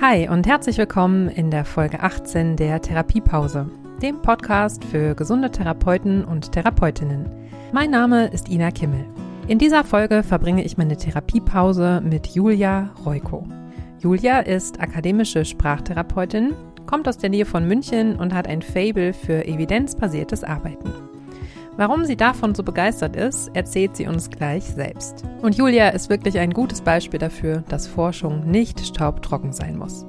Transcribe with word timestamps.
Hi 0.00 0.30
und 0.30 0.46
herzlich 0.46 0.78
willkommen 0.78 1.28
in 1.28 1.50
der 1.50 1.66
Folge 1.66 2.00
18 2.00 2.56
der 2.56 2.80
Therapiepause, 2.80 3.68
dem 4.00 4.22
Podcast 4.22 4.82
für 4.82 5.14
gesunde 5.14 5.50
Therapeuten 5.50 6.24
und 6.24 6.52
Therapeutinnen. 6.52 7.28
Mein 7.72 7.90
Name 7.90 8.28
ist 8.28 8.48
Ina 8.48 8.70
Kimmel. 8.70 9.04
In 9.46 9.58
dieser 9.58 9.84
Folge 9.84 10.22
verbringe 10.22 10.64
ich 10.64 10.78
meine 10.78 10.96
Therapiepause 10.96 12.00
mit 12.02 12.28
Julia 12.28 12.94
Reuko. 13.04 13.46
Julia 13.98 14.38
ist 14.38 14.80
akademische 14.80 15.44
Sprachtherapeutin, 15.44 16.54
kommt 16.86 17.06
aus 17.06 17.18
der 17.18 17.28
Nähe 17.28 17.44
von 17.44 17.68
München 17.68 18.16
und 18.16 18.32
hat 18.32 18.48
ein 18.48 18.62
Fable 18.62 19.12
für 19.12 19.44
evidenzbasiertes 19.44 20.44
Arbeiten. 20.44 21.09
Warum 21.80 22.04
sie 22.04 22.14
davon 22.14 22.54
so 22.54 22.62
begeistert 22.62 23.16
ist, 23.16 23.56
erzählt 23.56 23.96
sie 23.96 24.06
uns 24.06 24.28
gleich 24.28 24.64
selbst. 24.64 25.24
Und 25.40 25.56
Julia 25.56 25.88
ist 25.88 26.10
wirklich 26.10 26.38
ein 26.38 26.50
gutes 26.50 26.82
Beispiel 26.82 27.18
dafür, 27.18 27.64
dass 27.70 27.86
Forschung 27.86 28.50
nicht 28.50 28.84
staubtrocken 28.84 29.54
sein 29.54 29.78
muss. 29.78 30.04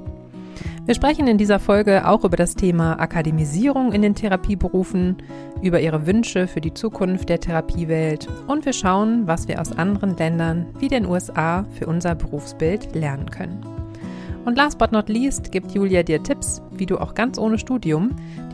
Wir 0.84 0.94
sprechen 0.94 1.26
in 1.28 1.38
dieser 1.38 1.58
Folge 1.58 2.06
auch 2.06 2.24
über 2.24 2.36
das 2.36 2.56
Thema 2.56 3.00
Akademisierung 3.00 3.92
in 3.92 4.02
den 4.02 4.14
Therapieberufen, 4.14 5.16
über 5.62 5.80
ihre 5.80 6.06
Wünsche 6.06 6.46
für 6.46 6.60
die 6.60 6.74
Zukunft 6.74 7.30
der 7.30 7.40
Therapiewelt 7.40 8.28
und 8.48 8.66
wir 8.66 8.74
schauen, 8.74 9.26
was 9.26 9.48
wir 9.48 9.58
aus 9.58 9.72
anderen 9.72 10.14
Ländern 10.18 10.66
wie 10.78 10.88
den 10.88 11.06
USA 11.06 11.64
für 11.78 11.86
unser 11.86 12.14
Berufsbild 12.14 12.94
lernen 12.94 13.30
können. 13.30 13.64
Und 14.44 14.58
last 14.58 14.76
but 14.76 14.92
not 14.92 15.08
least 15.08 15.52
gibt 15.52 15.72
Julia 15.72 16.02
dir 16.02 16.22
Tipps, 16.22 16.60
wie 16.70 16.84
du 16.84 16.98
auch 16.98 17.14
ganz 17.14 17.38
ohne 17.38 17.56
Studium 17.56 18.10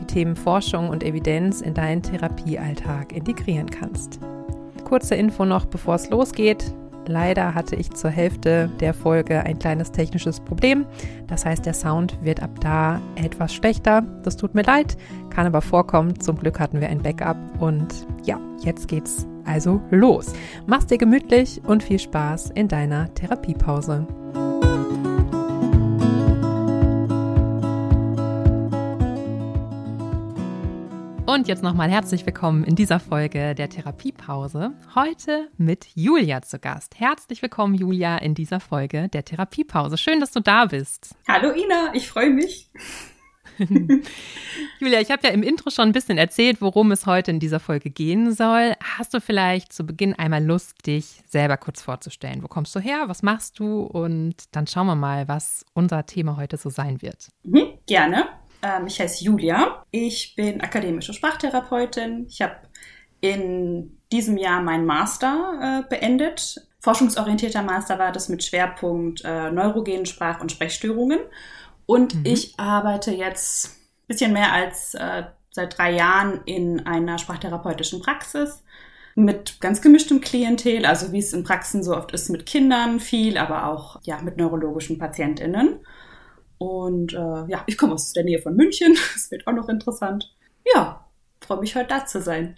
Themen 0.09 0.35
Forschung 0.35 0.89
und 0.89 1.03
Evidenz 1.03 1.61
in 1.61 1.73
deinen 1.73 2.01
Therapiealltag 2.01 3.13
integrieren 3.13 3.69
kannst. 3.69 4.19
Kurze 4.83 5.15
Info 5.15 5.45
noch, 5.45 5.65
bevor 5.65 5.95
es 5.95 6.09
losgeht. 6.09 6.73
Leider 7.07 7.55
hatte 7.55 7.75
ich 7.75 7.91
zur 7.91 8.09
Hälfte 8.09 8.69
der 8.79 8.93
Folge 8.93 9.43
ein 9.43 9.57
kleines 9.57 9.91
technisches 9.91 10.39
Problem. 10.39 10.85
Das 11.27 11.45
heißt, 11.45 11.65
der 11.65 11.73
Sound 11.73 12.17
wird 12.23 12.41
ab 12.41 12.51
da 12.61 13.01
etwas 13.15 13.53
schlechter. 13.53 14.03
Das 14.23 14.37
tut 14.37 14.53
mir 14.53 14.63
leid, 14.63 14.97
kann 15.29 15.47
aber 15.47 15.61
vorkommen. 15.61 16.19
Zum 16.19 16.37
Glück 16.37 16.59
hatten 16.59 16.81
wir 16.81 16.89
ein 16.89 17.01
Backup. 17.01 17.37
Und 17.59 18.07
ja, 18.25 18.39
jetzt 18.63 18.87
geht's 18.87 19.27
also 19.45 19.81
los. 19.89 20.33
Mach's 20.67 20.87
dir 20.87 20.97
gemütlich 20.97 21.61
und 21.65 21.83
viel 21.83 21.99
Spaß 21.99 22.51
in 22.51 22.67
deiner 22.67 23.13
Therapiepause. 23.13 24.05
Und 31.31 31.47
jetzt 31.47 31.61
nochmal 31.61 31.91
herzlich 31.91 32.25
willkommen 32.25 32.63
in 32.63 32.75
dieser 32.75 32.99
Folge 32.99 33.53
der 33.53 33.69
Therapiepause. 33.69 34.71
Heute 34.95 35.47
mit 35.59 35.85
Julia 35.93 36.41
zu 36.41 36.57
Gast. 36.57 36.99
Herzlich 36.99 37.43
willkommen, 37.43 37.75
Julia, 37.75 38.17
in 38.17 38.33
dieser 38.33 38.59
Folge 38.59 39.09
der 39.09 39.23
Therapiepause. 39.23 39.99
Schön, 39.99 40.19
dass 40.19 40.31
du 40.31 40.39
da 40.39 40.65
bist. 40.65 41.13
Hallo 41.27 41.51
Ina, 41.51 41.93
ich 41.93 42.07
freue 42.07 42.31
mich. 42.31 42.71
Julia, 43.59 45.01
ich 45.01 45.11
habe 45.11 45.27
ja 45.27 45.29
im 45.29 45.43
Intro 45.43 45.69
schon 45.69 45.89
ein 45.89 45.91
bisschen 45.91 46.17
erzählt, 46.17 46.61
worum 46.61 46.91
es 46.91 47.05
heute 47.05 47.29
in 47.29 47.39
dieser 47.39 47.59
Folge 47.59 47.91
gehen 47.91 48.33
soll. 48.33 48.73
Hast 48.97 49.13
du 49.13 49.21
vielleicht 49.21 49.71
zu 49.71 49.85
Beginn 49.85 50.15
einmal 50.15 50.43
Lust, 50.43 50.87
dich 50.87 51.21
selber 51.27 51.57
kurz 51.57 51.83
vorzustellen? 51.83 52.41
Wo 52.41 52.47
kommst 52.47 52.75
du 52.75 52.79
her? 52.79 53.03
Was 53.05 53.21
machst 53.21 53.59
du? 53.59 53.81
Und 53.81 54.33
dann 54.55 54.65
schauen 54.65 54.87
wir 54.87 54.95
mal, 54.95 55.27
was 55.27 55.63
unser 55.75 56.07
Thema 56.07 56.37
heute 56.37 56.57
so 56.57 56.71
sein 56.71 57.03
wird. 57.03 57.27
Mhm, 57.43 57.77
gerne. 57.85 58.38
Ähm, 58.61 58.87
ich 58.87 58.99
heiße 58.99 59.23
Julia. 59.23 59.83
Ich 59.91 60.35
bin 60.35 60.61
akademische 60.61 61.13
Sprachtherapeutin. 61.13 62.25
Ich 62.27 62.41
habe 62.41 62.57
in 63.21 63.97
diesem 64.11 64.37
Jahr 64.37 64.61
meinen 64.61 64.85
Master 64.85 65.83
äh, 65.85 65.89
beendet. 65.89 66.65
Forschungsorientierter 66.79 67.61
Master 67.61 67.99
war 67.99 68.11
das 68.11 68.29
mit 68.29 68.43
Schwerpunkt 68.43 69.23
äh, 69.25 69.51
neurogenen 69.51 70.05
Sprach- 70.05 70.41
und 70.41 70.51
Sprechstörungen. 70.51 71.19
Und 71.85 72.15
mhm. 72.15 72.21
ich 72.25 72.57
arbeite 72.57 73.11
jetzt 73.11 73.67
ein 73.67 74.07
bisschen 74.07 74.33
mehr 74.33 74.53
als 74.53 74.93
äh, 74.93 75.23
seit 75.51 75.77
drei 75.77 75.91
Jahren 75.91 76.41
in 76.45 76.85
einer 76.85 77.17
sprachtherapeutischen 77.17 78.01
Praxis 78.01 78.63
mit 79.15 79.59
ganz 79.59 79.81
gemischtem 79.81 80.21
Klientel, 80.21 80.85
also 80.85 81.11
wie 81.11 81.19
es 81.19 81.33
in 81.33 81.43
Praxen 81.43 81.83
so 81.83 81.95
oft 81.95 82.11
ist, 82.13 82.29
mit 82.29 82.45
Kindern 82.45 82.99
viel, 82.99 83.37
aber 83.37 83.67
auch 83.67 83.99
ja, 84.03 84.21
mit 84.21 84.37
neurologischen 84.37 84.97
PatientInnen. 84.97 85.79
Und 86.59 87.13
äh, 87.13 87.47
ja, 87.47 87.63
ich 87.65 87.77
komme 87.77 87.93
aus 87.93 88.13
der 88.13 88.25
Nähe 88.25 88.39
von 88.39 88.55
München. 88.55 88.95
Das 89.13 89.31
wird 89.31 89.47
auch 89.47 89.53
noch 89.53 89.69
interessant. 89.69 90.35
Ja, 90.75 91.07
freue 91.41 91.61
mich 91.61 91.75
heute 91.75 91.87
da 91.87 92.05
zu 92.05 92.21
sein. 92.21 92.57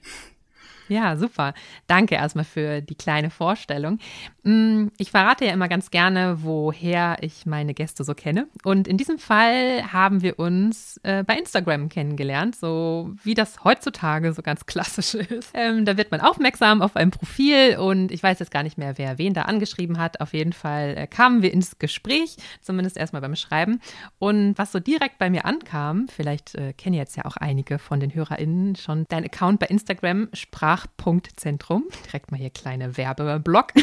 Ja, 0.91 1.16
super. 1.16 1.53
Danke 1.88 2.16
erstmal 2.16 2.44
für 2.44 2.81
die 2.81 2.96
kleine 2.96 3.29
Vorstellung. 3.29 4.00
Mm, 4.44 4.88
ich 4.97 5.12
verrate 5.12 5.46
ja 5.46 5.53
immer 5.53 5.69
ganz 5.69 5.90
gerne, 5.90 6.40
woher 6.44 7.16
ich 7.22 7.46
meine 7.46 7.74
Gäste 7.74 8.03
so 8.03 8.13
kenne. 8.13 8.50
Und 8.66 8.90
in 8.90 8.97
diesem 8.97 9.18
Fall 9.18 9.94
haben 9.94 10.22
wir 10.22 10.38
uns 10.38 11.00
äh, 11.03 11.24
bei 11.24 11.38
Instagram 11.38 11.88
kennengelernt, 11.88 12.57
so 12.57 13.13
wie 13.24 13.35
das 13.35 13.63
heutzutage 13.63 14.34
so 14.34 14.41
ganz 14.41 14.66
klassisch 14.66 15.13
ist. 15.29 15.52
Ähm, 15.53 15.85
da 15.85 15.96
wird 15.96 16.12
man 16.12 16.19
aufmerksam 16.19 16.81
auf 16.81 16.97
ein 16.97 17.09
Profil 17.09 17.78
und 17.78 18.12
ich 18.12 18.22
weiß 18.22 18.40
jetzt 18.40 18.52
gar 18.52 18.63
nicht 18.63 18.78
mehr, 18.78 18.97
wer 18.97 19.18
wen 19.18 19.34
da 19.34 19.44
angeschrieben 19.44 19.97
hat. 19.97 20.19
Auf 20.19 20.34
jeden 20.34 20.52
Fall 20.52 20.97
äh, 20.97 21.08
kamen 21.08 21.41
wir 21.41 21.53
ins 21.53 21.79
Gespräch, 21.79 22.35
zumindest 22.59 22.97
erstmal 22.97 23.22
beim 23.22 23.38
Schreiben. 23.38 23.79
Und 24.19 24.58
was 24.58 24.73
so 24.73 24.81
direkt 24.81 25.19
bei 25.19 25.29
mir 25.29 25.46
ankam, 25.46 26.09
vielleicht 26.09 26.56
äh, 26.56 26.73
kennen 26.73 26.96
jetzt 26.96 27.16
ja 27.16 27.23
auch 27.23 27.38
einige 27.38 27.79
von 27.79 28.02
den 28.02 28.13
HörerInnen 28.13 28.75
schon 28.75 29.06
dein 29.08 29.23
Account 29.23 29.62
bei 29.62 29.68
Instagram 29.68 30.28
sprach 30.34 30.80
Sprachpunktzentrum. 30.81 31.85
Direkt 32.05 32.31
mal 32.31 32.37
hier 32.37 32.49
kleine 32.49 32.97
Werbeblock. 32.97 33.73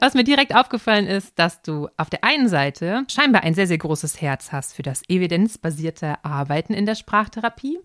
Was 0.00 0.14
mir 0.14 0.24
direkt 0.24 0.54
aufgefallen 0.54 1.06
ist, 1.06 1.38
dass 1.38 1.62
du 1.62 1.88
auf 1.96 2.10
der 2.10 2.24
einen 2.24 2.48
Seite 2.48 3.04
scheinbar 3.08 3.42
ein 3.42 3.54
sehr, 3.54 3.66
sehr 3.66 3.78
großes 3.78 4.20
Herz 4.20 4.52
hast 4.52 4.74
für 4.74 4.82
das 4.82 5.02
evidenzbasierte 5.08 6.24
Arbeiten 6.24 6.74
in 6.74 6.86
der 6.86 6.94
Sprachtherapie. 6.94 7.78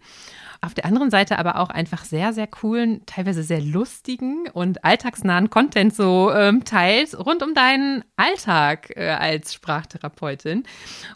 Auf 0.61 0.73
der 0.73 0.85
anderen 0.85 1.11
Seite 1.11 1.39
aber 1.39 1.59
auch 1.59 1.69
einfach 1.69 2.05
sehr, 2.05 2.33
sehr 2.33 2.47
coolen, 2.47 3.05
teilweise 3.05 3.43
sehr 3.43 3.61
lustigen 3.61 4.47
und 4.53 4.83
alltagsnahen 4.83 5.49
Content 5.49 5.95
so 5.95 6.31
ähm, 6.31 6.63
teilst 6.63 7.17
rund 7.17 7.43
um 7.43 7.53
deinen 7.53 8.03
Alltag 8.15 8.91
äh, 8.95 9.09
als 9.09 9.53
Sprachtherapeutin. 9.53 10.63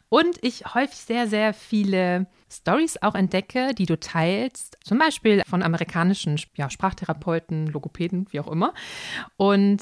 Und 0.09 0.38
ich 0.41 0.73
häufig 0.73 0.97
sehr, 0.97 1.27
sehr 1.27 1.53
viele 1.53 2.27
Stories 2.51 3.01
auch 3.01 3.16
entdecke, 3.16 3.73
die 3.75 3.85
du 3.85 4.00
teilst, 4.00 4.77
zum 4.83 4.97
Beispiel 4.97 5.44
von 5.47 5.61
amerikanischen 5.61 6.39
ja, 6.56 6.69
Sprachtherapeuten, 6.69 7.67
Logopäden, 7.67 8.27
wie 8.31 8.39
auch 8.39 8.47
immer. 8.47 8.73
Und 9.38 9.81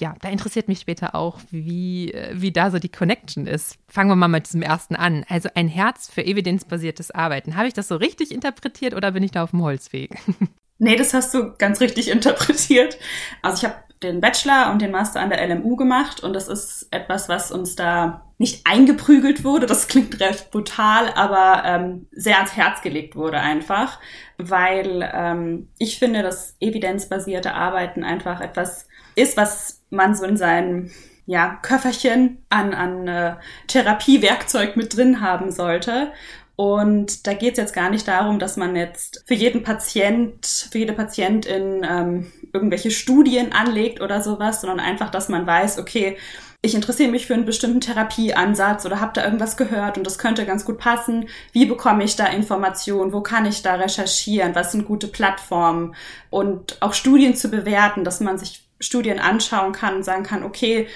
ja, 0.00 0.14
da 0.20 0.28
interessiert 0.28 0.68
mich 0.68 0.80
später 0.80 1.14
auch, 1.14 1.38
wie, 1.50 2.12
äh, 2.12 2.32
wie 2.34 2.52
da 2.52 2.70
so 2.70 2.78
die 2.78 2.88
Connection 2.88 3.46
ist. 3.46 3.78
Fangen 3.88 4.10
wir 4.10 4.16
mal 4.16 4.28
mit 4.28 4.46
diesem 4.46 4.62
ersten 4.62 4.96
an. 4.96 5.24
Also 5.28 5.48
ein 5.54 5.68
Herz 5.68 6.10
für 6.10 6.24
evidenzbasiertes 6.24 7.12
Arbeiten. 7.12 7.56
Habe 7.56 7.68
ich 7.68 7.74
das 7.74 7.88
so 7.88 7.96
richtig 7.96 8.32
interpretiert 8.32 8.94
oder 8.94 9.12
bin 9.12 9.22
ich 9.22 9.30
da 9.30 9.44
auf 9.44 9.50
dem 9.50 9.62
Holzweg? 9.62 10.18
Nee, 10.78 10.96
das 10.96 11.14
hast 11.14 11.32
du 11.32 11.54
ganz 11.56 11.80
richtig 11.80 12.08
interpretiert. 12.10 12.98
Also 13.42 13.58
ich 13.58 13.64
habe 13.64 13.76
den 14.02 14.20
Bachelor 14.20 14.72
und 14.72 14.82
den 14.82 14.90
Master 14.90 15.20
an 15.20 15.30
der 15.30 15.46
LMU 15.48 15.76
gemacht 15.76 16.20
und 16.22 16.34
das 16.34 16.48
ist 16.48 16.88
etwas, 16.90 17.28
was 17.28 17.52
uns 17.52 17.76
da 17.76 18.24
nicht 18.38 18.66
eingeprügelt 18.66 19.44
wurde, 19.44 19.66
das 19.66 19.86
klingt 19.86 20.20
recht 20.20 20.50
brutal, 20.50 21.08
aber 21.14 21.62
ähm, 21.64 22.08
sehr 22.10 22.36
ans 22.36 22.56
Herz 22.56 22.82
gelegt 22.82 23.14
wurde 23.14 23.38
einfach, 23.38 24.00
weil 24.36 25.08
ähm, 25.14 25.68
ich 25.78 25.98
finde, 25.98 26.22
dass 26.22 26.56
evidenzbasierte 26.60 27.54
Arbeiten 27.54 28.02
einfach 28.02 28.40
etwas 28.40 28.88
ist, 29.14 29.36
was 29.36 29.82
man 29.90 30.14
so 30.14 30.24
in 30.24 30.36
seinem 30.36 30.90
ja, 31.26 31.58
Köfferchen 31.62 32.44
an, 32.50 32.74
an 32.74 33.08
äh, 33.08 33.36
Therapiewerkzeug 33.68 34.76
mit 34.76 34.96
drin 34.96 35.20
haben 35.20 35.50
sollte. 35.50 36.12
Und 36.56 37.26
da 37.26 37.34
geht 37.34 37.52
es 37.52 37.58
jetzt 37.58 37.74
gar 37.74 37.90
nicht 37.90 38.06
darum, 38.06 38.38
dass 38.38 38.56
man 38.56 38.76
jetzt 38.76 39.24
für 39.26 39.34
jeden 39.34 39.64
Patient, 39.64 40.68
für 40.70 40.78
jede 40.78 40.92
Patientin 40.92 41.84
ähm, 41.88 42.32
irgendwelche 42.52 42.92
Studien 42.92 43.52
anlegt 43.52 44.00
oder 44.00 44.22
sowas, 44.22 44.60
sondern 44.60 44.78
einfach, 44.78 45.10
dass 45.10 45.28
man 45.28 45.46
weiß, 45.46 45.78
okay, 45.78 46.16
ich 46.64 46.74
interessiere 46.74 47.10
mich 47.10 47.26
für 47.26 47.34
einen 47.34 47.44
bestimmten 47.44 47.80
Therapieansatz 47.80 48.86
oder 48.86 49.00
habe 49.00 49.12
da 49.12 49.24
irgendwas 49.24 49.58
gehört 49.58 49.98
und 49.98 50.06
das 50.06 50.16
könnte 50.16 50.46
ganz 50.46 50.64
gut 50.64 50.78
passen. 50.78 51.28
Wie 51.52 51.66
bekomme 51.66 52.04
ich 52.04 52.16
da 52.16 52.26
Informationen? 52.26 53.12
Wo 53.12 53.20
kann 53.20 53.44
ich 53.44 53.62
da 53.62 53.74
recherchieren? 53.74 54.54
Was 54.54 54.72
sind 54.72 54.86
gute 54.86 55.08
Plattformen? 55.08 55.94
Und 56.30 56.80
auch 56.80 56.94
Studien 56.94 57.34
zu 57.34 57.50
bewerten, 57.50 58.02
dass 58.02 58.20
man 58.20 58.38
sich 58.38 58.63
Studien 58.80 59.18
anschauen 59.18 59.72
kann 59.72 59.96
und 59.96 60.02
sagen 60.04 60.24
kann, 60.24 60.42
okay, 60.42 60.88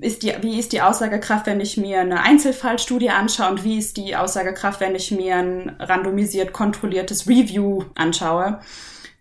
ist 0.00 0.22
die, 0.22 0.32
wie 0.40 0.58
ist 0.58 0.72
die 0.72 0.80
Aussagekraft, 0.80 1.46
wenn 1.46 1.60
ich 1.60 1.76
mir 1.76 2.00
eine 2.00 2.22
Einzelfallstudie 2.22 3.10
anschaue 3.10 3.50
und 3.50 3.64
wie 3.64 3.78
ist 3.78 3.96
die 3.96 4.16
Aussagekraft, 4.16 4.80
wenn 4.80 4.94
ich 4.94 5.10
mir 5.10 5.36
ein 5.36 5.76
randomisiert 5.78 6.52
kontrolliertes 6.52 7.28
Review 7.28 7.84
anschaue? 7.94 8.60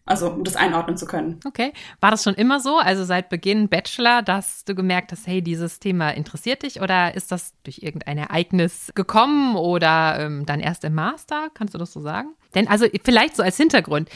Also, 0.05 0.29
um 0.29 0.43
das 0.43 0.57
einordnen 0.57 0.97
zu 0.97 1.05
können. 1.05 1.39
Okay. 1.45 1.71
War 2.01 2.11
das 2.11 2.23
schon 2.23 2.33
immer 2.33 2.59
so, 2.59 2.77
also 2.77 3.05
seit 3.05 3.29
Beginn 3.29 3.69
Bachelor, 3.69 4.21
dass 4.21 4.65
du 4.65 4.75
gemerkt 4.75 5.13
hast, 5.13 5.27
hey, 5.27 5.41
dieses 5.41 5.79
Thema 5.79 6.09
interessiert 6.09 6.63
dich 6.63 6.81
oder 6.81 7.15
ist 7.15 7.31
das 7.31 7.53
durch 7.63 7.79
irgendein 7.83 8.17
Ereignis 8.17 8.91
gekommen 8.95 9.55
oder 9.55 10.19
ähm, 10.19 10.45
dann 10.45 10.59
erst 10.59 10.83
im 10.83 10.93
Master? 10.93 11.47
Kannst 11.53 11.73
du 11.73 11.77
das 11.77 11.93
so 11.93 12.01
sagen? 12.01 12.35
Denn 12.53 12.67
also 12.67 12.85
vielleicht 13.05 13.37
so 13.37 13.43
als 13.43 13.55
Hintergrund, 13.55 14.09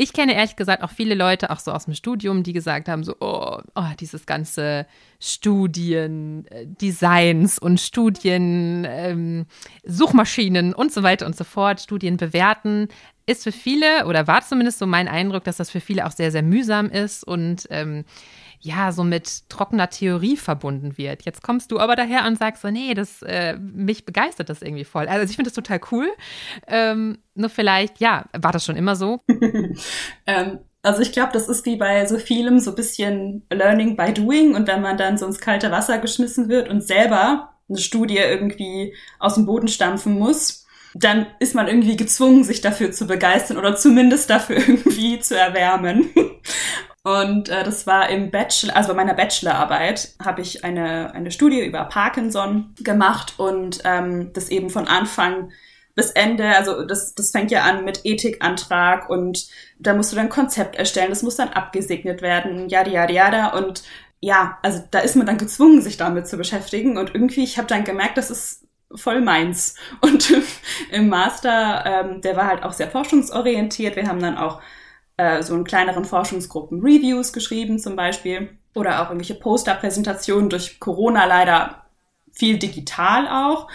Ich 0.00 0.12
kenne 0.12 0.34
ehrlich 0.36 0.54
gesagt 0.54 0.84
auch 0.84 0.92
viele 0.92 1.16
Leute, 1.16 1.50
auch 1.50 1.58
so 1.58 1.72
aus 1.72 1.86
dem 1.86 1.94
Studium, 1.94 2.44
die 2.44 2.52
gesagt 2.52 2.88
haben, 2.88 3.02
so, 3.02 3.16
oh, 3.18 3.58
oh 3.74 3.84
dieses 3.98 4.26
ganze 4.26 4.86
Studien, 5.18 6.46
äh, 6.50 7.48
und 7.60 7.80
Studien, 7.80 8.86
ähm, 8.88 9.46
Suchmaschinen 9.84 10.72
und 10.72 10.92
so 10.92 11.02
weiter 11.02 11.26
und 11.26 11.34
so 11.34 11.42
fort, 11.42 11.80
Studien 11.80 12.16
bewerten, 12.16 12.86
ist 13.26 13.42
für 13.42 13.50
viele, 13.50 14.06
oder 14.06 14.28
war 14.28 14.42
zumindest 14.42 14.78
so 14.78 14.86
mein 14.86 15.08
Eindruck, 15.08 15.42
dass 15.42 15.56
das 15.56 15.68
für 15.68 15.80
viele 15.80 16.06
auch 16.06 16.12
sehr, 16.12 16.30
sehr 16.30 16.44
mühsam 16.44 16.88
ist 16.90 17.24
und 17.24 17.66
ähm, 17.70 18.04
ja, 18.60 18.92
so 18.92 19.04
mit 19.04 19.48
trockener 19.48 19.90
Theorie 19.90 20.36
verbunden 20.36 20.98
wird. 20.98 21.22
Jetzt 21.22 21.42
kommst 21.42 21.70
du 21.70 21.78
aber 21.78 21.96
daher 21.96 22.26
und 22.26 22.38
sagst 22.38 22.62
so, 22.62 22.70
nee, 22.70 22.94
das, 22.94 23.22
äh, 23.22 23.56
mich 23.56 24.04
begeistert 24.04 24.48
das 24.48 24.62
irgendwie 24.62 24.84
voll. 24.84 25.06
Also 25.08 25.24
ich 25.24 25.36
finde 25.36 25.50
das 25.50 25.54
total 25.54 25.80
cool. 25.92 26.08
Ähm, 26.66 27.18
nur 27.34 27.50
vielleicht, 27.50 28.00
ja, 28.00 28.24
war 28.36 28.52
das 28.52 28.64
schon 28.64 28.76
immer 28.76 28.96
so? 28.96 29.20
ähm, 30.26 30.58
also 30.82 31.02
ich 31.02 31.12
glaube, 31.12 31.32
das 31.32 31.48
ist 31.48 31.66
wie 31.66 31.76
bei 31.76 32.06
so 32.06 32.18
vielem 32.18 32.60
so 32.60 32.70
ein 32.70 32.76
bisschen 32.76 33.42
Learning 33.50 33.96
by 33.96 34.12
Doing 34.12 34.54
und 34.54 34.66
wenn 34.66 34.80
man 34.80 34.96
dann 34.96 35.18
so 35.18 35.26
ins 35.26 35.40
kalte 35.40 35.70
Wasser 35.70 35.98
geschmissen 35.98 36.48
wird 36.48 36.68
und 36.68 36.82
selber 36.82 37.54
eine 37.68 37.78
Studie 37.78 38.16
irgendwie 38.18 38.94
aus 39.18 39.34
dem 39.34 39.46
Boden 39.46 39.68
stampfen 39.68 40.18
muss, 40.18 40.66
dann 40.94 41.26
ist 41.38 41.54
man 41.54 41.68
irgendwie 41.68 41.96
gezwungen, 41.96 42.44
sich 42.44 42.60
dafür 42.60 42.92
zu 42.92 43.06
begeistern 43.06 43.58
oder 43.58 43.76
zumindest 43.76 44.30
dafür 44.30 44.56
irgendwie 44.68 45.20
zu 45.20 45.36
erwärmen. 45.38 46.10
Und 47.08 47.48
äh, 47.48 47.64
das 47.64 47.86
war 47.86 48.10
im 48.10 48.30
Bachelor, 48.30 48.76
also 48.76 48.88
bei 48.88 48.94
meiner 48.94 49.14
Bachelorarbeit 49.14 50.14
habe 50.22 50.42
ich 50.42 50.62
eine, 50.62 51.14
eine 51.14 51.30
Studie 51.30 51.64
über 51.64 51.84
Parkinson 51.84 52.74
gemacht 52.80 53.34
und 53.38 53.80
ähm, 53.84 54.30
das 54.34 54.50
eben 54.50 54.68
von 54.68 54.86
Anfang 54.86 55.50
bis 55.94 56.10
Ende, 56.10 56.54
also 56.54 56.84
das, 56.84 57.14
das 57.14 57.30
fängt 57.30 57.50
ja 57.50 57.62
an 57.62 57.86
mit 57.86 58.02
Ethikantrag 58.04 59.08
und 59.08 59.48
da 59.78 59.94
musst 59.94 60.12
du 60.12 60.16
dann 60.16 60.28
Konzept 60.28 60.76
erstellen, 60.76 61.08
das 61.08 61.22
muss 61.22 61.36
dann 61.36 61.48
abgesegnet 61.48 62.20
werden, 62.20 62.68
yada 62.68 62.90
yada 62.90 63.12
yada 63.12 63.48
und 63.56 63.84
ja, 64.20 64.58
also 64.62 64.82
da 64.90 64.98
ist 64.98 65.16
man 65.16 65.26
dann 65.26 65.38
gezwungen, 65.38 65.80
sich 65.80 65.96
damit 65.96 66.28
zu 66.28 66.36
beschäftigen 66.36 66.98
und 66.98 67.14
irgendwie, 67.14 67.42
ich 67.42 67.56
habe 67.56 67.68
dann 67.68 67.84
gemerkt, 67.84 68.18
das 68.18 68.30
ist 68.30 68.66
voll 68.94 69.20
meins. 69.20 69.76
Und 70.00 70.32
im 70.90 71.08
Master, 71.08 71.84
ähm, 71.86 72.20
der 72.20 72.36
war 72.36 72.48
halt 72.48 72.64
auch 72.64 72.72
sehr 72.72 72.90
forschungsorientiert. 72.90 73.96
Wir 73.96 74.08
haben 74.08 74.20
dann 74.20 74.36
auch 74.36 74.60
äh, 75.18 75.42
so 75.42 75.54
in 75.54 75.64
kleineren 75.64 76.04
Forschungsgruppen 76.04 76.80
Reviews 76.80 77.32
geschrieben 77.32 77.78
zum 77.78 77.96
Beispiel 77.96 78.56
oder 78.74 79.02
auch 79.02 79.10
irgendwelche 79.10 79.34
Posterpräsentationen 79.34 80.48
durch 80.48 80.80
Corona 80.80 81.26
leider 81.26 81.84
viel 82.32 82.58
digital 82.58 83.28
auch. 83.28 83.68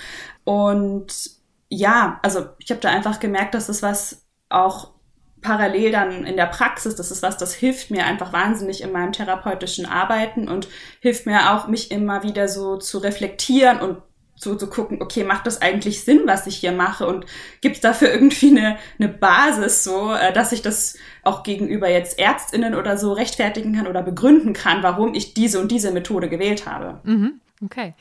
Und 0.45 1.31
ja, 1.69 2.19
also 2.23 2.47
ich 2.59 2.71
habe 2.71 2.81
da 2.81 2.89
einfach 2.89 3.19
gemerkt, 3.19 3.53
dass 3.53 3.67
das 3.67 3.83
was 3.83 4.25
auch 4.49 4.93
parallel 5.41 5.91
dann 5.91 6.25
in 6.25 6.37
der 6.37 6.45
Praxis, 6.45 6.95
das 6.95 7.11
ist 7.11 7.21
was, 7.21 7.37
das 7.37 7.53
hilft 7.53 7.91
mir 7.91 8.05
einfach 8.05 8.31
wahnsinnig 8.31 8.81
in 8.81 8.93
meinem 8.93 9.11
therapeutischen 9.11 9.85
Arbeiten 9.85 10.47
und 10.47 10.69
hilft 11.01 11.25
mir 11.25 11.53
auch, 11.53 11.67
mich 11.67 11.91
immer 11.91 12.23
wieder 12.23 12.47
so 12.47 12.77
zu 12.77 12.99
reflektieren 12.99 13.81
und 13.81 14.01
so 14.43 14.55
zu 14.55 14.67
gucken, 14.67 15.01
okay, 15.01 15.23
macht 15.23 15.47
das 15.47 15.61
eigentlich 15.61 16.03
Sinn, 16.03 16.21
was 16.25 16.47
ich 16.47 16.57
hier 16.57 16.71
mache? 16.71 17.07
Und 17.07 17.25
gibt 17.61 17.75
es 17.75 17.81
dafür 17.81 18.11
irgendwie 18.13 18.49
eine, 18.49 18.77
eine 18.99 19.09
Basis, 19.09 19.83
so, 19.83 20.13
äh, 20.13 20.33
dass 20.33 20.51
ich 20.51 20.61
das 20.61 20.97
auch 21.23 21.43
gegenüber 21.43 21.89
jetzt 21.89 22.19
ÄrztInnen 22.19 22.75
oder 22.75 22.97
so 22.97 23.13
rechtfertigen 23.13 23.75
kann 23.75 23.87
oder 23.87 24.03
begründen 24.03 24.53
kann, 24.53 24.83
warum 24.83 25.13
ich 25.13 25.33
diese 25.33 25.59
und 25.59 25.71
diese 25.71 25.91
Methode 25.91 26.29
gewählt 26.29 26.67
habe. 26.67 26.99
Mhm, 27.03 27.41
okay. 27.63 27.93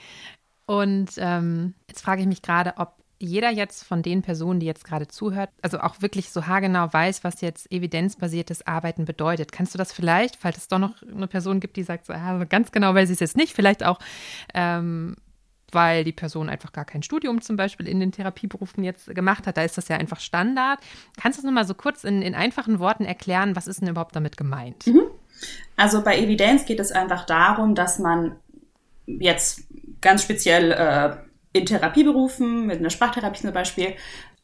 Und 0.67 1.11
ähm, 1.19 1.75
jetzt 1.89 2.03
frage 2.03 2.23
ich 2.23 2.27
mich 2.27 2.43
gerade, 2.43 2.75
ob 2.77 3.03
jeder 3.23 3.51
jetzt 3.51 3.85
von 3.85 4.03
den 4.03 4.23
Personen, 4.23 4.59
die 4.59 4.67
jetzt 4.67 4.85
gerade 4.85 5.07
zuhört, 5.07 5.51
also 5.63 5.79
auch 5.79 6.03
wirklich 6.03 6.31
so 6.31 6.47
haargenau 6.49 6.93
weiß, 6.93 7.23
was 7.23 7.41
jetzt 7.41 7.71
evidenzbasiertes 7.71 8.67
Arbeiten 8.67 9.05
bedeutet. 9.05 9.53
Kannst 9.53 9.75
du 9.75 9.79
das 9.79 9.93
vielleicht, 9.93 10.37
falls 10.37 10.57
es 10.59 10.69
doch 10.69 10.81
noch 10.81 11.01
eine 11.03 11.29
Person 11.29 11.61
gibt, 11.61 11.77
die 11.77 11.85
sagt, 11.85 12.07
so, 12.07 12.13
ah, 12.13 12.43
ganz 12.45 12.73
genau 12.73 12.95
weiß 12.95 13.11
ich 13.11 13.15
es 13.15 13.21
jetzt 13.21 13.37
nicht, 13.37 13.55
vielleicht 13.55 13.85
auch 13.85 14.01
ähm, 14.55 15.15
weil 15.73 16.05
die 16.05 16.13
Person 16.13 16.49
einfach 16.49 16.73
gar 16.73 16.85
kein 16.85 17.03
Studium 17.03 17.41
zum 17.41 17.57
Beispiel 17.57 17.89
in 17.89 18.01
den 18.01 18.13
Therapieberufen 18.13 18.85
jetzt 18.85 19.15
gemacht 19.15 19.47
hat. 19.47 19.57
Da 19.57 19.63
ist 19.63 19.77
das 19.77 19.89
ja 19.89 19.97
einfach 19.97 20.21
Standard. 20.21 20.81
Kannst 21.21 21.39
du 21.39 21.41
es 21.41 21.45
nochmal 21.45 21.67
so 21.67 21.75
kurz 21.75 22.05
in, 22.05 22.23
in, 22.23 22.35
einfachen 22.35 22.79
Worten 22.79 23.05
erklären, 23.05 23.57
was 23.57 23.67
ist 23.67 23.81
denn 23.81 23.89
überhaupt 23.89 24.15
damit 24.15 24.37
gemeint? 24.37 24.87
Mhm. 24.87 25.03
Also 25.77 26.03
bei 26.03 26.19
Evidenz 26.19 26.65
geht 26.65 26.79
es 26.79 26.93
einfach 26.93 27.27
darum, 27.27 27.75
dass 27.75 27.99
man 27.99 28.37
jetzt 29.07 29.65
ganz 30.01 30.23
speziell 30.23 30.73
äh, 30.73 31.17
in 31.53 31.67
Therapieberufen, 31.67 32.67
mit 32.67 32.79
einer 32.79 32.91
Sprachtherapie 32.91 33.41
zum 33.41 33.53
Beispiel, 33.53 33.95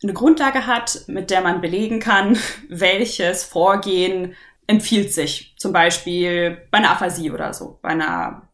eine 0.03 0.13
Grundlage 0.13 0.67
hat, 0.67 1.03
mit 1.09 1.31
der 1.31 1.41
man 1.41 1.61
belegen 1.61 2.01
kann, 2.01 2.39
welches 2.69 3.45
Vorgehen 3.45 4.35
empfiehlt 4.67 5.13
sich. 5.13 5.55
Zum 5.57 5.73
Beispiel 5.73 6.59
bei 6.71 6.79
einer 6.79 6.91
Aphasie 6.91 7.31
oder 7.31 7.53
so, 7.53 7.79
bei 7.83 7.91
einer 7.91 8.49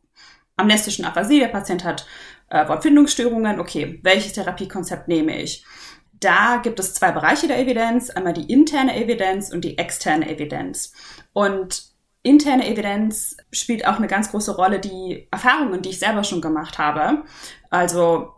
amnestischen 0.57 1.05
Aphasie. 1.05 1.41
Der 1.41 1.49
Patient 1.49 1.85
hat 1.85 2.07
äh, 2.55 2.69
Wortfindungsstörungen, 2.69 3.59
okay, 3.59 3.99
welches 4.03 4.35
Therapiekonzept 4.35 5.09
nehme 5.09 5.43
ich? 5.43 5.65
Da 6.13 6.61
gibt 6.63 6.79
es 6.79 6.95
zwei 6.95 7.11
Bereiche 7.11 7.49
der 7.49 7.59
Evidenz, 7.59 8.11
einmal 8.11 8.33
die 8.33 8.51
interne 8.51 8.97
Evidenz 8.97 9.53
und 9.53 9.65
die 9.65 9.77
externe 9.77 10.31
Evidenz. 10.31 10.93
Und 11.33 11.83
interne 12.23 12.71
Evidenz 12.71 13.37
spielt 13.51 13.87
auch 13.87 13.97
eine 13.97 14.07
ganz 14.07 14.31
große 14.31 14.55
Rolle, 14.55 14.79
die 14.79 15.27
Erfahrungen, 15.33 15.83
die 15.83 15.91
ich 15.91 15.99
selber 15.99 16.23
schon 16.23 16.41
gemacht 16.41 16.79
habe. 16.79 17.25
Also 17.71 18.33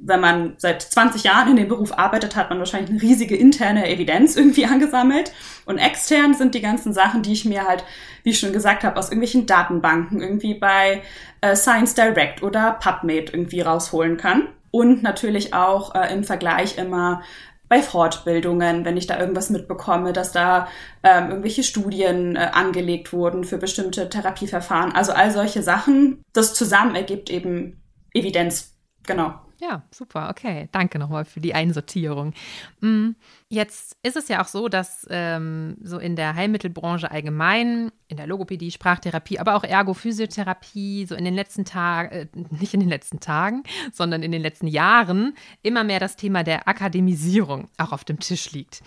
wenn 0.00 0.20
man 0.20 0.54
seit 0.58 0.82
20 0.82 1.24
Jahren 1.24 1.50
in 1.50 1.56
dem 1.56 1.68
Beruf 1.68 1.92
arbeitet, 1.96 2.36
hat 2.36 2.50
man 2.50 2.58
wahrscheinlich 2.58 2.90
eine 2.90 3.02
riesige 3.02 3.36
interne 3.36 3.88
Evidenz 3.88 4.36
irgendwie 4.36 4.66
angesammelt. 4.66 5.32
Und 5.64 5.78
extern 5.78 6.34
sind 6.34 6.54
die 6.54 6.60
ganzen 6.60 6.92
Sachen, 6.92 7.22
die 7.22 7.32
ich 7.32 7.44
mir 7.44 7.66
halt, 7.66 7.84
wie 8.22 8.30
ich 8.30 8.38
schon 8.38 8.52
gesagt 8.52 8.84
habe, 8.84 8.96
aus 8.98 9.06
irgendwelchen 9.06 9.46
Datenbanken 9.46 10.20
irgendwie 10.20 10.54
bei 10.54 11.02
äh, 11.40 11.56
Science 11.56 11.94
Direct 11.94 12.42
oder 12.42 12.78
PubMed 12.80 13.32
irgendwie 13.32 13.60
rausholen 13.60 14.16
kann. 14.16 14.48
Und 14.70 15.02
natürlich 15.02 15.54
auch 15.54 15.94
äh, 15.94 16.12
im 16.12 16.24
Vergleich 16.24 16.76
immer 16.76 17.22
bei 17.68 17.82
Fortbildungen, 17.82 18.84
wenn 18.84 18.96
ich 18.96 19.06
da 19.06 19.18
irgendwas 19.18 19.50
mitbekomme, 19.50 20.12
dass 20.12 20.32
da 20.32 20.68
ähm, 21.02 21.30
irgendwelche 21.30 21.64
Studien 21.64 22.36
äh, 22.36 22.50
angelegt 22.52 23.12
wurden 23.12 23.44
für 23.44 23.58
bestimmte 23.58 24.08
Therapieverfahren. 24.08 24.92
Also 24.92 25.12
all 25.12 25.32
solche 25.32 25.62
Sachen, 25.62 26.22
das 26.32 26.54
zusammen 26.54 26.94
ergibt 26.94 27.28
eben 27.28 27.82
Evidenz. 28.14 28.76
Genau. 29.04 29.34
Ja, 29.58 29.82
super. 29.90 30.28
Okay, 30.28 30.68
danke 30.70 30.98
nochmal 30.98 31.24
für 31.24 31.40
die 31.40 31.54
Einsortierung. 31.54 32.34
Mm, 32.80 33.10
jetzt 33.48 33.96
ist 34.02 34.16
es 34.16 34.28
ja 34.28 34.42
auch 34.42 34.48
so, 34.48 34.68
dass 34.68 35.06
ähm, 35.08 35.78
so 35.82 35.98
in 35.98 36.14
der 36.14 36.34
Heilmittelbranche 36.34 37.10
allgemein, 37.10 37.90
in 38.08 38.18
der 38.18 38.26
Logopädie, 38.26 38.70
Sprachtherapie, 38.70 39.38
aber 39.38 39.54
auch 39.54 39.64
Ergophysiotherapie, 39.64 41.06
so 41.06 41.14
in 41.14 41.24
den 41.24 41.34
letzten 41.34 41.64
Tagen, 41.64 42.10
äh, 42.10 42.26
nicht 42.50 42.74
in 42.74 42.80
den 42.80 42.90
letzten 42.90 43.18
Tagen, 43.20 43.62
sondern 43.92 44.22
in 44.22 44.30
den 44.30 44.42
letzten 44.42 44.66
Jahren 44.66 45.34
immer 45.62 45.84
mehr 45.84 46.00
das 46.00 46.16
Thema 46.16 46.42
der 46.42 46.68
Akademisierung 46.68 47.68
auch 47.78 47.92
auf 47.92 48.04
dem 48.04 48.20
Tisch 48.20 48.52
liegt. 48.52 48.82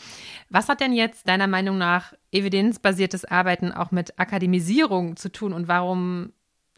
Was 0.49 0.69
hat 0.69 0.81
denn 0.81 0.93
jetzt 0.93 1.27
deiner 1.27 1.47
Meinung 1.47 1.79
nach 1.79 2.13
evidenzbasiertes 2.31 3.25
Arbeiten 3.25 3.71
auch 3.71 3.89
mit 3.89 4.19
Akademisierung 4.19 5.15
zu 5.15 5.31
tun 5.31 5.51
und 5.53 5.67
warum 5.67 6.31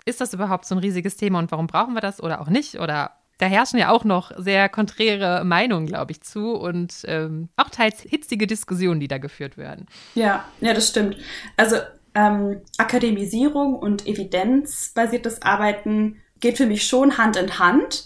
ist 0.06 0.22
das 0.22 0.34
überhaupt 0.34 0.66
so 0.66 0.75
ein 0.75 0.80
riesiges 0.80 1.18
Thema 1.18 1.39
und 1.39 1.51
warum 1.51 1.68
brauchen 1.68 1.94
wir 1.94 2.01
das 2.01 2.24
oder 2.24 2.42
auch 2.42 2.50
nicht? 2.50 2.80
Oder 2.80 3.21
da 3.42 3.48
herrschen 3.48 3.80
ja 3.80 3.90
auch 3.90 4.04
noch 4.04 4.32
sehr 4.38 4.70
konträre 4.70 5.44
Meinungen, 5.44 5.88
glaube 5.88 6.12
ich, 6.12 6.22
zu 6.22 6.54
und 6.54 6.94
ähm, 7.06 7.50
auch 7.58 7.70
teils 7.70 8.02
hitzige 8.02 8.46
Diskussionen, 8.46 9.00
die 9.00 9.08
da 9.08 9.18
geführt 9.18 9.58
werden. 9.58 9.88
Ja, 10.14 10.46
ja, 10.60 10.76
das 10.76 10.90
stimmt. 10.90 11.18
Also 11.58 11.78
ähm, 12.14 12.62
Akademisierung 12.78 13.76
und 13.76 14.06
evidenzbasiertes 14.06 15.42
Arbeiten 15.42 16.22
geht 16.40 16.58
für 16.58 16.68
mich 16.68 16.86
schon 16.86 17.18
Hand 17.18 17.36
in 17.36 17.58
Hand, 17.58 18.06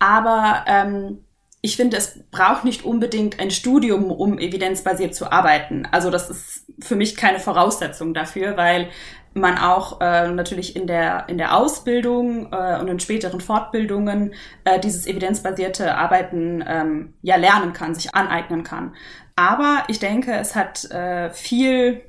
aber 0.00 0.64
ähm, 0.66 1.24
ich 1.60 1.76
finde, 1.76 1.96
es 1.96 2.18
braucht 2.32 2.64
nicht 2.64 2.84
unbedingt 2.84 3.38
ein 3.38 3.52
Studium, 3.52 4.10
um 4.10 4.40
evidenzbasiert 4.40 5.14
zu 5.14 5.30
arbeiten. 5.30 5.86
Also 5.92 6.10
das 6.10 6.30
ist 6.30 6.66
für 6.80 6.96
mich 6.96 7.14
keine 7.14 7.38
Voraussetzung 7.38 8.12
dafür, 8.12 8.56
weil 8.56 8.88
man 9.34 9.58
auch 9.58 10.00
äh, 10.00 10.30
natürlich 10.30 10.76
in 10.76 10.86
der, 10.86 11.28
in 11.28 11.38
der 11.38 11.56
Ausbildung 11.56 12.52
äh, 12.52 12.78
und 12.78 12.88
in 12.88 13.00
späteren 13.00 13.40
Fortbildungen 13.40 14.34
äh, 14.64 14.78
dieses 14.78 15.06
evidenzbasierte 15.06 15.96
Arbeiten 15.96 16.64
ähm, 16.66 17.14
ja 17.22 17.36
lernen 17.36 17.72
kann, 17.72 17.94
sich 17.94 18.14
aneignen 18.14 18.62
kann. 18.62 18.94
Aber 19.36 19.82
ich 19.88 19.98
denke, 19.98 20.32
es 20.32 20.54
hat 20.54 20.84
äh, 20.90 21.30
viel 21.30 22.02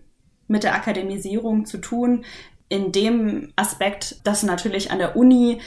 mit 0.48 0.64
der 0.64 0.76
Akademisierung 0.76 1.66
zu 1.66 1.80
tun, 1.80 2.24
in 2.70 2.92
dem 2.92 3.52
Aspekt, 3.56 4.26
dass 4.26 4.44
natürlich 4.44 4.92
an 4.92 5.00
der 5.00 5.16
Uni 5.16 5.62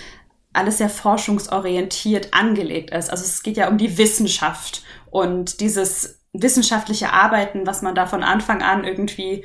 alles 0.53 0.79
sehr 0.79 0.89
forschungsorientiert 0.89 2.33
angelegt 2.33 2.91
ist. 2.91 3.11
Also 3.11 3.25
es 3.25 3.43
geht 3.43 3.57
ja 3.57 3.69
um 3.69 3.79
die 3.79 3.99
Wissenschaft 3.99 4.83
und 5.11 5.61
dieses 5.61 6.21
wissenschaftliche 6.33 7.13
Arbeiten, 7.13 7.67
was 7.67 7.83
man 7.83 7.95
da 7.95 8.07
von 8.07 8.23
Anfang 8.23 8.63
an 8.63 8.85
irgendwie 8.85 9.45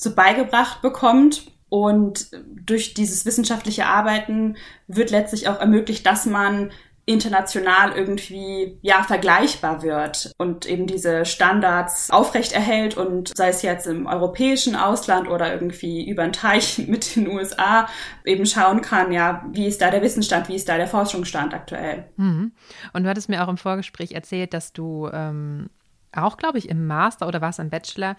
so 0.00 0.14
beigebracht 0.14 0.82
bekommt. 0.82 1.50
Und 1.68 2.30
durch 2.50 2.94
dieses 2.94 3.24
wissenschaftliche 3.24 3.86
Arbeiten 3.86 4.56
wird 4.88 5.10
letztlich 5.10 5.48
auch 5.48 5.60
ermöglicht, 5.60 6.04
dass 6.04 6.26
man 6.26 6.70
international 7.06 7.92
irgendwie 7.92 8.78
ja 8.82 9.02
vergleichbar 9.02 9.82
wird 9.82 10.32
und 10.36 10.66
eben 10.66 10.86
diese 10.86 11.24
Standards 11.24 12.10
aufrechterhält 12.10 12.96
und 12.96 13.36
sei 13.36 13.48
es 13.48 13.62
jetzt 13.62 13.86
im 13.86 14.06
europäischen 14.06 14.76
Ausland 14.76 15.28
oder 15.28 15.52
irgendwie 15.52 16.08
über 16.08 16.22
den 16.22 16.32
Teich 16.32 16.78
mit 16.88 17.16
den 17.16 17.28
USA 17.28 17.88
eben 18.24 18.46
schauen 18.46 18.80
kann, 18.80 19.12
ja, 19.12 19.44
wie 19.50 19.66
ist 19.66 19.80
da 19.80 19.90
der 19.90 20.02
Wissensstand, 20.02 20.48
wie 20.48 20.56
ist 20.56 20.68
da 20.68 20.76
der 20.76 20.86
Forschungsstand 20.86 21.52
aktuell. 21.52 22.04
Mhm. 22.16 22.52
Und 22.92 23.02
du 23.02 23.08
hattest 23.08 23.28
mir 23.28 23.42
auch 23.42 23.48
im 23.48 23.58
Vorgespräch 23.58 24.12
erzählt, 24.12 24.54
dass 24.54 24.72
du 24.72 25.08
ähm, 25.12 25.68
auch, 26.12 26.36
glaube 26.36 26.58
ich, 26.58 26.68
im 26.68 26.86
Master 26.86 27.26
oder 27.28 27.40
war 27.40 27.50
es 27.50 27.58
im 27.58 27.70
Bachelor 27.70 28.16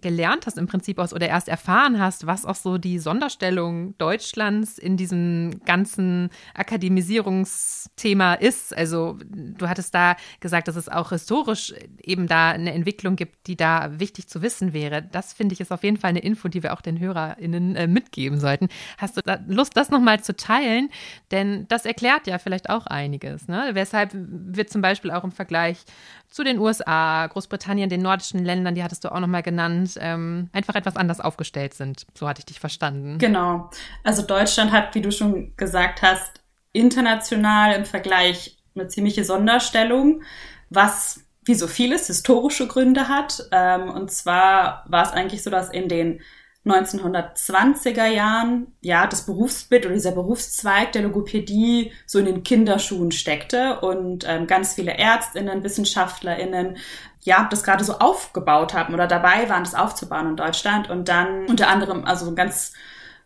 gelernt 0.00 0.46
hast 0.46 0.58
im 0.58 0.66
Prinzip 0.66 0.98
aus 0.98 1.12
oder 1.12 1.28
erst 1.28 1.48
erfahren 1.48 2.00
hast, 2.00 2.26
was 2.26 2.44
auch 2.44 2.56
so 2.56 2.78
die 2.78 2.98
Sonderstellung 2.98 3.96
Deutschlands 3.96 4.76
in 4.76 4.96
diesem 4.96 5.60
ganzen 5.64 6.30
Akademisierungsthema 6.54 8.34
ist. 8.34 8.76
Also 8.76 9.18
du 9.22 9.68
hattest 9.68 9.94
da 9.94 10.16
gesagt, 10.40 10.66
dass 10.66 10.74
es 10.74 10.88
auch 10.88 11.10
historisch 11.10 11.74
eben 12.02 12.26
da 12.26 12.50
eine 12.50 12.72
Entwicklung 12.72 13.14
gibt, 13.14 13.46
die 13.46 13.56
da 13.56 14.00
wichtig 14.00 14.26
zu 14.26 14.42
wissen 14.42 14.72
wäre. 14.72 15.00
Das 15.00 15.32
finde 15.32 15.52
ich 15.52 15.60
ist 15.60 15.70
auf 15.70 15.84
jeden 15.84 15.96
Fall 15.96 16.10
eine 16.10 16.20
Info, 16.20 16.48
die 16.48 16.64
wir 16.64 16.72
auch 16.72 16.80
den 16.80 16.98
HörerInnen 16.98 17.76
äh, 17.76 17.86
mitgeben 17.86 18.40
sollten. 18.40 18.68
Hast 18.98 19.16
du 19.16 19.20
da 19.20 19.38
Lust, 19.46 19.76
das 19.76 19.90
nochmal 19.90 20.20
zu 20.24 20.34
teilen? 20.34 20.90
Denn 21.30 21.68
das 21.68 21.84
erklärt 21.84 22.26
ja 22.26 22.38
vielleicht 22.38 22.68
auch 22.68 22.86
einiges. 22.86 23.46
Ne? 23.46 23.70
Weshalb 23.74 24.10
wird 24.12 24.70
zum 24.70 24.82
Beispiel 24.82 25.12
auch 25.12 25.22
im 25.22 25.32
Vergleich 25.32 25.84
zu 26.30 26.42
den 26.42 26.58
USA, 26.58 27.28
Großbritannien, 27.28 27.88
den 27.88 28.02
nordischen 28.02 28.44
Ländern, 28.44 28.74
die 28.74 28.82
hattest 28.82 29.04
du 29.04 29.12
auch 29.12 29.20
nochmal 29.20 29.44
genannt, 29.44 29.83
ähm, 30.00 30.48
einfach 30.52 30.74
etwas 30.74 30.96
anders 30.96 31.20
aufgestellt 31.20 31.74
sind. 31.74 32.06
So 32.14 32.28
hatte 32.28 32.40
ich 32.40 32.46
dich 32.46 32.60
verstanden. 32.60 33.18
Genau. 33.18 33.70
Also 34.02 34.22
Deutschland 34.22 34.72
hat, 34.72 34.94
wie 34.94 35.02
du 35.02 35.10
schon 35.10 35.56
gesagt 35.56 36.02
hast, 36.02 36.42
international 36.72 37.74
im 37.74 37.84
Vergleich 37.84 38.58
eine 38.74 38.88
ziemliche 38.88 39.24
Sonderstellung, 39.24 40.22
was 40.70 41.20
wie 41.44 41.54
so 41.54 41.66
vieles 41.66 42.06
historische 42.06 42.66
Gründe 42.66 43.08
hat. 43.08 43.48
Ähm, 43.52 43.90
und 43.90 44.10
zwar 44.10 44.84
war 44.88 45.04
es 45.04 45.12
eigentlich 45.12 45.42
so, 45.42 45.50
dass 45.50 45.70
in 45.70 45.88
den 45.88 46.20
1920er 46.66 48.06
Jahren 48.06 48.68
ja 48.80 49.06
das 49.06 49.26
Berufsbild 49.26 49.84
oder 49.84 49.94
dieser 49.94 50.12
Berufszweig 50.12 50.92
der 50.92 51.02
Logopädie 51.02 51.92
so 52.06 52.18
in 52.18 52.24
den 52.24 52.42
Kinderschuhen 52.42 53.12
steckte 53.12 53.80
und 53.80 54.24
ähm, 54.26 54.46
ganz 54.46 54.74
viele 54.74 54.92
Ärztinnen, 54.92 55.62
Wissenschaftlerinnen 55.62 56.78
ja 57.24 57.48
das 57.50 57.64
gerade 57.64 57.84
so 57.84 57.94
aufgebaut 57.94 58.74
haben 58.74 58.94
oder 58.94 59.06
dabei 59.06 59.48
waren, 59.48 59.64
das 59.64 59.74
aufzubauen 59.74 60.28
in 60.28 60.36
Deutschland 60.36 60.88
und 60.88 61.08
dann 61.08 61.46
unter 61.46 61.68
anderem 61.68 62.04
also 62.04 62.28
ein 62.28 62.36
ganz 62.36 62.72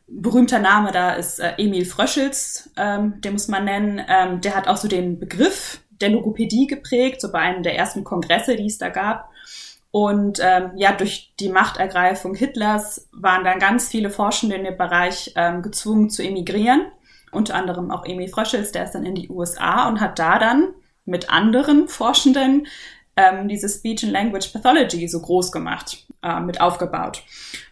berühmter 0.06 0.58
Name 0.58 0.90
da 0.90 1.12
ist 1.12 1.38
äh, 1.38 1.52
Emil 1.58 1.84
Fröschels, 1.84 2.70
ähm, 2.76 3.20
den 3.20 3.34
muss 3.34 3.48
man 3.48 3.64
nennen. 3.64 4.00
Ähm, 4.08 4.40
der 4.40 4.56
hat 4.56 4.66
auch 4.66 4.78
so 4.78 4.88
den 4.88 5.18
Begriff 5.18 5.80
der 5.90 6.10
Logopädie 6.10 6.66
geprägt, 6.66 7.20
so 7.20 7.30
bei 7.30 7.40
einem 7.40 7.62
der 7.62 7.76
ersten 7.76 8.04
Kongresse, 8.04 8.56
die 8.56 8.66
es 8.66 8.78
da 8.78 8.88
gab. 8.88 9.30
Und 9.90 10.38
ähm, 10.42 10.72
ja, 10.76 10.92
durch 10.92 11.34
die 11.40 11.48
Machtergreifung 11.48 12.34
Hitlers 12.34 13.08
waren 13.12 13.44
dann 13.44 13.58
ganz 13.58 13.88
viele 13.88 14.10
Forschende 14.10 14.56
in 14.56 14.64
dem 14.64 14.76
Bereich 14.76 15.32
ähm, 15.34 15.62
gezwungen 15.62 16.08
zu 16.08 16.22
emigrieren. 16.22 16.86
Unter 17.32 17.54
anderem 17.54 17.90
auch 17.90 18.06
Emil 18.06 18.28
Fröschels, 18.28 18.72
der 18.72 18.84
ist 18.84 18.92
dann 18.92 19.04
in 19.04 19.14
die 19.14 19.28
USA 19.28 19.88
und 19.88 20.00
hat 20.00 20.18
da 20.18 20.38
dann 20.38 20.68
mit 21.04 21.30
anderen 21.30 21.88
Forschenden 21.88 22.66
ähm, 23.18 23.48
diese 23.48 23.68
Speech 23.68 24.04
and 24.04 24.12
Language 24.12 24.52
Pathology 24.52 25.08
so 25.08 25.20
groß 25.20 25.50
gemacht, 25.50 26.06
äh, 26.22 26.40
mit 26.40 26.60
aufgebaut. 26.60 27.24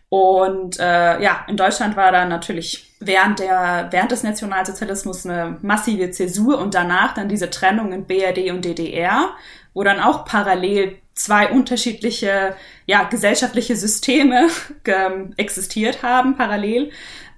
Und 0.08 0.78
äh, 0.78 1.22
ja, 1.22 1.44
in 1.48 1.56
Deutschland 1.56 1.96
war 1.96 2.12
dann 2.12 2.28
natürlich 2.28 2.92
während 3.00 3.38
der 3.38 3.88
während 3.90 4.10
des 4.10 4.22
Nationalsozialismus 4.22 5.26
eine 5.26 5.58
massive 5.62 6.10
Zäsur 6.10 6.58
und 6.58 6.74
danach 6.74 7.14
dann 7.14 7.28
diese 7.28 7.50
Trennung 7.50 7.92
in 7.92 8.06
BRD 8.06 8.50
und 8.50 8.64
DDR, 8.64 9.30
wo 9.74 9.84
dann 9.84 10.00
auch 10.00 10.24
parallel 10.24 10.98
zwei 11.14 11.50
unterschiedliche 11.50 12.56
ja, 12.86 13.04
gesellschaftliche 13.04 13.76
Systeme 13.76 14.48
existiert 15.36 16.02
haben 16.02 16.36
parallel 16.36 16.90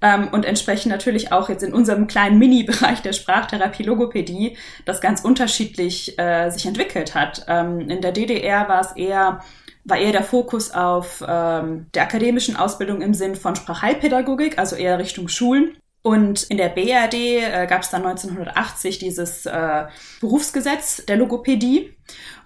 ähm, 0.02 0.28
und 0.32 0.44
entsprechend 0.44 0.92
natürlich 0.92 1.32
auch 1.32 1.48
jetzt 1.48 1.62
in 1.62 1.72
unserem 1.72 2.06
kleinen 2.06 2.38
Mini-Bereich 2.38 3.02
der 3.02 3.12
Sprachtherapie 3.12 3.82
Logopädie 3.82 4.56
das 4.84 5.00
ganz 5.00 5.24
unterschiedlich 5.24 6.18
äh, 6.18 6.50
sich 6.50 6.66
entwickelt 6.66 7.14
hat. 7.14 7.44
Ähm, 7.48 7.88
in 7.88 8.00
der 8.00 8.12
DDR 8.12 8.68
war 8.68 8.80
es 8.80 8.92
eher 8.92 9.40
war 9.84 9.96
eher 9.96 10.12
der 10.12 10.22
Fokus 10.22 10.70
auf 10.70 11.24
ähm, 11.26 11.86
der 11.94 12.02
akademischen 12.02 12.56
Ausbildung 12.56 13.00
im 13.00 13.14
Sinn 13.14 13.36
von 13.36 13.56
Sprachheilpädagogik, 13.56 14.58
also 14.58 14.76
eher 14.76 14.98
Richtung 14.98 15.28
Schulen. 15.28 15.78
Und 16.02 16.44
in 16.44 16.58
der 16.58 16.68
BRD 16.68 17.14
äh, 17.14 17.66
gab 17.66 17.82
es 17.82 17.90
dann 17.90 18.04
1980 18.04 18.98
dieses 18.98 19.46
äh, 19.46 19.86
Berufsgesetz 20.20 21.04
der 21.06 21.16
Logopädie. 21.16 21.96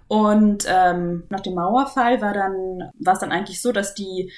Und 0.08 0.66
ähm, 0.68 1.24
nach 1.30 1.40
dem 1.40 1.54
Mauerfall 1.54 2.20
war 2.20 2.32
dann 2.32 2.90
war 2.98 3.14
es 3.14 3.20
dann 3.20 3.32
eigentlich 3.32 3.60
so, 3.60 3.72
dass 3.72 3.94
die 3.94 4.30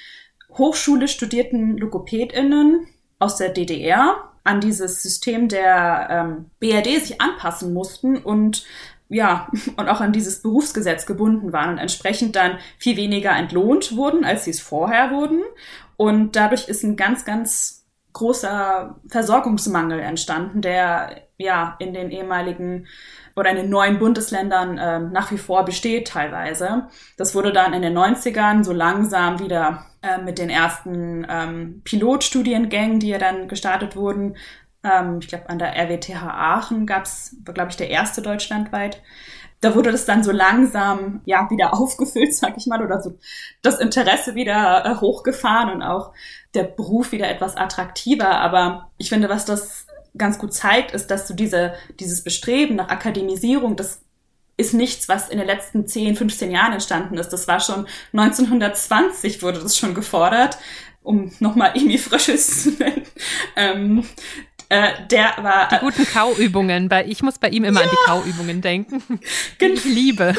Hochschule 0.57 1.07
studierten 1.07 1.77
LogopädInnen 1.77 2.87
aus 3.19 3.37
der 3.37 3.49
DDR 3.49 4.15
an 4.43 4.61
dieses 4.61 5.01
System 5.01 5.47
der 5.49 6.07
ähm, 6.09 6.51
BRD 6.59 7.03
sich 7.03 7.21
anpassen 7.21 7.73
mussten 7.73 8.17
und 8.17 8.65
ja, 9.09 9.49
und 9.77 9.89
auch 9.89 10.01
an 10.01 10.13
dieses 10.13 10.41
Berufsgesetz 10.41 11.05
gebunden 11.05 11.53
waren 11.53 11.71
und 11.71 11.77
entsprechend 11.77 12.35
dann 12.35 12.57
viel 12.77 12.97
weniger 12.97 13.35
entlohnt 13.35 13.95
wurden, 13.95 14.23
als 14.25 14.45
sie 14.45 14.51
es 14.51 14.61
vorher 14.61 15.11
wurden. 15.11 15.41
Und 15.97 16.35
dadurch 16.35 16.67
ist 16.67 16.83
ein 16.83 16.95
ganz, 16.95 17.25
ganz 17.25 17.85
großer 18.13 18.95
Versorgungsmangel 19.07 19.99
entstanden, 19.99 20.61
der 20.61 21.27
ja 21.37 21.75
in 21.79 21.93
den 21.93 22.11
ehemaligen 22.11 22.87
oder 23.35 23.49
in 23.49 23.57
den 23.57 23.69
neuen 23.69 23.99
Bundesländern 23.99 24.77
äh, 24.77 24.99
nach 24.99 25.31
wie 25.31 25.37
vor 25.37 25.65
besteht 25.65 26.07
teilweise. 26.07 26.87
Das 27.17 27.35
wurde 27.35 27.51
dann 27.51 27.73
in 27.73 27.81
den 27.81 27.97
90ern 27.97 28.63
so 28.63 28.71
langsam 28.71 29.39
wieder 29.39 29.85
äh, 30.01 30.21
mit 30.21 30.37
den 30.39 30.49
ersten 30.49 31.25
ähm, 31.29 31.81
Pilotstudiengängen, 31.83 32.99
die 32.99 33.09
ja 33.09 33.17
dann 33.17 33.47
gestartet 33.47 33.95
wurden. 33.95 34.37
Ähm, 34.83 35.19
ich 35.19 35.27
glaube, 35.27 35.49
an 35.49 35.59
der 35.59 35.75
RWTH 35.75 36.23
Aachen 36.23 36.85
gab 36.85 37.03
es, 37.03 37.35
glaube 37.43 37.71
ich, 37.71 37.77
der 37.77 37.89
erste 37.89 38.21
deutschlandweit. 38.21 39.01
Da 39.61 39.73
wurde 39.73 39.91
das 39.91 40.05
dann 40.05 40.23
so 40.23 40.31
langsam 40.31 41.21
ja 41.25 41.49
wieder 41.49 41.73
aufgefüllt, 41.79 42.33
sag 42.35 42.55
ich 42.57 42.67
mal, 42.67 42.83
oder 42.83 43.01
so 43.01 43.17
das 43.61 43.79
Interesse 43.79 44.35
wieder 44.35 44.85
äh, 44.85 44.95
hochgefahren 45.01 45.71
und 45.71 45.81
auch 45.81 46.13
der 46.53 46.63
Beruf 46.63 47.11
wieder 47.11 47.29
etwas 47.29 47.57
attraktiver. 47.57 48.29
Aber 48.29 48.91
ich 48.97 49.09
finde, 49.09 49.27
was 49.27 49.45
das 49.45 49.84
ganz 50.17 50.37
gut 50.39 50.53
zeigt, 50.53 50.91
ist, 50.91 51.07
dass 51.07 51.27
so 51.27 51.33
diese, 51.33 51.73
dieses 51.99 52.23
Bestreben 52.23 52.75
nach 52.75 52.89
Akademisierung, 52.89 53.75
das 53.75 54.01
ist 54.57 54.73
nichts, 54.73 55.09
was 55.09 55.29
in 55.29 55.37
den 55.37 55.47
letzten 55.47 55.87
10, 55.87 56.15
15 56.15 56.51
Jahren 56.51 56.73
entstanden 56.73 57.17
ist. 57.17 57.29
Das 57.29 57.47
war 57.47 57.59
schon 57.59 57.87
1920 58.13 59.41
wurde 59.43 59.59
das 59.59 59.77
schon 59.77 59.93
gefordert, 59.93 60.57
um 61.03 61.31
nochmal 61.39 61.73
Emi 61.75 61.97
Frisches 61.97 62.63
zu 62.63 62.69
nennen. 62.71 63.03
Ähm, 63.55 64.05
äh, 64.69 64.91
der 65.11 65.33
war. 65.41 65.69
Die 65.69 65.77
guten 65.77 66.05
Kauübungen, 66.05 66.89
weil 66.89 67.09
ich 67.09 67.21
muss 67.21 67.37
bei 67.37 67.49
ihm 67.49 67.63
immer 67.63 67.81
ja. 67.81 67.85
an 67.85 67.91
die 67.91 68.05
Kauübungen 68.05 68.61
denken. 68.61 69.03
Die 69.61 69.65
ich 69.65 69.85
liebe. 69.85 70.33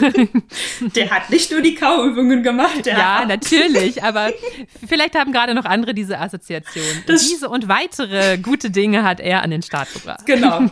Der 0.95 1.11
hat 1.11 1.31
nicht 1.31 1.51
nur 1.51 1.61
die 1.61 1.75
Kauübungen 1.75 2.43
gemacht. 2.43 2.87
ja, 2.87 3.25
natürlich, 3.27 4.03
aber 4.03 4.31
vielleicht 4.87 5.15
haben 5.15 5.33
gerade 5.33 5.55
noch 5.55 5.65
andere 5.65 5.95
diese 5.95 6.19
Assoziation. 6.19 6.85
Das 7.07 7.27
diese 7.27 7.49
und 7.49 7.69
weitere 7.69 8.39
gute 8.39 8.71
Dinge 8.71 9.05
hat 9.05 9.21
er 9.21 9.43
an 9.43 9.51
den 9.51 9.63
Start 9.63 9.93
gebracht. 9.93 10.27
Genau. 10.27 10.63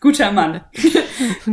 Guter 0.00 0.32
Mann. 0.32 0.62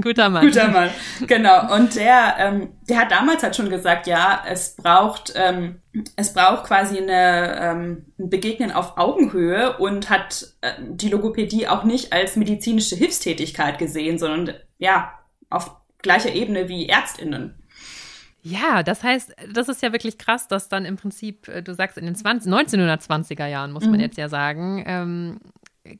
Guter 0.02 0.30
Mann. 0.30 0.46
Guter 0.46 0.68
Mann. 0.70 0.90
Genau. 1.28 1.76
Und 1.76 1.96
der, 1.96 2.36
ähm, 2.40 2.70
der 2.92 3.00
hat 3.00 3.12
damals 3.12 3.42
halt 3.42 3.56
schon 3.56 3.70
gesagt, 3.70 4.06
ja, 4.06 4.44
es 4.46 4.76
braucht, 4.76 5.32
ähm, 5.38 5.82
es 6.18 6.34
braucht 6.34 6.66
quasi 6.66 6.98
eine, 6.98 7.58
ähm, 7.58 8.06
ein 8.20 8.30
Begegnen 8.30 8.74
auf 8.74 8.98
Augenhöhe 8.98 9.78
und 9.78 10.10
hat 10.10 10.48
äh, 10.60 10.74
die 10.82 11.08
Logopädie 11.08 11.70
auch 11.70 11.86
nicht 11.86 12.12
als 12.12 12.36
medizinische 12.36 12.98
Hilfstätigkeit 12.98 13.78
gesehen, 13.78 14.20
sondern 14.20 14.58
ja, 14.78 15.14
auf 15.50 15.72
gleicher 16.00 16.34
Ebene 16.34 16.68
wie 16.68 16.88
ÄrztInnen. 16.88 17.56
Ja, 18.44 18.84
das 18.84 19.04
heißt, 19.04 19.36
das 19.54 19.70
ist 19.70 19.82
ja 19.82 19.94
wirklich 19.94 20.18
krass, 20.18 20.50
dass 20.50 20.68
dann 20.68 20.84
im 20.84 20.98
Prinzip, 20.98 21.48
äh, 21.48 21.64
du 21.64 21.74
sagst 21.74 21.98
in 21.98 22.06
den 22.06 22.16
20, 22.16 22.52
1920er 22.52 23.48
Jahren, 23.48 23.72
muss 23.72 23.86
man 23.86 23.94
mhm. 23.94 24.02
jetzt 24.02 24.18
ja 24.18 24.28
sagen, 24.28 24.84
ähm, 24.86 25.40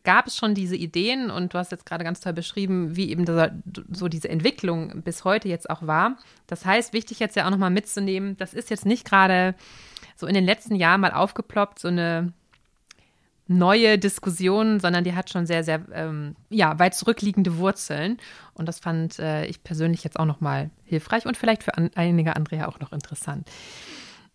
gab 0.04 0.28
es 0.28 0.38
schon 0.38 0.54
diese 0.54 0.76
Ideen 0.76 1.32
und 1.32 1.54
du 1.54 1.58
hast 1.58 1.72
jetzt 1.72 1.86
gerade 1.86 2.04
ganz 2.04 2.20
toll 2.20 2.34
beschrieben, 2.34 2.96
wie 2.96 3.10
eben 3.10 3.26
so 3.92 4.08
diese 4.08 4.30
Entwicklung 4.30 5.02
bis 5.04 5.24
heute 5.24 5.50
jetzt 5.50 5.70
auch 5.70 5.86
war. 5.88 6.18
Das 6.48 6.66
heißt, 6.66 6.94
wichtig 6.94 7.20
jetzt 7.20 7.36
ja 7.36 7.46
auch 7.46 7.52
nochmal 7.52 7.72
mitzunehmen, 7.72 8.38
das 8.38 8.54
ist 8.54 8.70
jetzt 8.70 8.86
nicht 8.86 9.06
gerade 9.06 9.56
so 10.16 10.28
in 10.28 10.36
den 10.36 10.46
letzten 10.46 10.76
Jahren 10.76 11.02
mal 11.02 11.12
aufgeploppt, 11.12 11.80
so 11.80 11.88
eine 11.88 12.34
neue 13.48 13.98
Diskussion, 13.98 14.80
sondern 14.80 15.04
die 15.04 15.14
hat 15.14 15.30
schon 15.30 15.46
sehr, 15.46 15.64
sehr 15.64 15.82
ähm, 15.94 16.36
ja, 16.50 16.78
weit 16.80 16.96
zurückliegende 16.96 17.58
Wurzeln. 17.58 18.18
Und 18.54 18.68
das 18.68 18.80
fand 18.80 19.20
äh, 19.20 19.46
ich 19.46 19.64
persönlich 19.64 20.04
jetzt 20.04 20.20
auch 20.20 20.26
nochmal 20.26 20.70
hilfreich 20.86 21.26
und 21.26 21.38
vielleicht 21.38 21.64
für 21.64 21.76
an, 21.76 21.92
einige 21.96 22.36
andere 22.36 22.58
ja 22.58 22.68
auch 22.68 22.80
noch 22.80 22.94
interessant. 22.94 23.50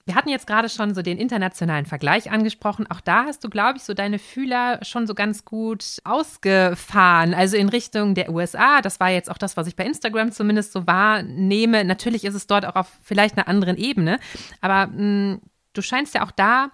Wir 0.07 0.15
hatten 0.15 0.29
jetzt 0.29 0.47
gerade 0.47 0.69
schon 0.69 0.95
so 0.95 1.03
den 1.03 1.19
internationalen 1.19 1.85
Vergleich 1.85 2.31
angesprochen. 2.31 2.87
Auch 2.89 3.01
da 3.01 3.25
hast 3.25 3.43
du, 3.43 3.51
glaube 3.51 3.79
ich, 3.79 3.83
so 3.83 3.93
deine 3.93 4.21
Fühler 4.21 4.79
schon 4.85 5.05
so 5.09 5.15
ganz 5.15 5.45
gut 5.45 5.99
ausgefahren. 6.05 7.35
Also 7.35 7.57
in 7.57 7.69
Richtung 7.69 8.15
der 8.15 8.31
USA. 8.31 8.81
Das 8.83 9.01
war 9.01 9.11
jetzt 9.11 9.29
auch 9.29 9.37
das, 9.37 9.57
was 9.57 9.67
ich 9.67 9.75
bei 9.75 9.85
Instagram 9.85 10.31
zumindest 10.31 10.73
so 10.73 10.87
wahrnehme. 10.87 11.85
Natürlich 11.85 12.25
ist 12.25 12.37
es 12.37 12.47
dort 12.47 12.67
auch 12.67 12.77
auf 12.77 12.89
vielleicht 13.03 13.37
einer 13.37 13.49
anderen 13.49 13.77
Ebene. 13.77 14.21
Aber 14.61 14.87
mh, 14.87 14.97
hm, 14.97 15.41
du 15.73 15.83
scheinst 15.83 16.15
ja 16.15 16.25
auch 16.25 16.31
da 16.31 16.71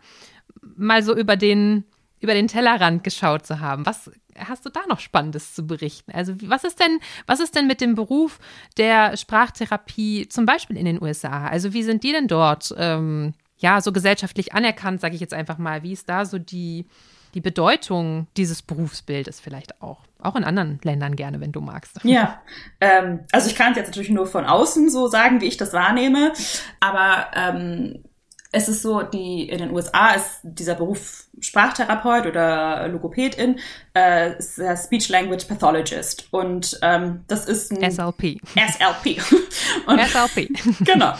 mal 0.60 1.02
so 1.02 1.16
über 1.16 1.36
den 1.36 1.84
über 2.22 2.34
den 2.34 2.48
Tellerrand 2.48 3.04
geschaut 3.04 3.44
zu 3.44 3.60
haben. 3.60 3.84
Was 3.84 4.10
hast 4.38 4.64
du 4.64 4.70
da 4.70 4.80
noch 4.88 5.00
Spannendes 5.00 5.54
zu 5.54 5.66
berichten? 5.66 6.12
Also 6.12 6.34
was 6.44 6.64
ist 6.64 6.80
denn, 6.80 7.00
was 7.26 7.40
ist 7.40 7.54
denn 7.54 7.66
mit 7.66 7.80
dem 7.80 7.94
Beruf 7.94 8.38
der 8.76 9.16
Sprachtherapie 9.16 10.28
zum 10.28 10.46
Beispiel 10.46 10.76
in 10.76 10.86
den 10.86 11.02
USA? 11.02 11.48
Also 11.48 11.72
wie 11.72 11.82
sind 11.82 12.04
die 12.04 12.12
denn 12.12 12.28
dort, 12.28 12.74
ähm, 12.78 13.34
ja, 13.58 13.80
so 13.80 13.92
gesellschaftlich 13.92 14.54
anerkannt, 14.54 15.00
sage 15.00 15.14
ich 15.14 15.20
jetzt 15.20 15.34
einfach 15.34 15.58
mal. 15.58 15.82
Wie 15.82 15.92
ist 15.92 16.08
da 16.08 16.24
so 16.24 16.38
die, 16.38 16.86
die 17.34 17.40
Bedeutung 17.40 18.28
dieses 18.36 18.62
Berufsbildes 18.62 19.40
vielleicht 19.40 19.82
auch? 19.82 20.00
Auch 20.20 20.36
in 20.36 20.44
anderen 20.44 20.78
Ländern 20.84 21.16
gerne, 21.16 21.40
wenn 21.40 21.52
du 21.52 21.60
magst. 21.60 21.98
Ja, 22.04 22.40
ähm, 22.80 23.20
also 23.32 23.48
ich 23.50 23.56
kann 23.56 23.72
es 23.72 23.78
jetzt 23.78 23.88
natürlich 23.88 24.10
nur 24.10 24.26
von 24.26 24.44
außen 24.44 24.90
so 24.90 25.08
sagen, 25.08 25.40
wie 25.40 25.46
ich 25.46 25.56
das 25.56 25.72
wahrnehme, 25.72 26.32
aber 26.78 27.26
ähm, 27.34 28.04
es 28.52 28.68
ist 28.68 28.82
so, 28.82 29.02
die 29.02 29.48
in 29.48 29.58
den 29.58 29.70
USA 29.70 30.10
ist 30.10 30.40
dieser 30.42 30.74
Beruf 30.74 31.24
Sprachtherapeut 31.40 32.26
oder 32.26 32.86
Logopädin, 32.88 33.58
äh, 33.96 34.38
ist 34.38 34.58
der 34.58 34.76
Speech 34.76 35.08
Language 35.08 35.46
Pathologist 35.46 36.28
und 36.30 36.78
ähm, 36.82 37.24
das 37.28 37.46
ist 37.46 37.72
ein 37.72 37.90
SLP. 37.90 38.38
SLP. 38.54 39.20
und, 39.86 40.00
SLP. 40.00 40.48
genau. 40.84 41.14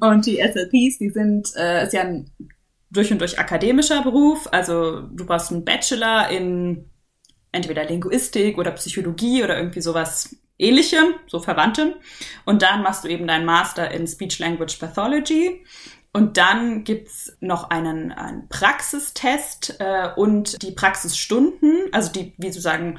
Und 0.00 0.26
die 0.26 0.36
SLPs, 0.36 0.98
die 0.98 1.10
sind 1.10 1.48
äh, 1.56 1.84
ist 1.84 1.94
ja 1.94 2.02
ein 2.02 2.30
durch 2.90 3.10
und 3.10 3.20
durch 3.20 3.38
akademischer 3.38 4.02
Beruf. 4.02 4.46
Also 4.52 5.00
du 5.00 5.24
brauchst 5.24 5.50
einen 5.50 5.64
Bachelor 5.64 6.28
in 6.28 6.90
entweder 7.52 7.84
Linguistik 7.84 8.58
oder 8.58 8.70
Psychologie 8.72 9.42
oder 9.42 9.56
irgendwie 9.56 9.80
sowas 9.80 10.36
ähnlichem, 10.58 11.14
so 11.26 11.40
verwandtem. 11.40 11.94
Und 12.44 12.62
dann 12.62 12.82
machst 12.82 13.04
du 13.04 13.08
eben 13.08 13.26
deinen 13.26 13.44
Master 13.44 13.90
in 13.90 14.06
Speech 14.06 14.38
Language 14.38 14.78
Pathology. 14.78 15.64
Und 16.16 16.38
dann 16.38 16.84
gibt's 16.84 17.36
noch 17.40 17.68
einen, 17.68 18.10
einen 18.10 18.48
Praxistest 18.48 19.76
äh, 19.80 20.08
und 20.16 20.62
die 20.62 20.70
Praxisstunden, 20.70 21.90
also 21.92 22.10
die, 22.10 22.32
wie 22.38 22.50
zu 22.50 22.58
sagen, 22.62 22.98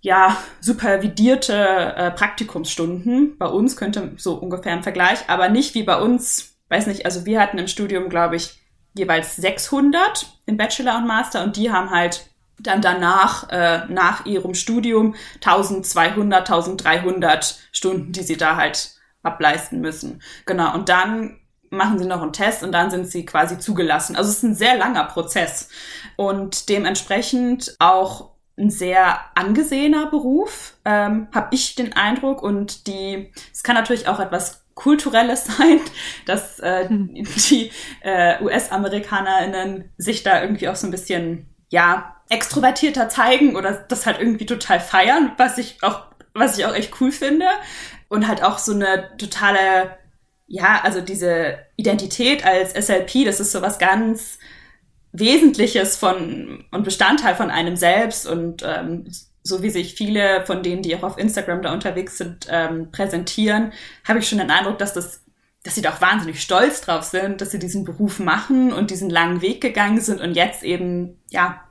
ja, 0.00 0.36
supervidierte 0.58 1.54
äh, 1.54 2.10
Praktikumsstunden. 2.10 3.38
Bei 3.38 3.46
uns 3.46 3.76
könnte 3.76 4.14
so 4.16 4.34
ungefähr 4.34 4.72
im 4.72 4.82
Vergleich, 4.82 5.28
aber 5.28 5.48
nicht 5.48 5.76
wie 5.76 5.84
bei 5.84 5.96
uns, 6.00 6.56
weiß 6.70 6.88
nicht, 6.88 7.04
also 7.04 7.24
wir 7.24 7.40
hatten 7.40 7.56
im 7.56 7.68
Studium, 7.68 8.08
glaube 8.08 8.34
ich, 8.34 8.60
jeweils 8.94 9.36
600 9.36 10.26
im 10.46 10.56
Bachelor 10.56 10.98
und 10.98 11.06
Master 11.06 11.44
und 11.44 11.56
die 11.56 11.70
haben 11.70 11.90
halt 11.90 12.28
dann 12.58 12.82
danach, 12.82 13.48
äh, 13.50 13.86
nach 13.86 14.26
ihrem 14.26 14.54
Studium, 14.54 15.14
1200, 15.36 16.50
1300 16.50 17.60
Stunden, 17.70 18.10
die 18.10 18.24
sie 18.24 18.36
da 18.36 18.56
halt 18.56 18.96
ableisten 19.22 19.80
müssen. 19.80 20.20
Genau, 20.46 20.74
und 20.74 20.88
dann 20.88 21.38
machen 21.70 21.98
sie 21.98 22.06
noch 22.06 22.22
einen 22.22 22.32
Test 22.32 22.62
und 22.62 22.72
dann 22.72 22.90
sind 22.90 23.08
sie 23.08 23.24
quasi 23.26 23.58
zugelassen. 23.58 24.16
Also 24.16 24.30
es 24.30 24.38
ist 24.38 24.42
ein 24.42 24.54
sehr 24.54 24.76
langer 24.76 25.04
Prozess 25.04 25.68
und 26.16 26.68
dementsprechend 26.68 27.76
auch 27.78 28.30
ein 28.58 28.70
sehr 28.70 29.20
angesehener 29.34 30.06
Beruf, 30.06 30.74
ähm, 30.84 31.28
habe 31.32 31.54
ich 31.54 31.74
den 31.74 31.92
Eindruck. 31.92 32.42
Und 32.42 32.86
die, 32.86 33.32
es 33.52 33.62
kann 33.62 33.76
natürlich 33.76 34.08
auch 34.08 34.20
etwas 34.20 34.64
Kulturelles 34.74 35.44
sein, 35.58 35.80
dass 36.26 36.58
äh, 36.60 36.88
hm. 36.88 37.14
die 37.14 37.70
äh, 38.02 38.42
US-AmerikanerInnen 38.42 39.92
sich 39.96 40.22
da 40.22 40.42
irgendwie 40.42 40.68
auch 40.68 40.76
so 40.76 40.86
ein 40.86 40.90
bisschen, 40.90 41.48
ja, 41.70 42.14
extrovertierter 42.30 43.08
zeigen 43.08 43.56
oder 43.56 43.72
das 43.72 44.04
halt 44.04 44.18
irgendwie 44.20 44.44
total 44.44 44.80
feiern, 44.80 45.32
was 45.38 45.56
ich 45.56 45.82
auch, 45.82 46.02
was 46.34 46.58
ich 46.58 46.66
auch 46.66 46.74
echt 46.74 47.00
cool 47.00 47.10
finde. 47.10 47.46
Und 48.08 48.26
halt 48.26 48.42
auch 48.42 48.58
so 48.58 48.72
eine 48.72 49.16
totale 49.18 49.96
ja, 50.48 50.80
also 50.82 51.00
diese 51.00 51.58
Identität 51.76 52.44
als 52.44 52.72
SLP, 52.72 53.24
das 53.24 53.38
ist 53.38 53.52
so 53.52 53.62
was 53.62 53.78
ganz 53.78 54.38
Wesentliches 55.12 55.96
von 55.96 56.64
und 56.70 56.84
Bestandteil 56.84 57.34
von 57.34 57.50
einem 57.50 57.76
selbst 57.76 58.26
und 58.26 58.62
ähm, 58.66 59.04
so 59.42 59.62
wie 59.62 59.70
sich 59.70 59.94
viele 59.94 60.44
von 60.44 60.62
denen, 60.62 60.82
die 60.82 60.94
auch 60.96 61.02
auf 61.02 61.18
Instagram 61.18 61.62
da 61.62 61.72
unterwegs 61.72 62.18
sind, 62.18 62.46
ähm, 62.50 62.90
präsentieren, 62.90 63.72
habe 64.04 64.18
ich 64.18 64.28
schon 64.28 64.38
den 64.38 64.50
Eindruck, 64.50 64.78
dass 64.78 64.92
das 64.92 65.22
dass 65.64 65.74
sie 65.74 65.82
da 65.82 65.92
auch 65.92 66.00
wahnsinnig 66.00 66.40
stolz 66.40 66.80
drauf 66.80 67.04
sind, 67.04 67.40
dass 67.40 67.50
sie 67.50 67.58
diesen 67.58 67.84
Beruf 67.84 68.20
machen 68.20 68.72
und 68.72 68.90
diesen 68.90 69.10
langen 69.10 69.42
Weg 69.42 69.60
gegangen 69.60 70.00
sind 70.00 70.20
und 70.20 70.34
jetzt 70.34 70.62
eben, 70.62 71.20
ja, 71.30 71.62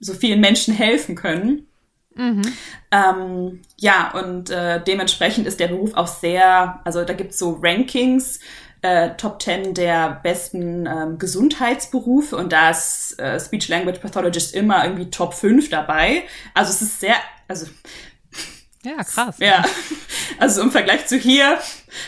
so 0.00 0.12
vielen 0.12 0.40
Menschen 0.40 0.74
helfen 0.74 1.14
können. 1.14 1.68
Mhm. 2.14 2.42
Ähm, 2.90 3.62
ja, 3.78 4.12
und 4.12 4.50
äh, 4.50 4.82
dementsprechend 4.82 5.46
ist 5.46 5.60
der 5.60 5.68
Beruf 5.68 5.94
auch 5.94 6.06
sehr, 6.06 6.80
also 6.84 7.04
da 7.04 7.14
gibt's 7.14 7.38
so 7.38 7.58
Rankings, 7.62 8.40
äh, 8.82 9.10
Top 9.16 9.40
10 9.40 9.74
der 9.74 10.20
besten 10.22 10.86
ähm, 10.86 11.18
Gesundheitsberufe 11.18 12.36
und 12.36 12.52
da 12.52 12.70
ist 12.70 13.18
äh, 13.18 13.38
Speech 13.38 13.68
Language 13.68 14.00
Pathologist 14.00 14.54
immer 14.54 14.84
irgendwie 14.84 15.10
Top 15.10 15.34
5 15.34 15.70
dabei. 15.70 16.24
Also 16.52 16.70
es 16.70 16.82
ist 16.82 17.00
sehr, 17.00 17.16
also 17.48 17.66
ja, 18.84 18.96
krass. 19.04 19.36
Ja. 19.38 19.64
Also 20.38 20.62
im 20.62 20.72
Vergleich 20.72 21.06
zu 21.06 21.16
hier, 21.16 21.58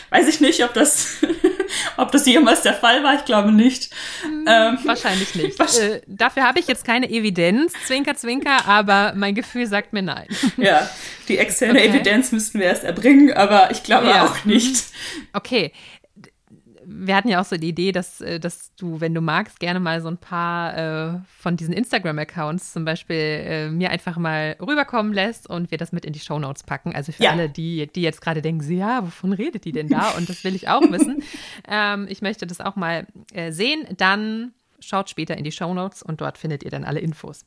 weiß 0.09 0.27
ich 0.27 0.41
nicht, 0.41 0.63
ob 0.63 0.73
das, 0.73 1.17
ob 1.97 2.11
das 2.11 2.25
jemals 2.25 2.61
der 2.61 2.73
Fall 2.73 3.03
war. 3.03 3.15
Ich 3.15 3.25
glaube 3.25 3.51
nicht. 3.51 3.91
Hm, 4.23 4.45
ähm, 4.47 4.77
wahrscheinlich 4.83 5.35
nicht. 5.35 5.55
Äh, 5.75 6.01
dafür 6.07 6.43
habe 6.43 6.59
ich 6.59 6.67
jetzt 6.67 6.85
keine 6.85 7.09
Evidenz, 7.09 7.73
Zwinker, 7.85 8.15
Zwinker, 8.15 8.65
aber 8.65 9.13
mein 9.15 9.35
Gefühl 9.35 9.65
sagt 9.67 9.93
mir 9.93 10.03
nein. 10.03 10.27
Ja, 10.57 10.89
die 11.27 11.37
externe 11.37 11.79
okay. 11.79 11.89
Evidenz 11.89 12.31
müssten 12.31 12.59
wir 12.59 12.67
erst 12.67 12.83
erbringen, 12.83 13.33
aber 13.33 13.71
ich 13.71 13.83
glaube 13.83 14.07
ja. 14.07 14.25
auch 14.25 14.45
nicht. 14.45 14.85
Okay, 15.33 15.73
wir 16.87 17.15
hatten 17.15 17.29
ja 17.29 17.41
auch 17.41 17.45
so 17.45 17.57
die 17.57 17.69
Idee, 17.69 17.91
dass, 17.91 18.21
äh, 18.21 18.39
dass 18.39 18.73
du, 18.75 19.01
wenn 19.01 19.13
du 19.13 19.21
magst, 19.21 19.59
gerne 19.59 19.79
mal 19.79 20.01
so 20.01 20.07
ein 20.07 20.17
paar 20.17 21.15
äh, 21.15 21.19
von 21.37 21.57
diesen 21.57 21.73
Instagram-Accounts 21.73 22.73
zum 22.73 22.85
Beispiel 22.85 23.15
äh, 23.15 23.69
mir 23.69 23.89
einfach 23.89 24.17
mal 24.17 24.55
rüberkommen 24.61 25.13
lässt 25.13 25.49
und 25.49 25.71
wir 25.71 25.77
das 25.77 25.91
mit 25.91 26.05
in 26.05 26.13
die 26.13 26.19
Shownotes 26.19 26.63
packen. 26.63 26.95
Also 26.95 27.11
für 27.11 27.23
ja. 27.23 27.31
alle, 27.31 27.49
die, 27.49 27.87
die 27.87 28.01
jetzt 28.01 28.21
gerade 28.21 28.41
denken, 28.41 28.71
ja, 28.71 29.03
wovon 29.03 29.33
redet 29.33 29.65
die 29.65 29.71
denn 29.71 29.87
da? 29.87 30.11
Und 30.11 30.29
das 30.29 30.43
will 30.43 30.55
ich 30.55 30.67
auch 30.67 30.81
wissen. 30.91 31.23
ähm, 31.67 32.07
ich 32.09 32.21
möchte 32.21 32.47
das 32.47 32.61
auch 32.61 32.75
mal 32.75 33.07
äh, 33.33 33.51
sehen. 33.51 33.85
Dann 33.97 34.53
Schaut 34.85 35.09
später 35.09 35.37
in 35.37 35.43
die 35.43 35.51
Show 35.51 35.73
Notes 35.73 36.03
und 36.03 36.21
dort 36.21 36.37
findet 36.37 36.63
ihr 36.63 36.71
dann 36.71 36.83
alle 36.83 36.99
Infos. 36.99 37.45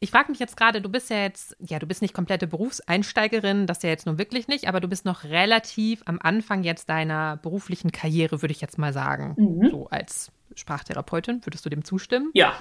Ich 0.00 0.10
frage 0.10 0.30
mich 0.30 0.38
jetzt 0.38 0.56
gerade, 0.56 0.80
du 0.80 0.88
bist 0.88 1.10
ja 1.10 1.22
jetzt, 1.22 1.56
ja, 1.60 1.78
du 1.78 1.86
bist 1.86 2.02
nicht 2.02 2.14
komplette 2.14 2.46
Berufseinsteigerin, 2.46 3.66
das 3.66 3.82
ja 3.82 3.90
jetzt 3.90 4.06
nun 4.06 4.18
wirklich 4.18 4.48
nicht, 4.48 4.68
aber 4.68 4.80
du 4.80 4.88
bist 4.88 5.04
noch 5.04 5.24
relativ 5.24 6.02
am 6.06 6.18
Anfang 6.20 6.62
jetzt 6.64 6.88
deiner 6.88 7.36
beruflichen 7.36 7.92
Karriere, 7.92 8.42
würde 8.42 8.52
ich 8.52 8.60
jetzt 8.60 8.78
mal 8.78 8.92
sagen. 8.92 9.34
Mhm. 9.36 9.70
So 9.70 9.88
als 9.88 10.32
Sprachtherapeutin, 10.54 11.44
würdest 11.44 11.64
du 11.64 11.70
dem 11.70 11.84
zustimmen? 11.84 12.30
Ja. 12.34 12.54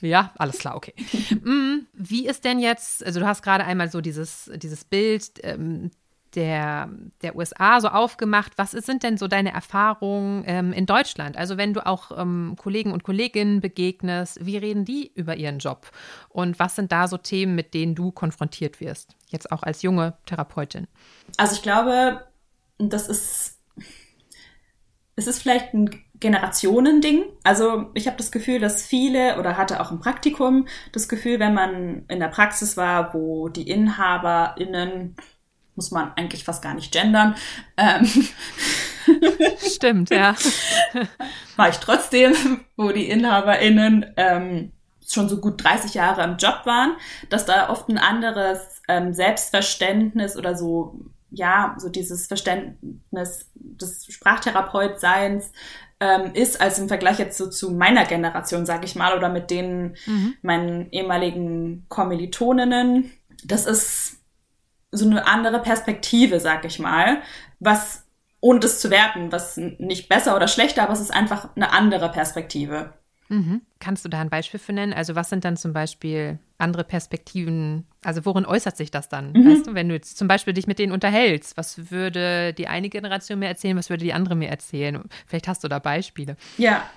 Ja, 0.00 0.32
alles 0.38 0.58
klar, 0.58 0.76
okay. 0.76 0.94
Mm, 1.42 1.86
wie 1.92 2.26
ist 2.26 2.44
denn 2.44 2.58
jetzt, 2.58 3.04
also 3.04 3.20
du 3.20 3.26
hast 3.26 3.42
gerade 3.42 3.64
einmal 3.64 3.90
so 3.90 4.00
dieses, 4.00 4.50
dieses 4.56 4.84
Bild 4.84 5.40
ähm, 5.42 5.90
der, 6.36 6.90
der 7.22 7.34
USA 7.34 7.80
so 7.80 7.88
aufgemacht. 7.88 8.52
Was 8.56 8.72
sind 8.72 9.02
denn 9.02 9.16
so 9.16 9.26
deine 9.26 9.52
Erfahrungen 9.52 10.44
ähm, 10.46 10.72
in 10.72 10.86
Deutschland? 10.86 11.36
Also 11.36 11.56
wenn 11.56 11.74
du 11.74 11.84
auch 11.84 12.16
ähm, 12.16 12.54
Kollegen 12.56 12.92
und 12.92 13.02
Kolleginnen 13.02 13.60
begegnest, 13.60 14.44
wie 14.44 14.58
reden 14.58 14.84
die 14.84 15.10
über 15.14 15.36
ihren 15.36 15.58
Job? 15.58 15.90
Und 16.28 16.58
was 16.58 16.76
sind 16.76 16.92
da 16.92 17.08
so 17.08 17.16
Themen, 17.16 17.54
mit 17.54 17.74
denen 17.74 17.94
du 17.94 18.12
konfrontiert 18.12 18.80
wirst? 18.80 19.16
Jetzt 19.28 19.50
auch 19.50 19.62
als 19.62 19.82
junge 19.82 20.14
Therapeutin. 20.26 20.86
Also 21.38 21.54
ich 21.56 21.62
glaube, 21.62 22.26
das 22.78 23.08
ist, 23.08 23.58
es 25.16 25.26
ist 25.26 25.40
vielleicht 25.40 25.72
ein 25.72 25.90
Generationending. 26.20 27.24
Also 27.42 27.90
ich 27.94 28.06
habe 28.06 28.16
das 28.16 28.30
Gefühl, 28.30 28.60
dass 28.60 28.86
viele 28.86 29.38
oder 29.38 29.56
hatte 29.56 29.80
auch 29.80 29.90
im 29.90 30.00
Praktikum 30.00 30.66
das 30.92 31.08
Gefühl, 31.08 31.40
wenn 31.40 31.54
man 31.54 32.04
in 32.08 32.20
der 32.20 32.28
Praxis 32.28 32.76
war, 32.76 33.14
wo 33.14 33.48
die 33.48 33.68
InhaberInnen 33.68 35.16
muss 35.76 35.90
man 35.90 36.12
eigentlich 36.16 36.44
fast 36.44 36.62
gar 36.62 36.74
nicht 36.74 36.92
gendern. 36.92 37.36
Ähm, 37.76 38.08
Stimmt, 39.58 40.10
ja. 40.10 40.34
War 41.56 41.68
ich 41.68 41.76
trotzdem, 41.76 42.34
wo 42.76 42.90
die 42.90 43.08
InhaberInnen 43.08 44.14
ähm, 44.16 44.72
schon 45.08 45.28
so 45.28 45.40
gut 45.40 45.62
30 45.62 45.94
Jahre 45.94 46.24
im 46.24 46.36
Job 46.36 46.62
waren, 46.64 46.96
dass 47.30 47.46
da 47.46 47.70
oft 47.70 47.88
ein 47.88 47.98
anderes 47.98 48.82
ähm, 48.88 49.14
Selbstverständnis 49.14 50.36
oder 50.36 50.56
so, 50.56 51.00
ja, 51.30 51.76
so 51.78 51.88
dieses 51.88 52.26
Verständnis 52.26 53.50
des 53.54 54.06
Sprachtherapeutseins 54.06 55.52
ähm, 56.00 56.32
ist, 56.34 56.60
als 56.60 56.78
im 56.78 56.88
Vergleich 56.88 57.18
jetzt 57.18 57.38
so 57.38 57.48
zu 57.48 57.70
meiner 57.70 58.04
Generation, 58.04 58.66
sag 58.66 58.84
ich 58.84 58.96
mal, 58.96 59.16
oder 59.16 59.28
mit 59.28 59.50
den 59.50 59.96
mhm. 60.06 60.34
meinen 60.42 60.90
ehemaligen 60.90 61.86
Kommilitoninnen. 61.88 63.12
Das 63.44 63.66
ist 63.66 64.15
so 64.90 65.08
eine 65.08 65.26
andere 65.26 65.60
Perspektive, 65.60 66.40
sag 66.40 66.64
ich 66.64 66.78
mal, 66.78 67.22
was 67.60 68.04
ohne 68.40 68.60
das 68.60 68.80
zu 68.80 68.90
werten, 68.90 69.32
was 69.32 69.56
nicht 69.56 70.08
besser 70.08 70.36
oder 70.36 70.48
schlechter, 70.48 70.82
aber 70.82 70.92
es 70.92 71.00
ist 71.00 71.12
einfach 71.12 71.54
eine 71.56 71.72
andere 71.72 72.10
Perspektive. 72.10 72.92
Mhm. 73.28 73.62
Kannst 73.80 74.04
du 74.04 74.08
da 74.08 74.20
ein 74.20 74.30
Beispiel 74.30 74.60
für 74.60 74.72
nennen? 74.72 74.92
Also 74.92 75.16
was 75.16 75.30
sind 75.30 75.44
dann 75.44 75.56
zum 75.56 75.72
Beispiel 75.72 76.38
andere 76.58 76.84
Perspektiven? 76.84 77.86
Also 78.04 78.24
worin 78.24 78.46
äußert 78.46 78.76
sich 78.76 78.90
das 78.90 79.08
dann? 79.08 79.32
Mhm. 79.32 79.50
Weißt 79.50 79.66
du, 79.66 79.74
wenn 79.74 79.88
du 79.88 79.94
jetzt 79.94 80.16
zum 80.16 80.28
Beispiel 80.28 80.54
dich 80.54 80.66
mit 80.66 80.78
denen 80.78 80.92
unterhältst, 80.92 81.56
was 81.56 81.90
würde 81.90 82.52
die 82.52 82.68
eine 82.68 82.88
Generation 82.88 83.38
mir 83.40 83.48
erzählen, 83.48 83.76
was 83.76 83.90
würde 83.90 84.04
die 84.04 84.12
andere 84.12 84.36
mir 84.36 84.48
erzählen? 84.48 85.02
Vielleicht 85.26 85.48
hast 85.48 85.64
du 85.64 85.68
da 85.68 85.78
Beispiele. 85.78 86.36
Ja, 86.56 86.88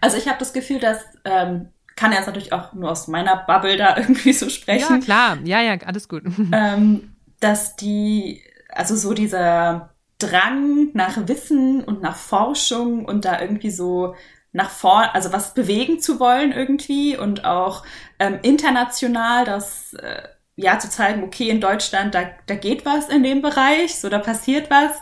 also 0.00 0.18
ich 0.18 0.28
habe 0.28 0.38
das 0.38 0.52
Gefühl, 0.52 0.80
dass 0.80 1.02
ähm, 1.24 1.68
kann 1.96 2.12
jetzt 2.12 2.26
natürlich 2.26 2.52
auch 2.52 2.72
nur 2.72 2.90
aus 2.90 3.08
meiner 3.08 3.36
Bubble 3.36 3.76
da 3.76 3.96
irgendwie 3.96 4.32
so 4.32 4.48
sprechen. 4.48 4.96
Ja, 4.96 4.98
klar, 4.98 5.38
ja, 5.44 5.60
ja, 5.60 5.76
alles 5.86 6.08
gut. 6.08 6.24
Ähm, 6.52 7.14
dass 7.40 7.76
die, 7.76 8.42
also 8.68 8.94
so 8.96 9.14
dieser 9.14 9.94
Drang 10.18 10.90
nach 10.92 11.28
Wissen 11.28 11.82
und 11.82 12.02
nach 12.02 12.16
Forschung 12.16 13.04
und 13.04 13.24
da 13.24 13.40
irgendwie 13.40 13.70
so 13.70 14.14
nach 14.52 14.70
vorn, 14.70 15.08
also 15.12 15.32
was 15.32 15.54
bewegen 15.54 16.00
zu 16.00 16.20
wollen 16.20 16.52
irgendwie 16.52 17.16
und 17.16 17.44
auch 17.44 17.84
ähm, 18.18 18.38
international 18.42 19.44
das 19.44 19.94
äh, 19.94 20.22
ja 20.56 20.78
zu 20.78 20.90
zeigen, 20.90 21.22
okay, 21.22 21.48
in 21.48 21.60
Deutschland, 21.60 22.14
da, 22.14 22.30
da 22.46 22.54
geht 22.54 22.84
was 22.84 23.08
in 23.08 23.22
dem 23.22 23.42
Bereich, 23.42 23.98
so 23.98 24.08
da 24.08 24.18
passiert 24.18 24.70
was, 24.70 24.92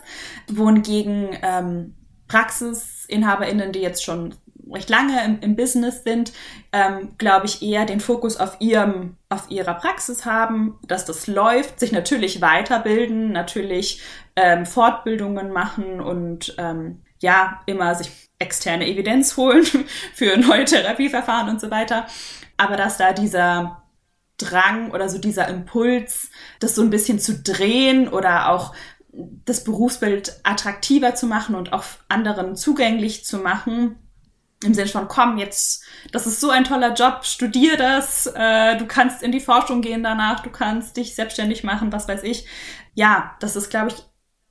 wohingegen 0.49 1.37
ähm, 1.43 1.95
PraxisinhaberInnen, 2.29 3.73
die 3.73 3.81
jetzt 3.81 4.05
schon 4.05 4.35
recht 4.73 4.91
lange 4.91 5.25
im, 5.25 5.41
im 5.41 5.57
Business 5.57 6.05
sind, 6.05 6.33
ähm, 6.73 7.15
glaube 7.19 7.47
ich, 7.47 7.63
eher 7.63 7.85
den 7.85 8.01
Fokus 8.01 8.37
auf 8.37 8.57
ihrem, 8.61 9.17
auf 9.29 9.51
ihrer 9.51 9.75
Praxis 9.75 10.25
haben, 10.25 10.79
dass 10.87 11.05
das 11.05 11.27
läuft, 11.27 11.81
sich 11.81 11.93
natürlich 11.93 12.41
weiterbilden, 12.41 13.33
natürlich 13.33 14.03
ähm, 14.37 14.67
Fortbildungen 14.67 15.53
machen 15.53 16.01
und 16.01 16.55
ähm, 16.59 17.03
ja, 17.21 17.61
immer 17.67 17.95
sich 17.95 18.11
externe 18.39 18.87
Evidenz 18.87 19.37
holen 19.37 19.65
für 20.15 20.37
neue 20.37 20.65
Therapieverfahren 20.65 21.49
und 21.49 21.61
so 21.61 21.71
weiter. 21.71 22.07
Aber 22.57 22.77
dass 22.77 22.97
da 22.97 23.13
dieser 23.13 23.83
Drang 24.37 24.93
oder 24.93 25.09
so 25.09 25.19
dieser 25.19 25.49
Impuls, 25.49 26.31
das 26.61 26.75
so 26.75 26.83
ein 26.83 26.91
bisschen 26.91 27.19
zu 27.19 27.43
drehen 27.43 28.09
oder 28.09 28.51
auch 28.51 28.73
das 29.11 29.65
Berufsbild 29.65 30.41
attraktiver 30.45 31.15
zu 31.15 31.27
machen 31.27 31.57
und 31.57 31.73
auch 31.73 31.85
anderen 32.09 32.55
zugänglich 32.55 33.25
zu 33.25 33.39
machen, 33.39 33.97
im 34.65 34.75
Sinne 34.75 34.89
von, 34.89 35.09
komm, 35.09 35.39
jetzt, 35.39 35.85
das 36.13 36.27
ist 36.27 36.41
so 36.41 36.51
ein 36.51 36.65
toller 36.65 36.95
Job, 36.95 37.25
studier 37.25 37.77
das, 37.77 38.27
äh, 38.27 38.77
du 38.77 38.87
kannst 38.87 39.23
in 39.23 39.33
die 39.33 39.41
Forschung 39.41 39.83
gehen 39.83 40.03
danach, 40.03 40.41
du 40.41 40.51
kannst 40.51 40.97
dich 40.97 41.15
selbstständig 41.15 41.63
machen, 41.63 41.93
was 41.93 42.09
weiß 42.09 42.25
ich. 42.25 42.47
Ja, 42.95 43.37
das 43.41 43.55
ist, 43.55 43.71
glaube 43.71 43.89
ich, 43.89 43.95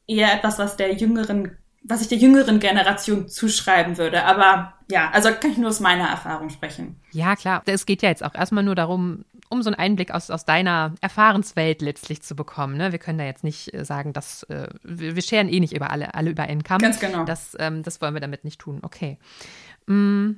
eher 0.08 0.34
etwas, 0.34 0.60
was 0.60 0.78
der 0.78 0.94
jüngeren, 0.94 1.58
was 1.84 2.02
ich 2.02 2.08
der 2.08 2.18
jüngeren 2.18 2.60
Generation 2.60 3.28
zuschreiben 3.28 3.98
würde. 3.98 4.24
Aber 4.24 4.74
ja, 4.90 5.10
also 5.12 5.30
kann 5.32 5.52
ich 5.52 5.58
nur 5.58 5.70
aus 5.70 5.82
meiner 5.82 6.08
Erfahrung 6.08 6.50
sprechen. 6.50 7.02
Ja, 7.12 7.36
klar. 7.36 7.62
Es 7.66 7.86
geht 7.86 8.02
ja 8.02 8.10
jetzt 8.10 8.24
auch 8.24 8.36
erstmal 8.36 8.64
nur 8.64 8.76
darum, 8.76 9.26
um 9.50 9.62
so 9.62 9.70
einen 9.70 9.80
Einblick 9.80 10.12
aus, 10.12 10.30
aus 10.30 10.46
deiner 10.46 10.94
Erfahrenswelt 11.02 11.82
letztlich 11.82 12.22
zu 12.22 12.36
bekommen. 12.36 12.78
Ne? 12.78 12.92
Wir 12.92 13.00
können 13.00 13.18
da 13.18 13.26
jetzt 13.26 13.44
nicht 13.44 13.74
äh, 13.74 13.86
sagen, 13.86 14.14
dass 14.14 14.44
äh, 14.44 14.68
wir, 14.84 15.16
wir 15.16 15.22
scheren 15.22 15.50
eh 15.50 15.60
nicht 15.60 15.74
über 15.74 15.92
alle, 15.92 16.14
alle 16.14 16.32
über 16.32 16.44
einen 16.44 16.64
Kamm. 16.64 16.80
Ganz 16.80 17.00
genau. 17.00 17.26
Das, 17.26 17.56
ähm, 17.60 17.84
das 17.84 18.02
wollen 18.02 18.14
wir 18.14 18.22
damit 18.22 18.44
nicht 18.44 18.60
tun. 18.60 18.80
Okay. 18.82 19.18
Mm, 19.88 20.32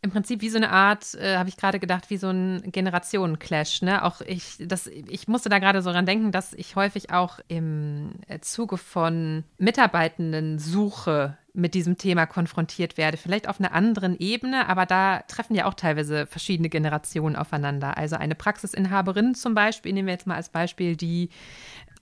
Im 0.00 0.10
Prinzip 0.12 0.40
wie 0.42 0.48
so 0.48 0.58
eine 0.58 0.70
Art, 0.70 1.14
äh, 1.14 1.36
habe 1.36 1.48
ich 1.48 1.56
gerade 1.56 1.80
gedacht, 1.80 2.08
wie 2.08 2.18
so 2.18 2.28
ein 2.28 2.62
Generationenclash. 2.70 3.82
Ne? 3.82 4.04
Auch 4.04 4.20
ich, 4.20 4.56
das, 4.60 4.86
ich 4.86 5.26
musste 5.26 5.48
da 5.48 5.58
gerade 5.58 5.82
so 5.82 5.90
dran 5.90 6.06
denken, 6.06 6.30
dass 6.30 6.52
ich 6.52 6.76
häufig 6.76 7.10
auch 7.12 7.40
im 7.48 8.12
äh, 8.28 8.38
Zuge 8.40 8.76
von 8.76 9.44
Mitarbeitenden 9.58 10.58
suche 10.60 11.36
mit 11.52 11.74
diesem 11.74 11.98
Thema 11.98 12.26
konfrontiert 12.26 12.96
werde. 12.96 13.16
Vielleicht 13.16 13.48
auf 13.48 13.58
einer 13.58 13.72
anderen 13.72 14.16
Ebene, 14.18 14.68
aber 14.68 14.86
da 14.86 15.22
treffen 15.22 15.56
ja 15.56 15.64
auch 15.66 15.74
teilweise 15.74 16.26
verschiedene 16.26 16.68
Generationen 16.68 17.34
aufeinander. 17.34 17.98
Also 17.98 18.14
eine 18.16 18.36
Praxisinhaberin 18.36 19.34
zum 19.34 19.54
Beispiel, 19.54 19.92
nehmen 19.92 20.06
wir 20.06 20.14
jetzt 20.14 20.28
mal 20.28 20.36
als 20.36 20.50
Beispiel, 20.50 20.94
die 20.94 21.30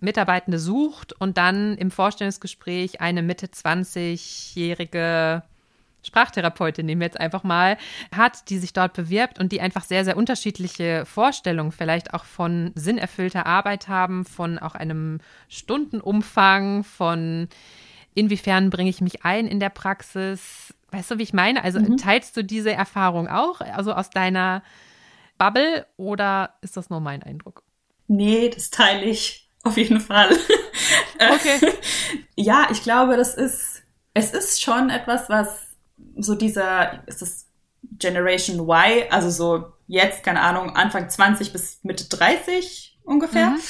Mitarbeitende 0.00 0.58
sucht 0.58 1.14
und 1.14 1.38
dann 1.38 1.78
im 1.78 1.90
Vorstellungsgespräch 1.90 3.00
eine 3.00 3.22
Mitte 3.22 3.46
20-jährige 3.46 5.42
Sprachtherapeutin, 6.06 6.86
nehmen 6.86 7.00
wir 7.00 7.06
jetzt 7.06 7.20
einfach 7.20 7.42
mal, 7.42 7.76
hat, 8.14 8.48
die 8.50 8.58
sich 8.58 8.72
dort 8.72 8.94
bewirbt 8.94 9.38
und 9.38 9.52
die 9.52 9.60
einfach 9.60 9.84
sehr, 9.84 10.04
sehr 10.04 10.16
unterschiedliche 10.16 11.04
Vorstellungen 11.04 11.72
vielleicht 11.72 12.14
auch 12.14 12.24
von 12.24 12.72
sinnerfüllter 12.74 13.46
Arbeit 13.46 13.88
haben, 13.88 14.24
von 14.24 14.58
auch 14.58 14.74
einem 14.74 15.18
Stundenumfang, 15.48 16.84
von 16.84 17.48
inwiefern 18.14 18.70
bringe 18.70 18.90
ich 18.90 19.00
mich 19.00 19.24
ein 19.24 19.46
in 19.46 19.60
der 19.60 19.70
Praxis. 19.70 20.74
Weißt 20.90 21.10
du, 21.10 21.18
wie 21.18 21.24
ich 21.24 21.34
meine? 21.34 21.62
Also 21.62 21.80
mhm. 21.80 21.96
teilst 21.96 22.36
du 22.36 22.42
diese 22.42 22.72
Erfahrung 22.72 23.28
auch, 23.28 23.60
also 23.60 23.92
aus 23.92 24.10
deiner 24.10 24.62
Bubble 25.38 25.86
oder 25.96 26.54
ist 26.62 26.76
das 26.76 26.88
nur 26.88 27.00
mein 27.00 27.22
Eindruck? 27.22 27.62
Nee, 28.08 28.48
das 28.48 28.70
teile 28.70 29.04
ich 29.04 29.50
auf 29.64 29.76
jeden 29.76 30.00
Fall. 30.00 30.30
Okay. 31.18 31.72
ja, 32.36 32.68
ich 32.70 32.82
glaube, 32.82 33.16
das 33.16 33.34
ist, 33.34 33.82
es 34.12 34.32
ist 34.32 34.62
schon 34.62 34.90
etwas, 34.90 35.28
was 35.28 35.65
so 36.16 36.34
dieser, 36.34 37.06
ist 37.06 37.22
das 37.22 37.46
Generation 37.98 38.60
Y, 38.60 39.04
also 39.10 39.30
so 39.30 39.72
jetzt, 39.86 40.22
keine 40.22 40.40
Ahnung, 40.40 40.76
Anfang 40.76 41.08
20 41.08 41.52
bis 41.52 41.80
Mitte 41.82 42.08
30 42.08 42.98
ungefähr, 43.04 43.50
mhm. 43.50 43.60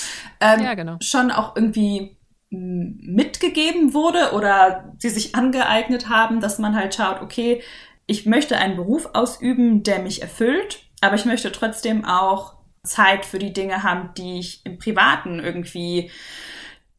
ähm, 0.41 0.65
ja, 0.65 0.75
genau. 0.75 0.97
schon 1.01 1.31
auch 1.31 1.57
irgendwie 1.57 2.17
mitgegeben 2.49 3.93
wurde 3.93 4.33
oder 4.33 4.95
sie 4.99 5.11
sich 5.11 5.35
angeeignet 5.35 6.09
haben, 6.09 6.41
dass 6.41 6.59
man 6.59 6.77
halt 6.77 6.95
schaut, 6.95 7.21
okay, 7.21 7.63
ich 8.07 8.25
möchte 8.25 8.57
einen 8.57 8.77
Beruf 8.77 9.11
ausüben, 9.15 9.83
der 9.83 9.99
mich 9.99 10.23
erfüllt, 10.23 10.85
aber 11.01 11.17
ich 11.17 11.25
möchte 11.25 11.51
trotzdem 11.53 12.05
auch 12.05 12.55
Zeit 12.85 13.27
für 13.27 13.41
die 13.41 13.53
Dinge 13.53 13.83
haben, 13.83 14.11
die 14.17 14.39
ich 14.39 14.65
im 14.65 14.79
Privaten 14.79 15.41
irgendwie 15.41 16.11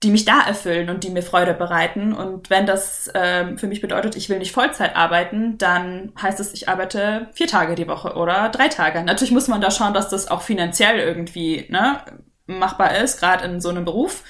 die 0.03 0.11
mich 0.11 0.25
da 0.25 0.41
erfüllen 0.41 0.89
und 0.89 1.03
die 1.03 1.09
mir 1.09 1.23
Freude 1.23 1.53
bereiten. 1.53 2.13
Und 2.13 2.49
wenn 2.49 2.65
das 2.65 3.11
ähm, 3.15 3.57
für 3.57 3.67
mich 3.67 3.81
bedeutet, 3.81 4.15
ich 4.15 4.29
will 4.29 4.37
nicht 4.37 4.51
Vollzeit 4.51 4.95
arbeiten, 4.95 5.57
dann 5.57 6.13
heißt 6.21 6.39
es, 6.39 6.53
ich 6.53 6.69
arbeite 6.69 7.29
vier 7.33 7.47
Tage 7.47 7.75
die 7.75 7.87
Woche 7.87 8.15
oder 8.15 8.49
drei 8.49 8.67
Tage. 8.67 9.03
Natürlich 9.03 9.31
muss 9.31 9.47
man 9.47 9.61
da 9.61 9.71
schauen, 9.71 9.93
dass 9.93 10.09
das 10.09 10.29
auch 10.29 10.43
finanziell 10.43 10.99
irgendwie 10.99 11.65
ne, 11.69 11.99
machbar 12.45 12.97
ist, 12.97 13.19
gerade 13.19 13.45
in 13.45 13.59
so 13.59 13.69
einem 13.69 13.85
Beruf. 13.85 14.23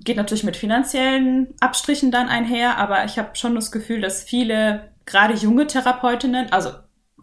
Geht 0.00 0.18
natürlich 0.18 0.44
mit 0.44 0.56
finanziellen 0.56 1.54
Abstrichen 1.60 2.10
dann 2.10 2.28
einher, 2.28 2.76
aber 2.76 3.06
ich 3.06 3.18
habe 3.18 3.34
schon 3.36 3.54
das 3.54 3.72
Gefühl, 3.72 4.02
dass 4.02 4.22
viele, 4.22 4.92
gerade 5.06 5.32
junge 5.32 5.66
Therapeutinnen, 5.66 6.52
also 6.52 6.72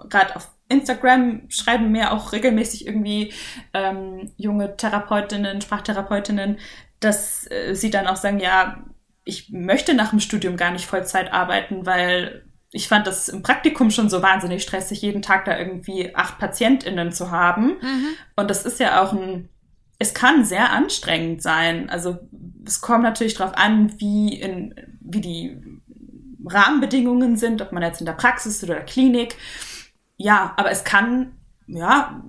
gerade 0.10 0.36
auf 0.36 0.50
Instagram 0.70 1.44
schreiben 1.50 1.92
mir 1.92 2.12
auch 2.14 2.32
regelmäßig 2.32 2.88
irgendwie 2.88 3.34
ähm, 3.74 4.32
junge 4.38 4.76
Therapeutinnen, 4.76 5.62
Sprachtherapeutinnen, 5.62 6.58
dass 7.04 7.50
äh, 7.52 7.74
sie 7.74 7.90
dann 7.90 8.08
auch 8.08 8.16
sagen, 8.16 8.40
ja, 8.40 8.84
ich 9.26 9.52
möchte 9.52 9.94
nach 9.94 10.10
dem 10.10 10.20
Studium 10.20 10.58
gar 10.58 10.72
nicht 10.72 10.86
Vollzeit 10.86 11.32
arbeiten, 11.32 11.86
weil 11.86 12.46
ich 12.72 12.88
fand 12.88 13.08
das 13.08 13.30
im 13.30 13.44
Praktikum 13.44 13.92
schon 13.92 14.10
so 14.10 14.22
wahnsinnig 14.22 14.64
stressig, 14.64 15.02
jeden 15.02 15.22
Tag 15.22 15.46
da 15.46 15.58
irgendwie 15.58 16.16
acht 16.16 16.40
PatientInnen 16.40 17.12
zu 17.12 17.32
haben. 17.32 17.78
Mhm. 17.82 18.08
Und 18.36 18.50
das 18.50 18.66
ist 18.66 18.80
ja 18.80 19.02
auch 19.02 19.14
ein, 19.14 19.50
es 20.00 20.14
kann 20.14 20.44
sehr 20.44 20.72
anstrengend 20.72 21.42
sein. 21.44 21.90
Also 21.90 22.18
es 22.66 22.82
kommt 22.82 23.04
natürlich 23.04 23.36
darauf 23.36 23.56
an, 23.56 24.00
wie 24.00 24.34
in, 24.34 24.74
wie 25.02 25.22
die 25.22 25.62
Rahmenbedingungen 26.46 27.38
sind, 27.38 27.62
ob 27.62 27.72
man 27.72 27.84
jetzt 27.84 28.00
in 28.02 28.08
der 28.08 28.14
Praxis 28.14 28.64
oder 28.64 28.76
der 28.76 28.86
Klinik. 28.86 29.36
Ja, 30.18 30.54
aber 30.58 30.72
es 30.72 30.84
kann, 30.84 31.38
ja, 31.68 32.24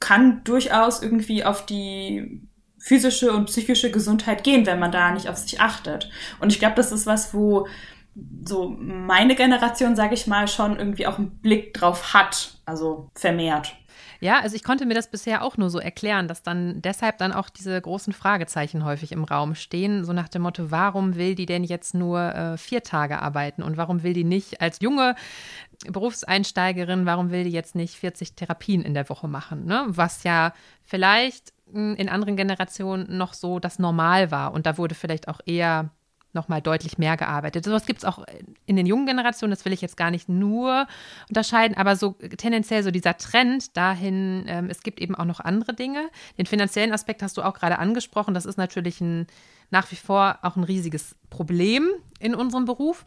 kann 0.00 0.42
durchaus 0.44 1.02
irgendwie 1.02 1.44
auf 1.44 1.66
die 1.66 2.47
physische 2.78 3.32
und 3.32 3.46
psychische 3.46 3.90
Gesundheit 3.90 4.44
gehen, 4.44 4.66
wenn 4.66 4.78
man 4.78 4.92
da 4.92 5.10
nicht 5.10 5.28
auf 5.28 5.36
sich 5.36 5.60
achtet. 5.60 6.10
Und 6.40 6.52
ich 6.52 6.58
glaube, 6.58 6.76
das 6.76 6.92
ist 6.92 7.06
was, 7.06 7.34
wo 7.34 7.66
so 8.44 8.68
meine 8.68 9.34
Generation, 9.34 9.96
sage 9.96 10.14
ich 10.14 10.26
mal, 10.26 10.48
schon 10.48 10.78
irgendwie 10.78 11.06
auch 11.06 11.18
einen 11.18 11.38
Blick 11.40 11.74
drauf 11.74 12.14
hat, 12.14 12.58
also 12.64 13.10
vermehrt. 13.14 13.74
Ja, 14.20 14.40
also 14.40 14.56
ich 14.56 14.64
konnte 14.64 14.84
mir 14.84 14.94
das 14.94 15.10
bisher 15.10 15.44
auch 15.44 15.56
nur 15.56 15.70
so 15.70 15.78
erklären, 15.78 16.26
dass 16.26 16.42
dann 16.42 16.82
deshalb 16.82 17.18
dann 17.18 17.32
auch 17.32 17.48
diese 17.48 17.80
großen 17.80 18.12
Fragezeichen 18.12 18.84
häufig 18.84 19.12
im 19.12 19.22
Raum 19.22 19.54
stehen, 19.54 20.04
so 20.04 20.12
nach 20.12 20.28
dem 20.28 20.42
Motto, 20.42 20.72
warum 20.72 21.14
will 21.14 21.36
die 21.36 21.46
denn 21.46 21.62
jetzt 21.62 21.94
nur 21.94 22.20
äh, 22.34 22.58
vier 22.58 22.82
Tage 22.82 23.22
arbeiten 23.22 23.62
und 23.62 23.76
warum 23.76 24.02
will 24.02 24.14
die 24.14 24.24
nicht 24.24 24.60
als 24.60 24.80
junge 24.80 25.14
Berufseinsteigerin, 25.86 27.06
warum 27.06 27.30
will 27.30 27.44
die 27.44 27.52
jetzt 27.52 27.76
nicht 27.76 27.94
40 27.94 28.34
Therapien 28.34 28.82
in 28.82 28.94
der 28.94 29.08
Woche 29.08 29.28
machen, 29.28 29.66
ne? 29.66 29.84
Was 29.86 30.24
ja 30.24 30.52
vielleicht 30.82 31.52
in 31.72 32.08
anderen 32.08 32.36
Generationen 32.36 33.16
noch 33.16 33.34
so 33.34 33.58
das 33.58 33.78
Normal 33.78 34.30
war. 34.30 34.52
Und 34.52 34.66
da 34.66 34.78
wurde 34.78 34.94
vielleicht 34.94 35.28
auch 35.28 35.40
eher 35.44 35.90
nochmal 36.32 36.60
deutlich 36.60 36.98
mehr 36.98 37.16
gearbeitet. 37.16 37.64
Sowas 37.64 37.86
gibt 37.86 37.98
es 38.00 38.04
auch 38.04 38.24
in 38.66 38.76
den 38.76 38.86
jungen 38.86 39.06
Generationen, 39.06 39.50
das 39.50 39.64
will 39.64 39.72
ich 39.72 39.80
jetzt 39.80 39.96
gar 39.96 40.10
nicht 40.10 40.28
nur 40.28 40.86
unterscheiden, 41.28 41.76
aber 41.76 41.96
so 41.96 42.12
tendenziell 42.36 42.82
so 42.82 42.90
dieser 42.90 43.16
Trend 43.16 43.76
dahin, 43.76 44.44
ähm, 44.46 44.68
es 44.70 44.82
gibt 44.82 45.00
eben 45.00 45.14
auch 45.14 45.24
noch 45.24 45.40
andere 45.40 45.74
Dinge. 45.74 46.08
Den 46.36 46.46
finanziellen 46.46 46.92
Aspekt 46.92 47.22
hast 47.22 47.36
du 47.36 47.42
auch 47.42 47.54
gerade 47.54 47.78
angesprochen, 47.78 48.34
das 48.34 48.46
ist 48.46 48.58
natürlich 48.58 49.00
ein, 49.00 49.26
nach 49.70 49.90
wie 49.90 49.96
vor 49.96 50.38
auch 50.42 50.56
ein 50.56 50.64
riesiges 50.64 51.16
Problem 51.30 51.88
in 52.20 52.34
unserem 52.34 52.66
Beruf. 52.66 53.04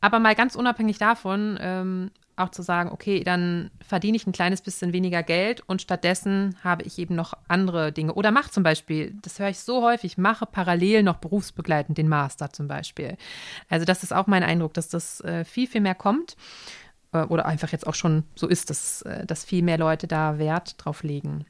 Aber 0.00 0.18
mal 0.18 0.34
ganz 0.34 0.56
unabhängig 0.56 0.98
davon, 0.98 1.58
ähm, 1.60 2.10
auch 2.42 2.50
zu 2.50 2.62
sagen, 2.62 2.90
okay, 2.90 3.22
dann 3.24 3.70
verdiene 3.86 4.16
ich 4.16 4.26
ein 4.26 4.32
kleines 4.32 4.62
bisschen 4.62 4.92
weniger 4.92 5.22
Geld 5.22 5.62
und 5.66 5.82
stattdessen 5.82 6.56
habe 6.62 6.82
ich 6.82 6.98
eben 6.98 7.14
noch 7.14 7.34
andere 7.48 7.92
Dinge. 7.92 8.14
Oder 8.14 8.30
mache 8.30 8.50
zum 8.50 8.62
Beispiel, 8.62 9.14
das 9.22 9.38
höre 9.38 9.48
ich 9.48 9.58
so 9.58 9.82
häufig, 9.82 10.18
mache 10.18 10.46
parallel 10.46 11.02
noch 11.02 11.16
berufsbegleitend 11.16 11.98
den 11.98 12.08
Master 12.08 12.52
zum 12.52 12.68
Beispiel. 12.68 13.16
Also 13.68 13.84
das 13.84 14.02
ist 14.02 14.12
auch 14.12 14.26
mein 14.26 14.42
Eindruck, 14.42 14.74
dass 14.74 14.88
das 14.88 15.20
äh, 15.20 15.44
viel, 15.44 15.66
viel 15.66 15.80
mehr 15.80 15.94
kommt 15.94 16.36
äh, 17.12 17.22
oder 17.22 17.46
einfach 17.46 17.72
jetzt 17.72 17.86
auch 17.86 17.94
schon 17.94 18.24
so 18.34 18.48
ist, 18.48 18.70
dass, 18.70 19.02
äh, 19.02 19.26
dass 19.26 19.44
viel 19.44 19.62
mehr 19.62 19.78
Leute 19.78 20.06
da 20.06 20.38
Wert 20.38 20.74
drauf 20.78 21.02
legen. 21.02 21.46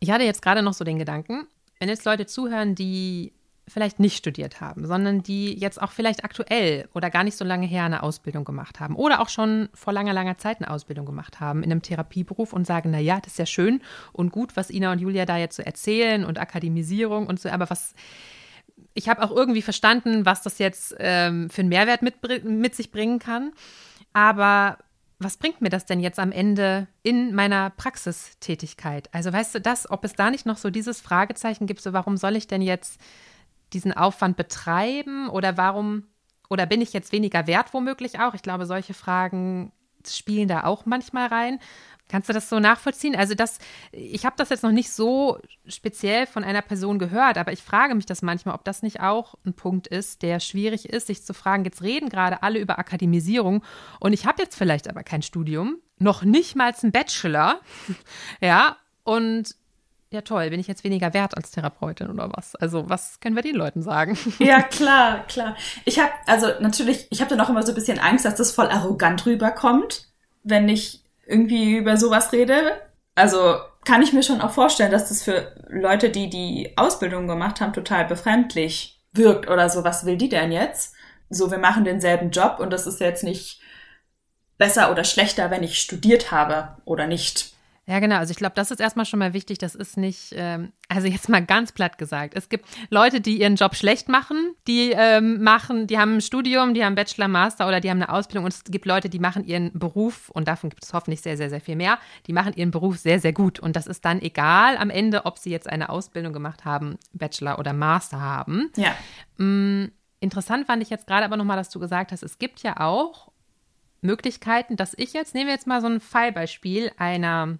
Ich 0.00 0.10
hatte 0.10 0.24
jetzt 0.24 0.42
gerade 0.42 0.62
noch 0.62 0.74
so 0.74 0.84
den 0.84 0.98
Gedanken, 0.98 1.46
wenn 1.78 1.88
jetzt 1.88 2.04
Leute 2.04 2.26
zuhören, 2.26 2.74
die 2.74 3.32
vielleicht 3.68 4.00
nicht 4.00 4.16
studiert 4.16 4.60
haben, 4.60 4.86
sondern 4.86 5.22
die 5.22 5.54
jetzt 5.54 5.80
auch 5.80 5.92
vielleicht 5.92 6.24
aktuell 6.24 6.88
oder 6.94 7.10
gar 7.10 7.24
nicht 7.24 7.36
so 7.36 7.44
lange 7.44 7.66
her 7.66 7.84
eine 7.84 8.02
Ausbildung 8.02 8.44
gemacht 8.44 8.80
haben 8.80 8.96
oder 8.96 9.20
auch 9.20 9.28
schon 9.28 9.68
vor 9.74 9.92
langer, 9.92 10.12
langer 10.12 10.38
Zeit 10.38 10.58
eine 10.58 10.70
Ausbildung 10.70 11.06
gemacht 11.06 11.40
haben 11.40 11.62
in 11.62 11.70
einem 11.70 11.82
Therapieberuf 11.82 12.52
und 12.52 12.66
sagen, 12.66 12.90
na 12.90 12.98
ja, 12.98 13.20
das 13.20 13.32
ist 13.32 13.38
ja 13.38 13.46
schön 13.46 13.80
und 14.12 14.32
gut, 14.32 14.56
was 14.56 14.70
Ina 14.70 14.92
und 14.92 15.00
Julia 15.00 15.24
da 15.24 15.36
jetzt 15.36 15.56
so 15.56 15.62
erzählen 15.62 16.24
und 16.24 16.38
Akademisierung 16.38 17.26
und 17.26 17.40
so, 17.40 17.48
aber 17.48 17.70
was 17.70 17.94
ich 18.94 19.08
habe 19.08 19.22
auch 19.22 19.30
irgendwie 19.30 19.62
verstanden, 19.62 20.26
was 20.26 20.42
das 20.42 20.58
jetzt 20.58 20.96
ähm, 20.98 21.48
für 21.50 21.60
einen 21.60 21.68
Mehrwert 21.68 22.02
mit, 22.02 22.44
mit 22.44 22.74
sich 22.74 22.90
bringen 22.90 23.18
kann. 23.18 23.52
Aber 24.12 24.78
was 25.18 25.36
bringt 25.36 25.60
mir 25.60 25.68
das 25.68 25.84
denn 25.84 26.00
jetzt 26.00 26.18
am 26.18 26.32
Ende 26.32 26.88
in 27.02 27.34
meiner 27.34 27.70
Praxistätigkeit? 27.70 29.08
Also 29.12 29.32
weißt 29.32 29.54
du 29.54 29.60
das, 29.60 29.90
ob 29.90 30.04
es 30.04 30.14
da 30.14 30.30
nicht 30.30 30.46
noch 30.46 30.56
so 30.56 30.70
dieses 30.70 31.00
Fragezeichen 31.00 31.66
gibt, 31.66 31.82
so 31.82 31.92
warum 31.92 32.16
soll 32.16 32.36
ich 32.36 32.46
denn 32.46 32.62
jetzt 32.62 32.98
diesen 33.72 33.92
Aufwand 33.92 34.36
betreiben 34.36 35.28
oder 35.28 35.56
warum 35.56 36.04
oder 36.48 36.66
bin 36.66 36.80
ich 36.80 36.92
jetzt 36.92 37.12
weniger 37.12 37.46
wert 37.46 37.72
womöglich 37.72 38.18
auch? 38.18 38.34
Ich 38.34 38.42
glaube, 38.42 38.66
solche 38.66 38.92
Fragen 38.94 39.72
spielen 40.06 40.48
da 40.48 40.64
auch 40.64 40.84
manchmal 40.86 41.28
rein. 41.28 41.60
Kannst 42.08 42.28
du 42.28 42.32
das 42.32 42.48
so 42.48 42.58
nachvollziehen? 42.58 43.14
Also 43.14 43.36
das, 43.36 43.60
ich 43.92 44.26
habe 44.26 44.34
das 44.36 44.48
jetzt 44.48 44.64
noch 44.64 44.72
nicht 44.72 44.90
so 44.90 45.38
speziell 45.68 46.26
von 46.26 46.42
einer 46.42 46.60
Person 46.60 46.98
gehört, 46.98 47.38
aber 47.38 47.52
ich 47.52 47.62
frage 47.62 47.94
mich 47.94 48.04
das 48.04 48.20
manchmal, 48.20 48.56
ob 48.56 48.64
das 48.64 48.82
nicht 48.82 49.00
auch 49.00 49.36
ein 49.46 49.54
Punkt 49.54 49.86
ist, 49.86 50.22
der 50.22 50.40
schwierig 50.40 50.88
ist, 50.88 51.06
sich 51.06 51.22
zu 51.22 51.34
fragen. 51.34 51.64
Jetzt 51.64 51.82
reden 51.82 52.08
gerade 52.08 52.42
alle 52.42 52.58
über 52.58 52.80
Akademisierung 52.80 53.62
und 54.00 54.12
ich 54.12 54.26
habe 54.26 54.42
jetzt 54.42 54.56
vielleicht 54.56 54.88
aber 54.88 55.04
kein 55.04 55.22
Studium, 55.22 55.76
noch 55.98 56.24
nicht 56.24 56.56
mal 56.56 56.74
einen 56.82 56.90
Bachelor, 56.90 57.60
ja, 58.40 58.76
und 59.04 59.54
ja 60.10 60.22
toll, 60.22 60.50
bin 60.50 60.60
ich 60.60 60.66
jetzt 60.66 60.84
weniger 60.84 61.14
wert 61.14 61.36
als 61.36 61.50
Therapeutin 61.50 62.10
oder 62.10 62.30
was? 62.34 62.54
Also 62.56 62.88
was 62.88 63.20
können 63.20 63.36
wir 63.36 63.42
den 63.42 63.54
Leuten 63.54 63.82
sagen? 63.82 64.18
Ja, 64.38 64.62
klar, 64.62 65.26
klar. 65.26 65.56
Ich 65.84 65.98
habe, 65.98 66.10
also 66.26 66.48
natürlich, 66.60 67.06
ich 67.10 67.20
habe 67.20 67.30
dann 67.30 67.40
auch 67.40 67.48
immer 67.48 67.62
so 67.62 67.72
ein 67.72 67.74
bisschen 67.74 67.98
Angst, 67.98 68.24
dass 68.24 68.34
das 68.34 68.52
voll 68.52 68.68
arrogant 68.68 69.24
rüberkommt, 69.26 70.08
wenn 70.42 70.68
ich 70.68 71.02
irgendwie 71.26 71.76
über 71.76 71.96
sowas 71.96 72.32
rede. 72.32 72.80
Also 73.14 73.56
kann 73.84 74.02
ich 74.02 74.12
mir 74.12 74.22
schon 74.22 74.40
auch 74.40 74.50
vorstellen, 74.50 74.90
dass 74.90 75.08
das 75.08 75.22
für 75.22 75.54
Leute, 75.68 76.10
die 76.10 76.28
die 76.28 76.72
Ausbildung 76.76 77.28
gemacht 77.28 77.60
haben, 77.60 77.72
total 77.72 78.04
befremdlich 78.04 79.00
wirkt 79.12 79.48
oder 79.48 79.68
so. 79.68 79.84
Was 79.84 80.04
will 80.06 80.16
die 80.16 80.28
denn 80.28 80.52
jetzt? 80.52 80.94
So, 81.28 81.50
wir 81.50 81.58
machen 81.58 81.84
denselben 81.84 82.30
Job 82.30 82.58
und 82.58 82.70
das 82.70 82.86
ist 82.86 83.00
jetzt 83.00 83.22
nicht 83.22 83.60
besser 84.58 84.90
oder 84.90 85.04
schlechter, 85.04 85.50
wenn 85.50 85.62
ich 85.62 85.78
studiert 85.78 86.30
habe 86.30 86.76
oder 86.84 87.06
nicht. 87.06 87.54
Ja, 87.90 87.98
genau. 87.98 88.18
Also 88.18 88.30
ich 88.30 88.36
glaube, 88.36 88.52
das 88.54 88.70
ist 88.70 88.78
erstmal 88.78 89.04
schon 89.04 89.18
mal 89.18 89.32
wichtig. 89.32 89.58
Das 89.58 89.74
ist 89.74 89.96
nicht, 89.96 90.32
ähm, 90.36 90.72
also 90.88 91.08
jetzt 91.08 91.28
mal 91.28 91.44
ganz 91.44 91.72
platt 91.72 91.98
gesagt. 91.98 92.34
Es 92.36 92.48
gibt 92.48 92.64
Leute, 92.88 93.20
die 93.20 93.40
ihren 93.40 93.56
Job 93.56 93.74
schlecht 93.74 94.08
machen, 94.08 94.54
die 94.68 94.92
ähm, 94.94 95.42
machen, 95.42 95.88
die 95.88 95.98
haben 95.98 96.18
ein 96.18 96.20
Studium, 96.20 96.72
die 96.72 96.84
haben 96.84 96.94
Bachelor, 96.94 97.26
Master 97.26 97.66
oder 97.66 97.80
die 97.80 97.90
haben 97.90 98.00
eine 98.00 98.08
Ausbildung 98.08 98.44
und 98.44 98.54
es 98.54 98.62
gibt 98.62 98.86
Leute, 98.86 99.08
die 99.08 99.18
machen 99.18 99.44
ihren 99.44 99.76
Beruf 99.76 100.28
und 100.28 100.46
davon 100.46 100.70
gibt 100.70 100.84
es 100.84 100.94
hoffentlich 100.94 101.20
sehr, 101.20 101.36
sehr, 101.36 101.50
sehr 101.50 101.60
viel 101.60 101.74
mehr. 101.74 101.98
Die 102.28 102.32
machen 102.32 102.52
ihren 102.54 102.70
Beruf 102.70 102.96
sehr, 102.96 103.18
sehr 103.18 103.32
gut 103.32 103.58
und 103.58 103.74
das 103.74 103.88
ist 103.88 104.04
dann 104.04 104.22
egal 104.22 104.76
am 104.76 104.90
Ende, 104.90 105.26
ob 105.26 105.38
sie 105.38 105.50
jetzt 105.50 105.68
eine 105.68 105.88
Ausbildung 105.88 106.32
gemacht 106.32 106.64
haben, 106.64 106.96
Bachelor 107.12 107.58
oder 107.58 107.72
Master 107.72 108.20
haben. 108.20 108.70
Ja. 108.76 108.94
Mhm. 109.38 109.90
Interessant 110.20 110.66
fand 110.66 110.80
ich 110.80 110.90
jetzt 110.90 111.08
gerade 111.08 111.24
aber 111.24 111.36
nochmal, 111.36 111.56
dass 111.56 111.70
du 111.70 111.80
gesagt 111.80 112.12
hast, 112.12 112.22
es 112.22 112.38
gibt 112.38 112.62
ja 112.62 112.78
auch 112.78 113.32
Möglichkeiten, 114.00 114.76
dass 114.76 114.94
ich 114.96 115.12
jetzt, 115.12 115.34
nehmen 115.34 115.46
wir 115.46 115.54
jetzt 115.54 115.66
mal 115.66 115.80
so 115.80 115.88
ein 115.88 115.98
Fallbeispiel 115.98 116.92
einer 116.96 117.58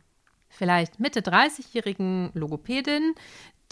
vielleicht 0.51 1.01
Mitte 1.01 1.21
30-jährigen 1.21 2.31
Logopädin, 2.35 3.15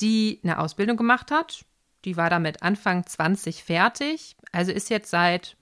die 0.00 0.40
eine 0.42 0.58
Ausbildung 0.58 0.96
gemacht 0.96 1.30
hat. 1.30 1.64
Die 2.04 2.16
war 2.16 2.30
damit 2.30 2.62
Anfang 2.62 3.04
20 3.04 3.64
fertig, 3.64 4.36
also 4.52 4.72
ist 4.72 4.88
jetzt 4.88 5.10
seit 5.10 5.56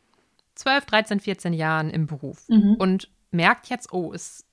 12, 0.55 0.87
13, 0.87 1.21
14 1.21 1.53
Jahren 1.55 1.91
im 1.91 2.07
Beruf 2.07 2.49
mhm. 2.49 2.77
und 2.79 3.11
merkt 3.31 3.69
jetzt, 3.69 3.93
oh, 3.93 4.13
es 4.13 4.45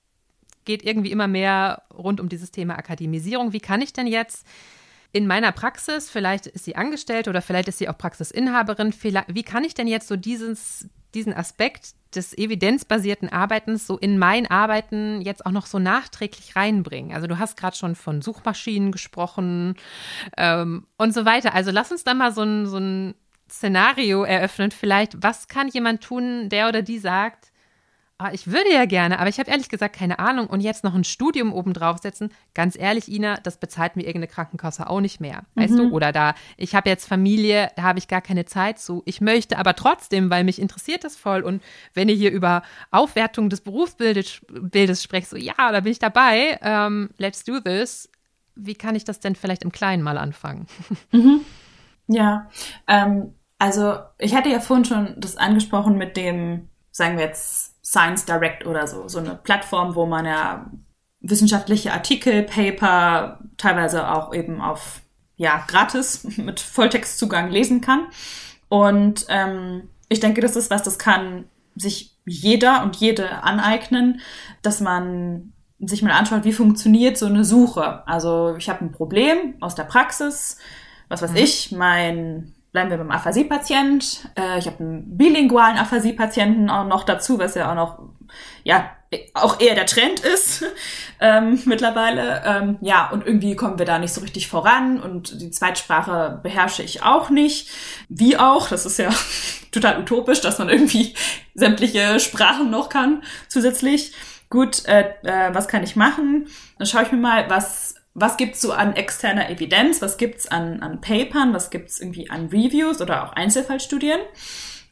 geht 0.65 0.83
irgendwie 0.83 1.11
immer 1.11 1.27
mehr 1.27 1.83
rund 1.93 2.19
um 2.19 2.29
dieses 2.29 2.51
Thema 2.51 2.77
Akademisierung. 2.77 3.53
Wie 3.53 3.59
kann 3.59 3.81
ich 3.81 3.93
denn 3.93 4.07
jetzt 4.07 4.45
in 5.11 5.27
meiner 5.27 5.51
Praxis, 5.51 6.09
vielleicht 6.09 6.47
ist 6.47 6.65
sie 6.65 6.75
angestellt 6.75 7.27
oder 7.27 7.41
vielleicht 7.41 7.67
ist 7.67 7.77
sie 7.77 7.87
auch 7.87 7.97
Praxisinhaberin, 7.97 8.93
wie 9.27 9.43
kann 9.43 9.63
ich 9.63 9.75
denn 9.75 9.87
jetzt 9.87 10.07
so 10.07 10.15
dieses, 10.15 10.89
diesen 11.13 11.33
Aspekt 11.33 11.93
des 12.15 12.37
evidenzbasierten 12.37 13.29
Arbeitens 13.29 13.87
so 13.87 13.97
in 13.97 14.17
mein 14.17 14.49
Arbeiten 14.49 15.21
jetzt 15.21 15.45
auch 15.45 15.51
noch 15.51 15.65
so 15.65 15.79
nachträglich 15.79 16.55
reinbringen? 16.55 17.13
Also 17.13 17.27
du 17.27 17.39
hast 17.39 17.57
gerade 17.57 17.75
schon 17.75 17.95
von 17.95 18.21
Suchmaschinen 18.21 18.91
gesprochen 18.91 19.75
ähm, 20.37 20.85
und 20.97 21.13
so 21.13 21.25
weiter. 21.25 21.53
Also 21.53 21.71
lass 21.71 21.91
uns 21.91 22.03
da 22.03 22.13
mal 22.13 22.33
so 22.33 22.43
ein, 22.43 22.65
so 22.65 22.77
ein 22.77 23.15
Szenario 23.49 24.23
eröffnen. 24.23 24.71
Vielleicht, 24.71 25.21
was 25.21 25.47
kann 25.47 25.67
jemand 25.67 26.01
tun, 26.01 26.49
der 26.49 26.69
oder 26.69 26.81
die 26.81 26.99
sagt, 26.99 27.52
Ah, 28.19 28.29
ich 28.31 28.47
würde 28.47 28.71
ja 28.71 28.85
gerne, 28.85 29.19
aber 29.19 29.27
ich 29.27 29.39
habe 29.39 29.49
ehrlich 29.49 29.69
gesagt 29.69 29.95
keine 29.95 30.19
Ahnung. 30.19 30.47
Und 30.47 30.61
jetzt 30.61 30.83
noch 30.83 30.93
ein 30.93 31.03
Studium 31.03 31.51
obendrauf 31.51 31.97
setzen, 31.97 32.31
ganz 32.53 32.77
ehrlich, 32.77 33.11
Ina, 33.11 33.37
das 33.37 33.57
bezahlt 33.57 33.95
mir 33.95 34.03
irgendeine 34.03 34.27
Krankenkasse 34.27 34.87
auch 34.87 35.01
nicht 35.01 35.19
mehr. 35.19 35.43
Weißt 35.55 35.73
mhm. 35.73 35.77
du? 35.77 35.89
Oder 35.91 36.11
da, 36.11 36.35
ich 36.55 36.75
habe 36.75 36.89
jetzt 36.89 37.07
Familie, 37.07 37.71
da 37.75 37.81
habe 37.83 37.99
ich 37.99 38.07
gar 38.07 38.21
keine 38.21 38.45
Zeit 38.45 38.79
zu. 38.79 39.01
Ich 39.05 39.19
möchte 39.19 39.57
aber 39.57 39.75
trotzdem, 39.75 40.29
weil 40.29 40.43
mich 40.43 40.61
interessiert 40.61 41.03
das 41.03 41.17
voll. 41.17 41.41
Und 41.41 41.63
wenn 41.95 42.07
ihr 42.07 42.15
hier 42.15 42.31
über 42.31 42.61
Aufwertung 42.91 43.49
des 43.49 43.61
Berufsbildes 43.61 44.41
Bildes 44.47 45.01
sprecht, 45.01 45.27
so 45.27 45.35
ja, 45.35 45.53
da 45.57 45.79
bin 45.79 45.91
ich 45.91 45.99
dabei. 45.99 46.59
Ähm, 46.61 47.09
let's 47.17 47.43
do 47.43 47.59
this. 47.59 48.09
Wie 48.55 48.75
kann 48.75 48.95
ich 48.95 49.05
das 49.05 49.19
denn 49.19 49.35
vielleicht 49.35 49.63
im 49.63 49.71
Kleinen 49.71 50.03
mal 50.03 50.17
anfangen? 50.17 50.67
Mhm. 51.11 51.41
Ja, 52.07 52.49
ähm, 52.87 53.33
also 53.59 53.97
ich 54.17 54.35
hatte 54.35 54.49
ja 54.49 54.59
vorhin 54.59 54.83
schon 54.83 55.15
das 55.17 55.37
angesprochen 55.37 55.97
mit 55.97 56.17
dem, 56.17 56.67
sagen 56.91 57.17
wir 57.17 57.25
jetzt, 57.25 57.72
Science 57.83 58.25
Direct 58.25 58.65
oder 58.65 58.87
so, 58.87 59.07
so 59.07 59.19
eine 59.19 59.35
Plattform, 59.35 59.95
wo 59.95 60.05
man 60.05 60.25
ja 60.25 60.71
wissenschaftliche 61.19 61.91
Artikel, 61.91 62.43
Paper, 62.43 63.39
teilweise 63.57 64.09
auch 64.09 64.33
eben 64.33 64.61
auf 64.61 65.01
ja 65.35 65.63
gratis 65.67 66.23
mit 66.37 66.59
Volltextzugang 66.59 67.49
lesen 67.49 67.81
kann. 67.81 68.07
Und 68.69 69.25
ähm, 69.29 69.89
ich 70.09 70.19
denke, 70.19 70.41
das 70.41 70.55
ist 70.55 70.69
was, 70.71 70.83
das 70.83 70.97
kann 70.97 71.45
sich 71.75 72.15
jeder 72.25 72.83
und 72.83 72.95
jede 72.95 73.43
aneignen, 73.43 74.21
dass 74.61 74.79
man 74.79 75.53
sich 75.79 76.01
mal 76.01 76.11
anschaut, 76.11 76.45
wie 76.45 76.53
funktioniert 76.53 77.17
so 77.17 77.25
eine 77.25 77.43
Suche. 77.43 78.07
Also 78.07 78.55
ich 78.57 78.69
habe 78.69 78.85
ein 78.85 78.91
Problem 78.91 79.55
aus 79.59 79.75
der 79.75 79.83
Praxis, 79.83 80.57
was 81.09 81.21
weiß 81.21 81.31
mhm. 81.31 81.37
ich, 81.37 81.71
mein 81.71 82.52
bleiben 82.73 82.89
wir 82.89 82.97
beim 82.97 83.11
Aphasie-Patient. 83.11 84.29
Äh, 84.35 84.59
ich 84.59 84.65
habe 84.65 84.79
einen 84.79 85.17
bilingualen 85.17 85.77
Aphasie-Patienten 85.77 86.69
auch 86.69 86.85
noch 86.85 87.03
dazu, 87.03 87.39
was 87.39 87.55
ja 87.55 87.71
auch 87.71 87.75
noch, 87.75 87.99
ja, 88.63 88.89
auch 89.35 89.59
eher 89.59 89.75
der 89.75 89.85
Trend 89.85 90.21
ist 90.21 90.65
ähm, 91.19 91.61
mittlerweile. 91.65 92.41
Ähm, 92.43 92.77
ja, 92.81 93.09
und 93.11 93.25
irgendwie 93.25 93.55
kommen 93.55 93.77
wir 93.77 93.85
da 93.85 93.99
nicht 93.99 94.11
so 94.11 94.21
richtig 94.21 94.47
voran 94.47 94.99
und 94.99 95.39
die 95.39 95.51
Zweitsprache 95.51 96.39
beherrsche 96.41 96.81
ich 96.81 97.03
auch 97.03 97.29
nicht. 97.29 97.69
Wie 98.09 98.37
auch, 98.37 98.67
das 98.67 98.87
ist 98.87 98.97
ja 98.97 99.11
total 99.71 99.99
utopisch, 100.01 100.41
dass 100.41 100.57
man 100.57 100.69
irgendwie 100.69 101.13
sämtliche 101.53 102.19
Sprachen 102.19 102.71
noch 102.71 102.89
kann 102.89 103.23
zusätzlich. 103.47 104.13
Gut, 104.49 104.85
äh, 104.87 105.13
äh, 105.23 105.53
was 105.53 105.67
kann 105.67 105.83
ich 105.83 105.95
machen? 105.95 106.47
Dann 106.79 106.87
schaue 106.87 107.03
ich 107.03 107.11
mir 107.11 107.19
mal, 107.19 107.49
was 107.49 107.95
was 108.13 108.37
gibt's 108.37 108.61
so 108.61 108.71
an 108.71 108.95
externer 108.95 109.49
Evidenz, 109.49 110.01
was 110.01 110.17
gibt's 110.17 110.47
an, 110.47 110.81
an 110.81 111.01
Papern, 111.01 111.53
was 111.53 111.69
gibt's 111.69 111.99
irgendwie 111.99 112.29
an 112.29 112.47
Reviews 112.47 113.01
oder 113.01 113.23
auch 113.23 113.33
Einzelfallstudien 113.33 114.19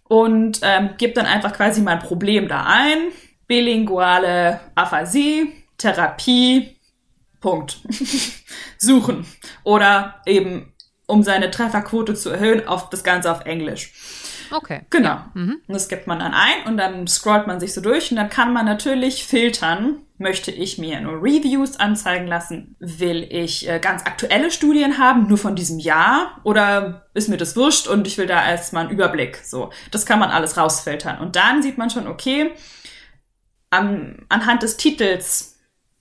und 0.05 0.59
ähm, 0.63 0.91
gebe 0.97 1.13
dann 1.13 1.25
einfach 1.25 1.53
quasi 1.53 1.81
mein 1.81 1.99
Problem 1.99 2.47
da 2.47 2.65
ein. 2.65 3.11
Bilinguale 3.47 4.59
Aphasie, 4.75 5.53
Therapie, 5.77 6.77
Punkt. 7.39 7.79
Suchen. 8.77 9.25
Oder 9.63 10.21
eben 10.25 10.73
um 11.05 11.23
seine 11.23 11.51
Trefferquote 11.51 12.13
zu 12.13 12.29
erhöhen, 12.29 12.67
auf 12.67 12.89
das 12.89 13.03
Ganze 13.03 13.31
auf 13.31 13.45
Englisch. 13.45 13.93
Okay. 14.51 14.81
Genau. 14.89 15.09
Ja. 15.09 15.31
Mhm. 15.33 15.61
Und 15.67 15.73
das 15.73 15.87
gibt 15.87 16.07
man 16.07 16.19
dann 16.19 16.33
ein 16.33 16.65
und 16.65 16.77
dann 16.77 17.07
scrollt 17.07 17.47
man 17.47 17.59
sich 17.59 17.73
so 17.73 17.81
durch 17.81 18.11
und 18.11 18.17
dann 18.17 18.29
kann 18.29 18.53
man 18.53 18.65
natürlich 18.65 19.25
filtern. 19.25 19.99
Möchte 20.17 20.51
ich 20.51 20.77
mir 20.77 21.01
nur 21.01 21.13
Reviews 21.13 21.77
anzeigen 21.77 22.27
lassen? 22.27 22.75
Will 22.79 23.27
ich 23.29 23.67
äh, 23.67 23.79
ganz 23.79 24.03
aktuelle 24.05 24.51
Studien 24.51 24.99
haben, 24.99 25.27
nur 25.27 25.39
von 25.39 25.55
diesem 25.55 25.79
Jahr? 25.79 26.39
Oder 26.43 27.07
ist 27.15 27.27
mir 27.27 27.37
das 27.37 27.55
wurscht 27.55 27.87
und 27.87 28.05
ich 28.05 28.19
will 28.19 28.27
da 28.27 28.47
erstmal 28.47 28.83
einen 28.83 28.93
Überblick? 28.93 29.37
So, 29.37 29.71
das 29.89 30.05
kann 30.05 30.19
man 30.19 30.29
alles 30.29 30.57
rausfiltern. 30.57 31.19
Und 31.19 31.35
dann 31.35 31.63
sieht 31.63 31.79
man 31.79 31.89
schon, 31.89 32.07
okay, 32.07 32.51
an, 33.71 34.25
anhand 34.29 34.61
des 34.61 34.77
Titels 34.77 35.51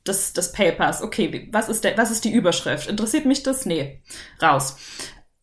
des, 0.07 0.33
des 0.33 0.53
Papers, 0.53 1.03
okay, 1.03 1.49
was 1.53 1.69
ist, 1.69 1.85
der, 1.85 1.97
was 1.97 2.11
ist 2.11 2.25
die 2.25 2.33
Überschrift? 2.33 2.89
Interessiert 2.89 3.27
mich 3.27 3.43
das? 3.43 3.67
Nee, 3.67 4.03
raus. 4.41 4.77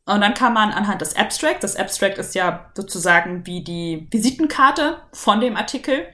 Und 0.08 0.22
dann 0.22 0.34
kann 0.34 0.54
man 0.54 0.72
anhand 0.72 1.02
des 1.02 1.18
Abstract, 1.18 1.64
das 1.64 1.76
Abstract 1.76 2.18
ist 2.18 2.34
ja 2.34 2.72
sozusagen 2.76 3.46
wie 3.46 3.62
die 3.62 4.08
Visitenkarte 4.10 5.02
von 5.12 5.42
dem 5.42 5.58
Artikel, 5.58 6.08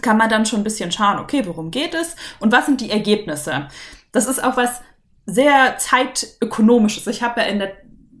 kann 0.00 0.16
man 0.16 0.30
dann 0.30 0.46
schon 0.46 0.60
ein 0.60 0.64
bisschen 0.64 0.90
schauen, 0.90 1.18
okay, 1.18 1.42
worum 1.44 1.70
geht 1.70 1.94
es 1.94 2.16
und 2.40 2.52
was 2.52 2.64
sind 2.66 2.80
die 2.80 2.90
Ergebnisse. 2.90 3.68
Das 4.12 4.26
ist 4.26 4.42
auch 4.42 4.56
was 4.56 4.80
sehr 5.26 5.76
zeitökonomisches. 5.76 7.06
Ich 7.06 7.22
habe 7.22 7.42
ja 7.42 7.46
in 7.46 7.58
der, 7.58 7.72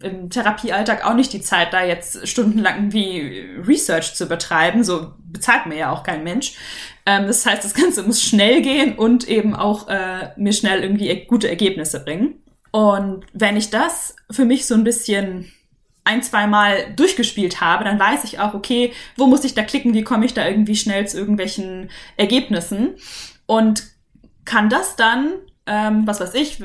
im 0.02 0.28
Therapiealltag 0.28 1.06
auch 1.06 1.14
nicht 1.14 1.32
die 1.32 1.40
Zeit, 1.40 1.72
da 1.72 1.82
jetzt 1.82 2.28
stundenlang 2.28 2.92
wie 2.92 3.46
Research 3.66 4.14
zu 4.14 4.26
betreiben. 4.26 4.84
So 4.84 5.12
bezahlt 5.18 5.64
mir 5.66 5.76
ja 5.78 5.90
auch 5.90 6.02
kein 6.02 6.22
Mensch. 6.22 6.54
Ähm, 7.06 7.26
das 7.26 7.46
heißt, 7.46 7.64
das 7.64 7.74
Ganze 7.74 8.02
muss 8.02 8.22
schnell 8.22 8.60
gehen 8.60 8.96
und 8.98 9.26
eben 9.26 9.56
auch 9.56 9.88
äh, 9.88 10.32
mir 10.36 10.52
schnell 10.52 10.82
irgendwie 10.82 11.26
gute 11.26 11.48
Ergebnisse 11.48 12.04
bringen. 12.04 12.43
Und 12.74 13.24
wenn 13.32 13.56
ich 13.56 13.70
das 13.70 14.16
für 14.32 14.44
mich 14.44 14.66
so 14.66 14.74
ein 14.74 14.82
bisschen 14.82 15.48
ein, 16.02 16.24
zwei 16.24 16.48
Mal 16.48 16.92
durchgespielt 16.96 17.60
habe, 17.60 17.84
dann 17.84 18.00
weiß 18.00 18.24
ich 18.24 18.40
auch, 18.40 18.52
okay, 18.52 18.92
wo 19.16 19.28
muss 19.28 19.44
ich 19.44 19.54
da 19.54 19.62
klicken, 19.62 19.94
wie 19.94 20.02
komme 20.02 20.26
ich 20.26 20.34
da 20.34 20.44
irgendwie 20.44 20.74
schnell 20.74 21.06
zu 21.06 21.16
irgendwelchen 21.16 21.88
Ergebnissen 22.16 22.96
und 23.46 23.84
kann 24.44 24.70
das 24.70 24.96
dann, 24.96 25.34
ähm, 25.66 26.04
was 26.04 26.18
weiß 26.18 26.34
ich, 26.34 26.64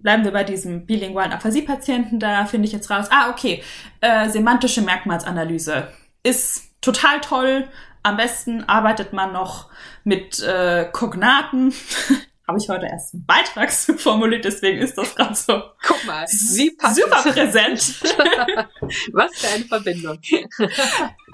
bleiben 0.00 0.24
wir 0.24 0.32
bei 0.32 0.42
diesem 0.42 0.86
bilingualen 0.86 1.30
Aphasie-Patienten, 1.30 2.18
da 2.18 2.44
finde 2.46 2.66
ich 2.66 2.72
jetzt 2.72 2.90
raus, 2.90 3.06
ah, 3.10 3.30
okay, 3.30 3.62
äh, 4.00 4.28
semantische 4.28 4.82
Merkmalsanalyse 4.82 5.86
ist 6.24 6.64
total 6.80 7.20
toll. 7.20 7.68
Am 8.02 8.16
besten 8.16 8.64
arbeitet 8.64 9.12
man 9.12 9.32
noch 9.32 9.70
mit 10.02 10.42
äh, 10.42 10.86
Kognaten. 10.90 11.72
habe 12.46 12.58
ich 12.58 12.68
heute 12.68 12.86
erst 12.86 13.14
einen 13.14 13.24
Beitrag 13.24 13.72
formuliert, 13.98 14.44
deswegen 14.44 14.78
ist 14.78 14.96
das 14.98 15.14
gerade 15.14 15.34
so. 15.34 15.62
Guck 15.86 16.04
mal, 16.06 16.26
wie 16.26 16.70
passt 16.72 16.96
super 16.96 17.22
präsent. 17.22 18.02
Was 19.12 19.38
für 19.38 19.54
eine 19.54 19.64
Verbindung. 19.64 20.18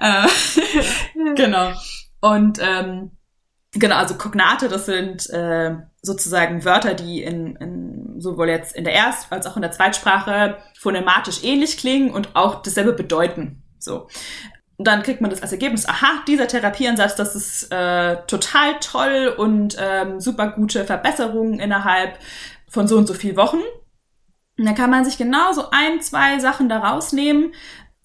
äh, 0.01 0.27
genau. 1.35 1.73
Und 2.21 2.59
ähm, 2.63 3.13
genau, 3.73 3.97
also 3.97 4.15
Kognate, 4.17 4.69
das 4.69 4.87
sind 4.87 5.29
äh, 5.31 5.77
sozusagen 6.03 6.65
Wörter, 6.65 6.95
die 6.95 7.23
in, 7.23 7.57
in 7.57 8.21
sowohl 8.21 8.49
jetzt 8.49 8.77
in 8.77 8.85
der 8.85 8.93
Erst- 8.93 9.33
als 9.33 9.47
auch 9.47 9.57
in 9.57 9.63
der 9.63 9.73
Zweitsprache 9.73 10.59
phonematisch 10.79 11.43
ähnlich 11.43 11.77
klingen 11.79 12.11
und 12.11 12.37
auch 12.37 12.63
dasselbe 12.63 12.93
bedeuten. 12.93 13.63
So. 13.79 14.09
Und 14.81 14.87
dann 14.87 15.03
kriegt 15.03 15.21
man 15.21 15.29
das 15.29 15.43
als 15.43 15.53
Ergebnis, 15.53 15.87
aha, 15.87 16.23
dieser 16.27 16.49
Therapieansatz, 16.49 17.15
das 17.15 17.37
ist 17.37 17.71
äh, 17.71 18.17
total 18.27 18.81
toll 18.81 19.35
und 19.37 19.77
ähm, 19.79 20.21
super 20.21 20.53
gute 20.53 20.87
Verbesserungen 20.87 21.61
innerhalb 21.61 22.19
von 22.67 22.89
so 22.89 22.97
und 22.97 23.07
so 23.07 23.13
viel 23.13 23.37
Wochen. 23.37 23.61
Und 24.59 24.65
dann 24.65 24.75
kann 24.75 24.89
man 24.89 25.05
sich 25.05 25.19
genau 25.19 25.53
so 25.53 25.65
ein, 25.71 26.01
zwei 26.01 26.39
Sachen 26.39 26.71
da 26.71 26.79
rausnehmen 26.79 27.53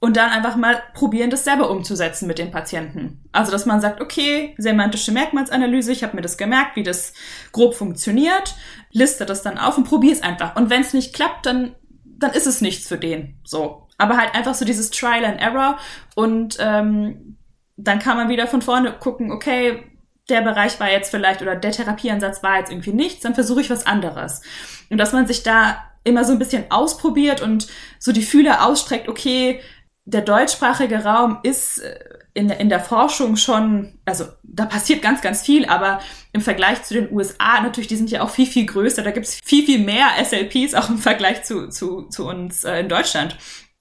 und 0.02 0.18
dann 0.18 0.32
einfach 0.32 0.58
mal 0.58 0.84
probieren, 0.94 1.30
das 1.30 1.46
selber 1.46 1.72
umzusetzen 1.72 2.28
mit 2.28 2.40
den 2.40 2.52
Patienten. 2.52 3.24
Also, 3.32 3.54
dass 3.54 3.66
man 3.66 3.80
sagt, 3.80 4.02
okay, 4.02 4.54
semantische 4.58 5.14
Merkmalsanalyse, 5.14 5.94
ich 5.94 6.04
habe 6.04 6.18
mir 6.18 6.24
das 6.24 6.38
gemerkt, 6.38 6.76
wie 6.76 6.84
das 6.84 7.14
grob 7.54 7.76
funktioniert, 7.76 8.54
liste 8.92 9.26
das 9.26 9.44
dann 9.44 9.58
auf 9.58 9.78
und 9.78 9.86
probiere 9.86 10.16
es 10.16 10.24
einfach. 10.24 10.58
Und 10.58 10.70
wenn 10.70 10.82
es 10.82 10.94
nicht 10.94 11.16
klappt, 11.16 11.46
dann, 11.46 11.74
dann 12.04 12.32
ist 12.32 12.48
es 12.48 12.60
nichts 12.60 12.86
für 12.86 12.98
den. 12.98 13.40
So 13.46 13.85
aber 13.98 14.18
halt 14.18 14.36
einfach 14.36 14.54
so 14.56 14.66
dieses 14.66 14.92
Trial 14.92 15.26
and 15.26 15.42
Error 15.42 15.78
und 16.16 16.58
ähm, 16.60 17.38
dann 17.78 18.00
kann 18.00 18.18
man 18.18 18.30
wieder 18.30 18.48
von 18.48 18.62
vorne 18.62 18.94
gucken, 18.94 19.32
okay, 19.32 19.84
der 20.30 20.42
Bereich 20.42 20.80
war 20.80 20.90
jetzt 20.90 21.12
vielleicht 21.12 21.42
oder 21.42 21.56
der 21.56 21.72
Therapieansatz 21.72 22.42
war 22.42 22.58
jetzt 22.58 22.72
irgendwie 22.72 22.94
nichts, 22.94 23.22
dann 23.22 23.36
versuche 23.36 23.62
ich 23.62 23.70
was 23.70 23.86
anderes. 23.86 24.42
Und 24.90 24.98
dass 24.98 25.14
man 25.14 25.28
sich 25.28 25.44
da 25.44 25.84
immer 26.04 26.24
so 26.24 26.32
ein 26.32 26.40
bisschen 26.40 26.72
ausprobiert 26.72 27.42
und 27.42 27.68
so 28.00 28.12
die 28.12 28.24
Fühler 28.24 28.66
ausstreckt, 28.66 29.08
okay, 29.08 29.62
der 30.06 30.22
deutschsprachige 30.22 31.04
Raum 31.04 31.40
ist 31.44 31.80
äh, 31.80 32.00
in, 32.36 32.50
in 32.50 32.70
der 32.70 32.80
Forschung 32.80 33.38
schon, 33.38 33.98
also 34.06 34.26
da 34.44 34.66
passiert 34.66 35.02
ganz, 35.02 35.22
ganz 35.22 35.42
viel, 35.42 35.66
aber 35.66 36.00
im 36.34 36.42
Vergleich 36.42 36.84
zu 36.84 36.94
den 36.94 37.12
USA 37.12 37.62
natürlich, 37.62 37.88
die 37.88 37.96
sind 37.96 38.12
ja 38.12 38.22
auch 38.22 38.30
viel, 38.30 38.46
viel 38.46 38.66
größer, 38.66 39.02
da 39.02 39.12
gibt's 39.12 39.40
viel, 39.44 39.66
viel 39.66 39.80
mehr 39.80 40.08
SLPs 40.24 40.76
auch 40.76 40.90
im 40.90 40.98
Vergleich 40.98 41.44
zu, 41.44 41.70
zu, 41.70 42.04
zu 42.04 42.28
uns 42.28 42.64
äh, 42.64 42.82
in 42.82 42.90
Deutschland. 42.90 43.38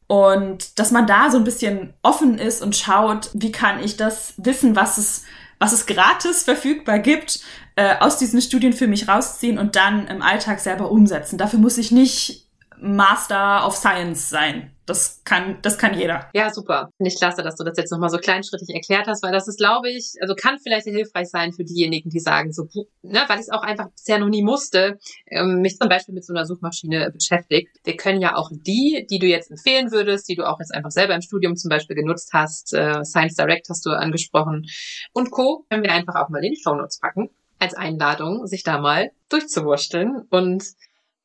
Und 0.07 0.79
dass 0.79 0.91
man 0.91 1.07
da 1.07 1.31
so 1.31 1.39
ein 1.39 1.45
bisschen 1.45 1.95
offen 2.03 2.39
ist 2.39 2.63
und 2.63 2.77
schaut, 2.77 3.31
wie 3.33 3.53
kann 3.53 3.83
ich 3.83 3.97
das 3.97 4.35
Wissen, 4.37 4.77
was 4.77 4.99
es, 4.99 5.25
was 5.59 5.73
es 5.73 5.87
gratis 5.87 6.43
verfügbar 6.43 6.99
gibt, 6.99 7.41
äh, 7.77 7.97
aus 7.99 8.19
diesen 8.19 8.41
Studien 8.43 8.73
für 8.73 8.87
mich 8.87 9.09
rausziehen 9.09 9.59
und 9.59 9.77
dann 9.77 10.07
im 10.09 10.21
Alltag 10.21 10.61
selber 10.61 10.91
umsetzen. 10.91 11.39
Dafür 11.39 11.59
muss 11.59 11.79
ich 11.79 11.91
nicht 11.91 12.47
Master 12.79 13.67
of 13.67 13.77
Science 13.77 14.29
sein. 14.29 14.74
Das 14.87 15.23
kann, 15.25 15.59
das 15.63 15.79
kann 15.79 15.99
jeder. 15.99 16.29
Ja, 16.35 16.53
super. 16.53 16.91
Finde 16.99 17.11
ich 17.11 17.17
klasse, 17.17 17.43
dass 17.43 17.57
du 17.57 17.65
das 17.65 17.79
jetzt 17.79 17.91
nochmal 17.91 18.11
so 18.11 18.19
kleinschrittig 18.19 18.69
erklärt 18.75 19.07
hast, 19.07 19.23
weil 19.23 19.33
das 19.33 19.49
ist, 19.49 19.57
glaube 19.57 19.91
ich, 19.91 20.13
also 20.21 20.35
kann 20.35 20.59
vielleicht 20.59 20.87
hilfreich 20.87 21.29
sein 21.29 21.53
für 21.53 21.65
diejenigen, 21.65 22.11
die 22.11 22.21
sagen, 22.21 22.53
so, 22.53 22.69
ne, 23.03 23.25
weil 23.27 23.39
ich 23.39 23.47
es 23.47 23.51
auch 23.51 23.63
einfach 23.63 23.89
bisher 23.91 24.19
noch 24.19 24.29
nie 24.29 24.43
musste, 24.43 24.99
ähm, 25.27 25.61
mich 25.63 25.79
zum 25.79 25.89
Beispiel 25.89 26.15
mit 26.15 26.27
so 26.27 26.35
einer 26.35 26.45
Suchmaschine 26.45 27.11
beschäftigt. 27.11 27.71
Wir 27.85 27.97
können 27.97 28.21
ja 28.21 28.37
auch 28.37 28.51
die, 28.53 29.07
die 29.09 29.19
du 29.19 29.27
jetzt 29.27 29.51
empfehlen 29.51 29.91
würdest, 29.91 30.29
die 30.29 30.37
du 30.37 30.47
auch 30.47 30.59
jetzt 30.59 30.75
einfach 30.75 30.91
selber 30.91 31.15
im 31.15 31.23
Studium 31.23 31.57
zum 31.57 31.71
Beispiel 31.71 31.97
genutzt 31.97 32.31
hast, 32.35 32.75
äh, 32.75 33.05
Science 33.05 33.37
Direct 33.37 33.69
hast 33.71 33.87
du 33.87 33.91
angesprochen 33.91 34.67
und 35.13 35.31
Co., 35.31 35.65
können 35.71 35.83
wir 35.83 35.93
einfach 35.93 36.17
auch 36.17 36.29
mal 36.29 36.45
in 36.45 36.53
die 36.53 36.61
Show 36.61 36.75
Notes 36.75 36.99
packen 36.99 37.31
als 37.59 37.75
Einladung, 37.75 38.47
sich 38.47 38.63
da 38.63 38.79
mal 38.79 39.11
durchzuwursteln 39.31 40.27
und 40.29 40.65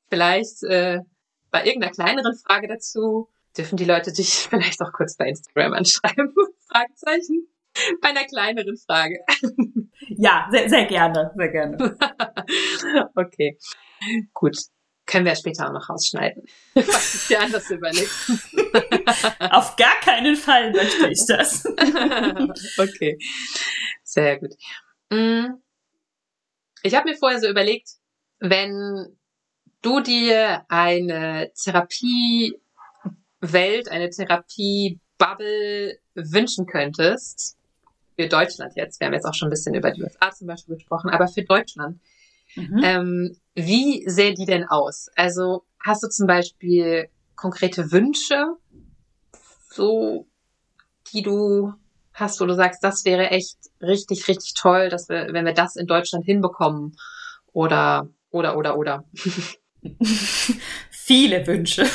vielleicht 0.10 0.63
äh, 0.63 1.00
bei 1.52 1.65
irgendeiner 1.65 1.91
kleineren 1.91 2.38
Frage 2.38 2.67
dazu 2.67 3.28
dürfen 3.58 3.78
die 3.78 3.86
Leute 3.86 4.12
dich 4.12 4.30
vielleicht 4.50 4.82
auch 4.82 4.92
kurz 4.92 5.18
bei 5.18 5.28
Instagram 5.28 5.74
anschreiben? 5.74 6.34
Fragezeichen. 6.72 7.48
Bei 8.02 8.10
einer 8.10 8.26
kleineren 8.26 8.78
Frage. 8.78 9.20
Ja, 10.18 10.48
sehr, 10.52 10.68
sehr 10.68 10.86
gerne, 10.86 11.32
sehr 11.36 11.50
gerne. 11.50 11.78
okay, 13.16 13.58
gut. 14.34 14.58
Können 15.06 15.26
wir 15.26 15.36
später 15.36 15.68
auch 15.68 15.74
noch 15.74 15.90
rausschneiden. 15.90 16.44
Was 16.76 17.16
ich 17.16 17.28
dir 17.28 17.42
anders 17.42 17.70
überlegt. 17.72 18.12
Auf 19.40 19.76
gar 19.76 20.00
keinen 20.02 20.36
Fall 20.36 20.72
möchte 20.72 21.08
ich 21.08 21.26
das. 21.26 21.66
okay, 22.78 23.18
sehr 24.04 24.40
gut. 24.40 24.54
Mm. 25.10 25.46
Ich 26.84 26.94
habe 26.96 27.10
mir 27.10 27.18
vorher 27.18 27.40
so 27.40 27.48
überlegt, 27.48 27.90
wenn 28.40 29.18
du 29.82 30.00
dir 30.02 30.66
eine 30.70 31.52
Therapiewelt, 33.41 33.89
eine 33.89 34.10
Therapiebubble 34.10 35.99
wünschen 36.15 36.65
könntest, 36.65 37.58
für 38.15 38.28
Deutschland 38.28 38.73
jetzt, 38.75 38.99
wir 38.99 39.08
haben 39.08 39.13
jetzt 39.13 39.25
auch 39.25 39.34
schon 39.34 39.47
ein 39.47 39.52
bisschen 39.52 39.75
über 39.75 39.91
die 39.91 40.04
USA 40.04 40.32
zum 40.32 40.47
Beispiel 40.47 40.75
gesprochen, 40.75 41.10
aber 41.10 41.28
für 41.28 41.43
Deutschland, 41.43 41.99
mhm. 42.56 42.82
ähm, 42.84 43.38
wie 43.56 44.04
sähe 44.10 44.34
die 44.34 44.45
denn 44.45 44.65
aus? 44.65 45.10
Also 45.15 45.63
hast 45.84 46.04
du 46.04 46.10
zum 46.10 46.28
Beispiel 46.28 47.08
konkrete 47.36 47.91
Wünsche, 47.93 48.58
so, 49.71 50.28
die 51.13 51.21
du 51.21 51.73
hast, 52.13 52.41
wo 52.41 52.45
du 52.45 52.56
sagst, 52.56 52.84
das 52.84 53.06
wäre 53.06 53.30
echt 53.30 53.58
richtig, 53.82 54.28
richtig 54.28 54.54
toll, 54.56 54.89
dass 54.89 55.08
wir, 55.08 55.30
wenn 55.32 55.45
wir 55.45 55.54
das 55.54 55.78
in 55.78 55.88
Deutschland 55.88 56.25
hinbekommen, 56.25 56.97
oder, 57.54 58.10
oder, 58.32 58.58
oder, 58.58 58.78
oder. 58.78 59.06
Viele 61.10 61.48
Wünsche. 61.48 61.88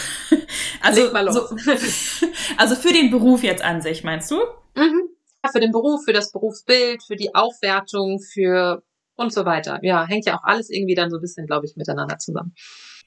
Also, 0.82 1.06
so, 1.30 1.56
also 2.56 2.74
für 2.74 2.92
den 2.92 3.12
Beruf 3.12 3.44
jetzt 3.44 3.62
an 3.62 3.80
sich, 3.80 4.02
meinst 4.02 4.28
du? 4.28 4.34
Mhm. 4.74 5.08
Ja, 5.44 5.50
für 5.52 5.60
den 5.60 5.70
Beruf, 5.70 6.04
für 6.04 6.12
das 6.12 6.32
Berufsbild, 6.32 7.00
für 7.04 7.14
die 7.14 7.32
Aufwertung, 7.32 8.18
für 8.20 8.82
und 9.14 9.32
so 9.32 9.44
weiter. 9.44 9.78
Ja, 9.82 10.04
hängt 10.04 10.26
ja 10.26 10.36
auch 10.36 10.42
alles 10.42 10.68
irgendwie 10.68 10.96
dann 10.96 11.10
so 11.10 11.18
ein 11.18 11.20
bisschen, 11.20 11.46
glaube 11.46 11.64
ich, 11.64 11.76
miteinander 11.76 12.18
zusammen. 12.18 12.54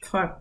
Voll. 0.01 0.33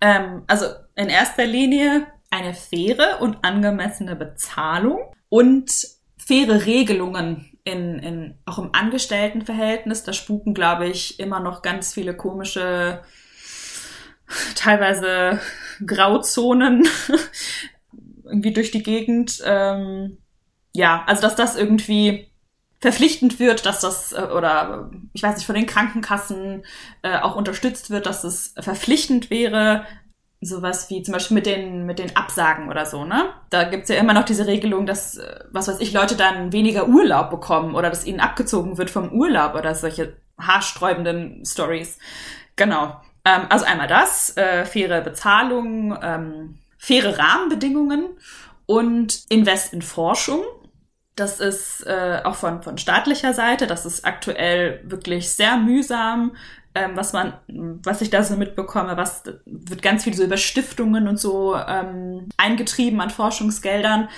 Ähm, 0.00 0.44
also 0.46 0.64
in 0.96 1.10
erster 1.10 1.44
Linie 1.44 2.06
eine 2.30 2.54
faire 2.54 3.20
und 3.20 3.44
angemessene 3.44 4.16
Bezahlung 4.16 5.00
und 5.28 5.70
faire 6.16 6.64
Regelungen 6.64 7.58
in, 7.64 7.98
in, 7.98 8.38
auch 8.46 8.58
im 8.58 8.70
Angestelltenverhältnis. 8.72 10.02
Da 10.02 10.14
spuken, 10.14 10.54
glaube 10.54 10.88
ich, 10.88 11.20
immer 11.20 11.40
noch 11.40 11.60
ganz 11.60 11.92
viele 11.92 12.16
komische 12.16 13.02
teilweise 14.54 15.40
Grauzonen 15.84 16.86
irgendwie 18.24 18.52
durch 18.52 18.70
die 18.70 18.82
Gegend. 18.82 19.42
Ähm, 19.44 20.18
ja, 20.72 21.04
also 21.06 21.22
dass 21.22 21.36
das 21.36 21.56
irgendwie 21.56 22.28
verpflichtend 22.80 23.40
wird, 23.40 23.66
dass 23.66 23.80
das 23.80 24.12
äh, 24.12 24.28
oder 24.36 24.90
ich 25.12 25.22
weiß 25.22 25.36
nicht 25.36 25.46
von 25.46 25.56
den 25.56 25.66
Krankenkassen 25.66 26.64
äh, 27.02 27.18
auch 27.18 27.36
unterstützt 27.36 27.90
wird, 27.90 28.06
dass 28.06 28.24
es 28.24 28.54
verpflichtend 28.58 29.30
wäre, 29.30 29.84
sowas 30.40 30.88
wie 30.88 31.02
zum 31.02 31.12
Beispiel 31.12 31.34
mit 31.34 31.46
den 31.46 31.86
mit 31.86 31.98
den 31.98 32.14
Absagen 32.14 32.68
oder 32.68 32.86
so, 32.86 33.04
ne? 33.04 33.30
Da 33.50 33.64
gibt's 33.64 33.88
ja 33.88 33.96
immer 33.96 34.12
noch 34.12 34.24
diese 34.24 34.46
Regelung, 34.46 34.86
dass 34.86 35.18
äh, 35.18 35.40
was 35.50 35.66
weiß 35.66 35.80
ich 35.80 35.92
Leute 35.92 36.16
dann 36.16 36.52
weniger 36.52 36.88
Urlaub 36.88 37.30
bekommen 37.30 37.74
oder 37.74 37.90
dass 37.90 38.06
ihnen 38.06 38.20
abgezogen 38.20 38.78
wird 38.78 38.90
vom 38.90 39.12
Urlaub 39.12 39.54
oder 39.54 39.74
solche 39.74 40.16
haarsträubenden 40.38 41.44
Stories. 41.44 41.98
Genau. 42.54 43.00
Ähm, 43.24 43.42
also 43.48 43.64
einmal 43.64 43.88
das, 43.88 44.36
äh, 44.36 44.64
faire 44.64 45.00
Bezahlung, 45.00 45.96
ähm, 46.02 46.58
faire 46.78 47.18
Rahmenbedingungen 47.18 48.16
und 48.66 49.24
Invest 49.28 49.72
in 49.72 49.82
Forschung. 49.82 50.42
Das 51.16 51.40
ist 51.40 51.84
äh, 51.86 52.20
auch 52.24 52.36
von, 52.36 52.62
von 52.62 52.78
staatlicher 52.78 53.34
Seite, 53.34 53.66
das 53.66 53.84
ist 53.84 54.04
aktuell 54.04 54.80
wirklich 54.84 55.30
sehr 55.30 55.56
mühsam, 55.56 56.36
ähm, 56.76 56.92
was 56.94 57.12
man, 57.12 57.32
was 57.82 58.02
ich 58.02 58.10
da 58.10 58.22
so 58.22 58.36
mitbekomme, 58.36 58.96
was 58.96 59.24
wird 59.46 59.82
ganz 59.82 60.04
viel 60.04 60.14
so 60.14 60.22
über 60.22 60.36
Stiftungen 60.36 61.08
und 61.08 61.18
so 61.18 61.56
ähm, 61.56 62.28
eingetrieben 62.36 63.00
an 63.00 63.10
Forschungsgeldern. 63.10 64.08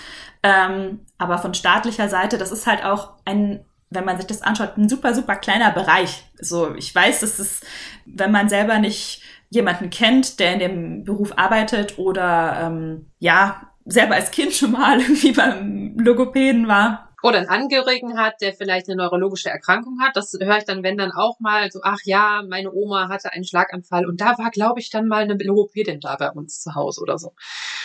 Ähm, 0.43 1.01
aber 1.17 1.39
von 1.39 1.55
staatlicher 1.55 2.09
Seite, 2.09 2.37
das 2.37 2.53
ist 2.53 2.67
halt 2.67 2.85
auch 2.85 3.15
ein, 3.25 3.65
wenn 3.91 4.05
man 4.05 4.17
sich 4.17 4.27
das 4.27 4.43
anschaut, 4.43 4.79
ein 4.79 4.89
super, 4.89 5.15
super 5.15 5.37
kleiner 5.37 5.73
Bereich. 5.73 6.25
So, 6.41 6.75
ich 6.75 6.95
weiß, 6.95 7.21
dass 7.21 7.39
es, 7.39 7.61
wenn 8.07 8.31
man 8.31 8.49
selber 8.49 8.79
nicht 8.79 9.23
jemanden 9.51 9.91
kennt, 9.91 10.39
der 10.39 10.55
in 10.55 10.59
dem 10.61 11.05
Beruf 11.05 11.33
arbeitet 11.37 11.99
oder 11.99 12.61
ähm, 12.63 13.11
ja, 13.19 13.63
selber 13.85 14.15
als 14.15 14.31
Kind 14.31 14.53
schon 14.53 14.73
mal 14.73 15.01
irgendwie 15.01 15.33
beim 15.33 15.97
Logopäden 15.99 16.69
war. 16.69 17.09
Oder 17.23 17.39
einen 17.39 17.49
Angehörigen 17.49 18.19
hat, 18.19 18.41
der 18.41 18.55
vielleicht 18.55 18.89
eine 18.89 18.97
neurologische 18.97 19.51
Erkrankung 19.51 20.01
hat. 20.01 20.17
Das 20.17 20.33
höre 20.41 20.57
ich 20.57 20.65
dann, 20.65 20.83
wenn 20.83 20.97
dann 20.97 21.13
auch 21.13 21.39
mal 21.39 21.71
so, 21.71 21.81
ach 21.83 21.99
ja, 22.05 22.43
meine 22.49 22.73
Oma 22.73 23.09
hatte 23.11 23.33
einen 23.33 23.45
Schlaganfall 23.45 24.07
und 24.07 24.23
da 24.23 24.39
war, 24.39 24.51
glaube 24.51 24.81
ich, 24.81 24.89
dann 24.89 25.07
mal 25.07 25.25
eine 25.25 25.35
Logopädin 25.35 26.01
da 26.01 26.17
bei 26.17 26.31
uns 26.31 26.63
zu 26.63 26.75
Hause 26.75 27.03
oder 27.03 27.19
so. 27.19 27.35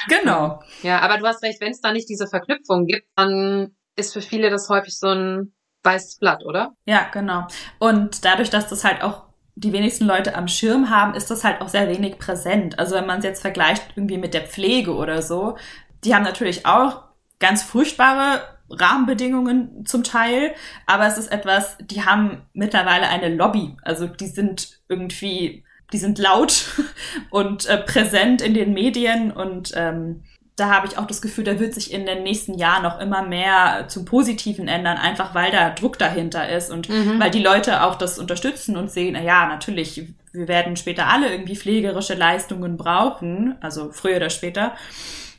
Genau. 0.07 0.61
Ja, 0.83 0.99
aber 0.99 1.17
du 1.17 1.25
hast 1.25 1.43
recht, 1.43 1.59
wenn 1.59 1.71
es 1.71 1.81
da 1.81 1.91
nicht 1.91 2.07
diese 2.07 2.27
Verknüpfung 2.27 2.85
gibt, 2.85 3.07
dann 3.17 3.75
ist 3.97 4.13
für 4.13 4.21
viele 4.21 4.49
das 4.49 4.69
häufig 4.69 4.97
so 4.97 5.07
ein 5.07 5.54
weißes 5.85 6.17
Blatt, 6.17 6.43
oder? 6.43 6.73
Ja, 6.85 7.07
genau. 7.11 7.47
Und 7.79 8.25
dadurch, 8.25 8.49
dass 8.49 8.67
das 8.67 8.83
halt 8.83 9.03
auch 9.03 9.23
die 9.55 9.71
wenigsten 9.71 10.05
Leute 10.05 10.35
am 10.35 10.47
Schirm 10.47 10.89
haben, 10.89 11.13
ist 11.13 11.31
das 11.31 11.43
halt 11.43 11.61
auch 11.61 11.69
sehr 11.69 11.87
wenig 11.87 12.17
präsent. 12.17 12.77
Also 12.77 12.95
wenn 12.95 13.05
man 13.05 13.19
es 13.19 13.23
jetzt 13.23 13.41
vergleicht 13.41 13.83
irgendwie 13.95 14.17
mit 14.17 14.33
der 14.33 14.41
Pflege 14.41 14.93
oder 14.93 15.21
so, 15.21 15.57
die 16.03 16.13
haben 16.13 16.23
natürlich 16.23 16.65
auch 16.65 17.03
ganz 17.39 17.63
furchtbare 17.63 18.41
Rahmenbedingungen 18.69 19.85
zum 19.85 20.03
Teil, 20.03 20.53
aber 20.85 21.07
es 21.07 21.17
ist 21.17 21.31
etwas, 21.31 21.77
die 21.79 22.03
haben 22.03 22.41
mittlerweile 22.53 23.07
eine 23.07 23.33
Lobby. 23.33 23.77
Also 23.83 24.07
die 24.07 24.27
sind 24.27 24.79
irgendwie, 24.89 25.63
die 25.93 25.97
sind 25.97 26.17
laut 26.17 26.65
und 27.29 27.65
äh, 27.67 27.77
präsent 27.77 28.41
in 28.41 28.53
den 28.53 28.73
Medien 28.73 29.31
und 29.31 29.71
ähm, 29.75 30.23
da 30.55 30.69
habe 30.69 30.87
ich 30.87 30.97
auch 30.97 31.05
das 31.05 31.21
Gefühl, 31.21 31.43
da 31.43 31.59
wird 31.59 31.73
sich 31.73 31.91
in 31.91 32.05
den 32.05 32.23
nächsten 32.23 32.57
Jahren 32.57 32.83
noch 32.83 32.99
immer 32.99 33.23
mehr 33.23 33.85
zum 33.89 34.05
Positiven 34.05 34.67
ändern, 34.67 34.97
einfach 34.97 35.35
weil 35.35 35.51
da 35.51 35.71
Druck 35.71 35.97
dahinter 35.97 36.47
ist 36.49 36.71
und 36.71 36.87
mhm. 36.87 37.19
weil 37.19 37.29
die 37.29 37.43
Leute 37.43 37.83
auch 37.83 37.95
das 37.95 38.19
unterstützen 38.19 38.77
und 38.77 38.89
sehen, 38.89 39.13
na 39.13 39.21
ja, 39.21 39.47
natürlich, 39.47 40.13
wir 40.31 40.47
werden 40.47 40.77
später 40.77 41.07
alle 41.07 41.29
irgendwie 41.29 41.57
pflegerische 41.57 42.13
Leistungen 42.13 42.77
brauchen, 42.77 43.55
also 43.59 43.91
früher 43.91 44.17
oder 44.17 44.29
später. 44.29 44.75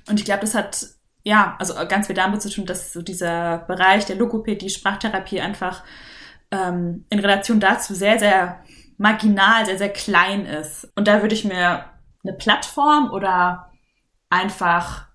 Und 0.09 0.21
ich 0.21 0.27
glaube, 0.27 0.43
das 0.43 0.55
hat 0.55 0.87
ja, 1.27 1.57
also 1.59 1.75
ganz 1.89 2.07
viel 2.07 2.14
damit 2.14 2.41
zu 2.41 2.49
tun, 2.49 2.67
dass 2.67 2.93
so 2.93 3.03
dieser 3.03 3.59
Bereich 3.59 4.05
der 4.05 4.14
Logopädie, 4.14 4.71
Sprachtherapie 4.71 5.41
einfach 5.41 5.83
ähm, 6.53 7.05
in 7.11 7.19
Relation 7.19 7.59
dazu 7.59 7.95
sehr, 7.95 8.21
sehr 8.21 8.61
marginal, 8.97 9.67
sehr, 9.67 9.77
sehr 9.77 9.89
klein 9.89 10.47
ist. 10.47 10.89
Und 10.95 11.09
da 11.09 11.23
würde 11.23 11.35
ich 11.35 11.45
mir 11.45 11.85
eine 12.23 12.33
Plattform 12.33 13.11
oder 13.11 13.66
einfach 14.31 15.07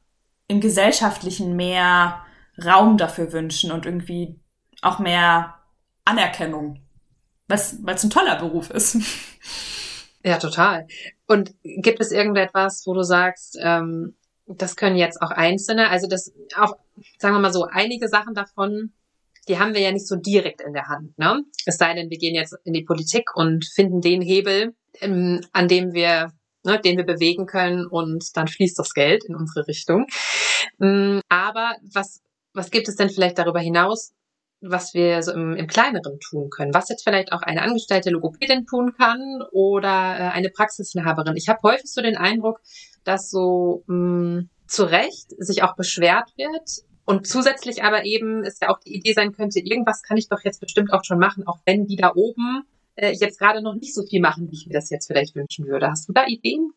im 0.47 0.61
Gesellschaftlichen 0.61 1.55
mehr 1.55 2.21
Raum 2.63 2.97
dafür 2.97 3.31
wünschen 3.31 3.71
und 3.71 3.85
irgendwie 3.85 4.39
auch 4.81 4.99
mehr 4.99 5.55
Anerkennung, 6.05 6.81
weil 7.47 7.57
es 7.57 8.03
ein 8.03 8.09
toller 8.09 8.37
Beruf 8.37 8.69
ist. 8.69 8.97
Ja, 10.23 10.37
total. 10.37 10.87
Und 11.27 11.55
gibt 11.63 11.99
es 11.99 12.11
irgendetwas, 12.11 12.83
wo 12.85 12.93
du 12.93 13.01
sagst, 13.03 13.57
ähm, 13.59 14.15
das 14.45 14.75
können 14.75 14.95
jetzt 14.95 15.21
auch 15.21 15.31
Einzelne, 15.31 15.89
also 15.89 16.07
das 16.07 16.31
auch, 16.55 16.75
sagen 17.17 17.35
wir 17.35 17.39
mal 17.39 17.53
so, 17.53 17.65
einige 17.65 18.07
Sachen 18.07 18.33
davon, 18.33 18.93
die 19.47 19.57
haben 19.57 19.73
wir 19.73 19.81
ja 19.81 19.91
nicht 19.91 20.07
so 20.07 20.15
direkt 20.15 20.61
in 20.61 20.73
der 20.73 20.87
Hand. 20.87 21.17
Ne? 21.17 21.43
Es 21.65 21.77
sei 21.77 21.93
denn, 21.95 22.09
wir 22.09 22.17
gehen 22.17 22.35
jetzt 22.35 22.55
in 22.63 22.73
die 22.73 22.83
Politik 22.83 23.35
und 23.35 23.65
finden 23.65 24.01
den 24.01 24.21
Hebel, 24.21 24.75
ähm, 24.99 25.41
an 25.53 25.67
dem 25.67 25.93
wir, 25.93 26.31
ne, 26.63 26.79
den 26.79 26.97
wir 26.97 27.05
bewegen 27.05 27.45
können 27.45 27.85
und 27.85 28.35
dann 28.35 28.47
fließt 28.47 28.77
das 28.77 28.93
Geld 28.93 29.23
in 29.25 29.35
unsere 29.35 29.67
Richtung. 29.67 30.05
Mm, 30.77 31.19
aber 31.29 31.75
was, 31.93 32.21
was 32.53 32.71
gibt 32.71 32.87
es 32.87 32.95
denn 32.95 33.09
vielleicht 33.09 33.37
darüber 33.37 33.59
hinaus, 33.59 34.13
was 34.61 34.93
wir 34.93 35.23
so 35.23 35.31
im, 35.31 35.55
im 35.55 35.67
Kleineren 35.67 36.19
tun 36.19 36.49
können, 36.49 36.73
was 36.73 36.89
jetzt 36.89 37.03
vielleicht 37.03 37.33
auch 37.33 37.41
eine 37.41 37.63
angestellte 37.63 38.11
Logopädin 38.11 38.65
tun 38.65 38.93
kann 38.95 39.43
oder 39.51 39.89
äh, 39.89 40.29
eine 40.29 40.49
Praxisinhaberin. 40.49 41.35
Ich 41.35 41.49
habe 41.49 41.59
häufig 41.63 41.91
so 41.91 42.01
den 42.01 42.15
Eindruck, 42.15 42.61
dass 43.03 43.31
so 43.31 43.83
mh, 43.87 43.95
mm, 43.95 44.49
zu 44.67 44.83
Recht 44.85 45.31
sich 45.37 45.63
auch 45.63 45.75
beschwert 45.75 46.31
wird. 46.37 46.85
Und 47.05 47.27
zusätzlich 47.27 47.83
aber 47.83 48.05
eben 48.05 48.43
ist 48.43 48.61
ja 48.61 48.69
auch 48.69 48.79
die 48.79 48.95
Idee 48.95 49.13
sein 49.13 49.33
könnte, 49.33 49.59
irgendwas 49.59 50.03
kann 50.03 50.17
ich 50.17 50.29
doch 50.29 50.41
jetzt 50.43 50.61
bestimmt 50.61 50.93
auch 50.93 51.03
schon 51.03 51.17
machen, 51.17 51.45
auch 51.45 51.59
wenn 51.65 51.85
die 51.85 51.95
da 51.95 52.13
oben 52.15 52.63
äh, 52.95 53.11
jetzt 53.11 53.39
gerade 53.39 53.61
noch 53.61 53.75
nicht 53.75 53.93
so 53.93 54.03
viel 54.03 54.21
machen, 54.21 54.49
wie 54.49 54.55
ich 54.55 54.67
mir 54.67 54.73
das 54.73 54.89
jetzt 54.89 55.07
vielleicht 55.07 55.35
wünschen 55.35 55.65
würde. 55.67 55.89
Hast 55.89 56.07
du 56.07 56.13
da 56.13 56.25
Ideen? 56.27 56.73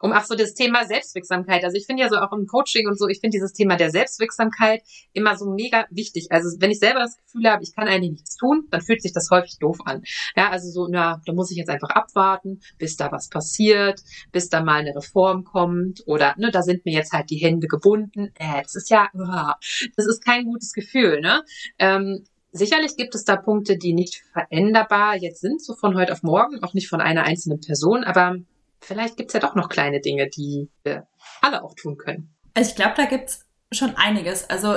um 0.00 0.12
auch 0.12 0.24
so 0.24 0.34
das 0.34 0.54
Thema 0.54 0.84
Selbstwirksamkeit. 0.84 1.64
Also 1.64 1.76
ich 1.76 1.86
finde 1.86 2.02
ja 2.02 2.08
so 2.08 2.16
auch 2.16 2.32
im 2.32 2.46
Coaching 2.46 2.86
und 2.86 2.98
so, 2.98 3.08
ich 3.08 3.20
finde 3.20 3.36
dieses 3.36 3.52
Thema 3.52 3.76
der 3.76 3.90
Selbstwirksamkeit 3.90 4.82
immer 5.12 5.36
so 5.36 5.46
mega 5.50 5.86
wichtig. 5.90 6.28
Also 6.30 6.56
wenn 6.60 6.70
ich 6.70 6.78
selber 6.78 7.00
das 7.00 7.16
Gefühl 7.16 7.50
habe, 7.50 7.62
ich 7.62 7.74
kann 7.74 7.88
eigentlich 7.88 8.12
nichts 8.12 8.36
tun, 8.36 8.66
dann 8.70 8.82
fühlt 8.82 9.02
sich 9.02 9.12
das 9.12 9.30
häufig 9.30 9.58
doof 9.58 9.78
an. 9.84 10.02
Ja, 10.36 10.50
also 10.50 10.70
so, 10.70 10.88
na, 10.90 11.20
da 11.24 11.32
muss 11.32 11.50
ich 11.50 11.56
jetzt 11.56 11.70
einfach 11.70 11.90
abwarten, 11.90 12.60
bis 12.78 12.96
da 12.96 13.10
was 13.12 13.28
passiert, 13.28 14.02
bis 14.32 14.48
da 14.48 14.62
mal 14.62 14.80
eine 14.80 14.94
Reform 14.94 15.44
kommt 15.44 16.02
oder, 16.06 16.34
ne, 16.38 16.50
da 16.50 16.62
sind 16.62 16.84
mir 16.84 16.94
jetzt 16.94 17.12
halt 17.12 17.30
die 17.30 17.36
Hände 17.38 17.66
gebunden. 17.66 18.32
Äh, 18.34 18.62
das 18.62 18.74
ist 18.74 18.90
ja, 18.90 19.08
das 19.96 20.06
ist 20.06 20.24
kein 20.24 20.44
gutes 20.44 20.72
Gefühl, 20.72 21.20
ne? 21.20 21.42
Ähm, 21.78 22.24
Sicherlich 22.56 22.96
gibt 22.96 23.14
es 23.14 23.24
da 23.24 23.36
Punkte, 23.36 23.76
die 23.76 23.92
nicht 23.92 24.22
veränderbar 24.32 25.16
jetzt 25.16 25.40
sind, 25.40 25.62
so 25.62 25.74
von 25.74 25.96
heute 25.96 26.12
auf 26.12 26.22
morgen, 26.22 26.62
auch 26.62 26.74
nicht 26.74 26.88
von 26.88 27.00
einer 27.00 27.24
einzelnen 27.24 27.60
Person, 27.60 28.04
aber 28.04 28.36
vielleicht 28.80 29.16
gibt's 29.16 29.34
ja 29.34 29.40
doch 29.40 29.54
noch 29.54 29.68
kleine 29.68 30.00
Dinge, 30.00 30.28
die 30.28 30.68
wir 30.82 31.06
alle 31.42 31.62
auch 31.62 31.74
tun 31.74 31.96
können. 31.96 32.34
Also 32.54 32.70
ich 32.70 32.76
glaube, 32.76 32.94
da 32.96 33.04
gibt's 33.04 33.46
schon 33.72 33.96
einiges. 33.96 34.48
Also 34.48 34.76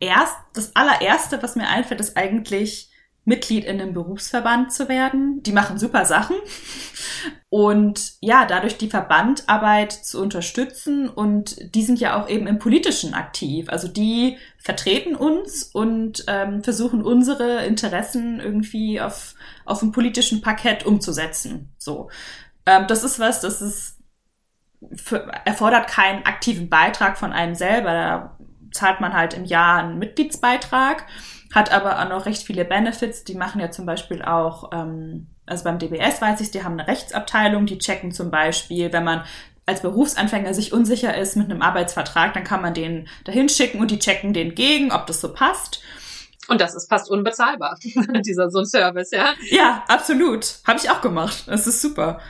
erst, 0.00 0.36
das 0.52 0.76
allererste, 0.76 1.42
was 1.42 1.56
mir 1.56 1.68
einfällt, 1.68 2.00
ist 2.00 2.16
eigentlich 2.16 2.90
Mitglied 3.26 3.64
in 3.64 3.80
einem 3.80 3.92
Berufsverband 3.92 4.72
zu 4.72 4.88
werden. 4.88 5.42
Die 5.42 5.52
machen 5.52 5.78
super 5.78 6.04
Sachen. 6.04 6.36
Und 7.48 8.14
ja, 8.20 8.46
dadurch 8.46 8.78
die 8.78 8.88
Verbandarbeit 8.88 9.92
zu 9.92 10.22
unterstützen. 10.22 11.08
Und 11.08 11.74
die 11.74 11.82
sind 11.82 11.98
ja 11.98 12.20
auch 12.20 12.28
eben 12.28 12.46
im 12.46 12.60
Politischen 12.60 13.14
aktiv. 13.14 13.68
Also 13.68 13.88
die 13.88 14.38
vertreten 14.58 15.16
uns 15.16 15.64
und 15.64 16.24
ähm, 16.28 16.62
versuchen 16.62 17.02
unsere 17.02 17.66
Interessen 17.66 18.38
irgendwie 18.38 19.00
auf, 19.00 19.34
auf 19.64 19.80
dem 19.80 19.90
politischen 19.90 20.40
Parkett 20.40 20.86
umzusetzen. 20.86 21.72
So. 21.78 22.08
Ähm, 22.64 22.86
das 22.86 23.02
ist 23.02 23.18
was, 23.18 23.40
das 23.40 23.60
ist 23.60 23.98
für, 24.94 25.28
erfordert 25.44 25.88
keinen 25.88 26.24
aktiven 26.26 26.68
Beitrag 26.68 27.18
von 27.18 27.32
einem 27.32 27.56
selber. 27.56 27.92
Da 27.92 28.38
zahlt 28.72 29.00
man 29.00 29.14
halt 29.14 29.34
im 29.34 29.44
Jahr 29.44 29.78
einen 29.78 29.98
Mitgliedsbeitrag, 29.98 31.06
hat 31.54 31.72
aber 31.72 32.00
auch 32.00 32.08
noch 32.08 32.26
recht 32.26 32.42
viele 32.42 32.64
Benefits. 32.64 33.24
Die 33.24 33.34
machen 33.34 33.60
ja 33.60 33.70
zum 33.70 33.86
Beispiel 33.86 34.22
auch, 34.22 34.70
ähm, 34.72 35.28
also 35.46 35.64
beim 35.64 35.78
DBS 35.78 36.20
weiß 36.20 36.40
ich, 36.40 36.50
die 36.50 36.64
haben 36.64 36.78
eine 36.78 36.88
Rechtsabteilung, 36.88 37.66
die 37.66 37.78
checken 37.78 38.12
zum 38.12 38.30
Beispiel, 38.30 38.92
wenn 38.92 39.04
man 39.04 39.24
als 39.66 39.82
Berufsanfänger 39.82 40.54
sich 40.54 40.72
unsicher 40.72 41.16
ist 41.16 41.36
mit 41.36 41.50
einem 41.50 41.60
Arbeitsvertrag, 41.60 42.34
dann 42.34 42.44
kann 42.44 42.62
man 42.62 42.72
den 42.72 43.08
dahin 43.24 43.48
schicken 43.48 43.80
und 43.80 43.90
die 43.90 43.98
checken 43.98 44.32
den 44.32 44.54
gegen, 44.54 44.92
ob 44.92 45.06
das 45.06 45.20
so 45.20 45.32
passt. 45.32 45.82
Und 46.48 46.60
das 46.60 46.76
ist 46.76 46.88
fast 46.88 47.10
unbezahlbar, 47.10 47.76
dieser 48.24 48.50
so 48.50 48.60
ein 48.60 48.66
Service, 48.66 49.10
ja? 49.10 49.34
Ja, 49.50 49.84
absolut. 49.88 50.60
Habe 50.64 50.78
ich 50.78 50.90
auch 50.90 51.00
gemacht. 51.00 51.44
Das 51.46 51.66
ist 51.66 51.82
super. 51.82 52.20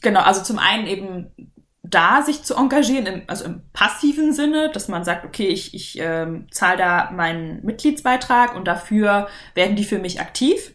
Genau, 0.00 0.20
also 0.20 0.42
zum 0.42 0.58
einen 0.58 0.86
eben 0.86 1.51
da 1.92 2.22
sich 2.22 2.42
zu 2.42 2.56
engagieren, 2.56 3.06
im, 3.06 3.22
also 3.26 3.44
im 3.44 3.62
passiven 3.72 4.32
Sinne, 4.32 4.70
dass 4.72 4.88
man 4.88 5.04
sagt, 5.04 5.24
okay, 5.24 5.46
ich, 5.46 5.74
ich 5.74 5.98
ähm, 6.00 6.46
zahle 6.50 6.78
da 6.78 7.10
meinen 7.12 7.64
Mitgliedsbeitrag 7.64 8.56
und 8.56 8.66
dafür 8.66 9.28
werden 9.54 9.76
die 9.76 9.84
für 9.84 9.98
mich 9.98 10.20
aktiv. 10.20 10.72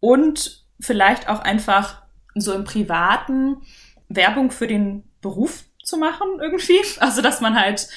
Und 0.00 0.64
vielleicht 0.80 1.28
auch 1.28 1.40
einfach 1.40 2.02
so 2.34 2.52
im 2.52 2.64
Privaten 2.64 3.62
Werbung 4.08 4.50
für 4.50 4.66
den 4.66 5.04
Beruf 5.20 5.64
zu 5.82 5.96
machen 5.96 6.28
irgendwie. 6.40 6.80
Also 7.00 7.22
dass 7.22 7.40
man 7.40 7.58
halt 7.58 7.88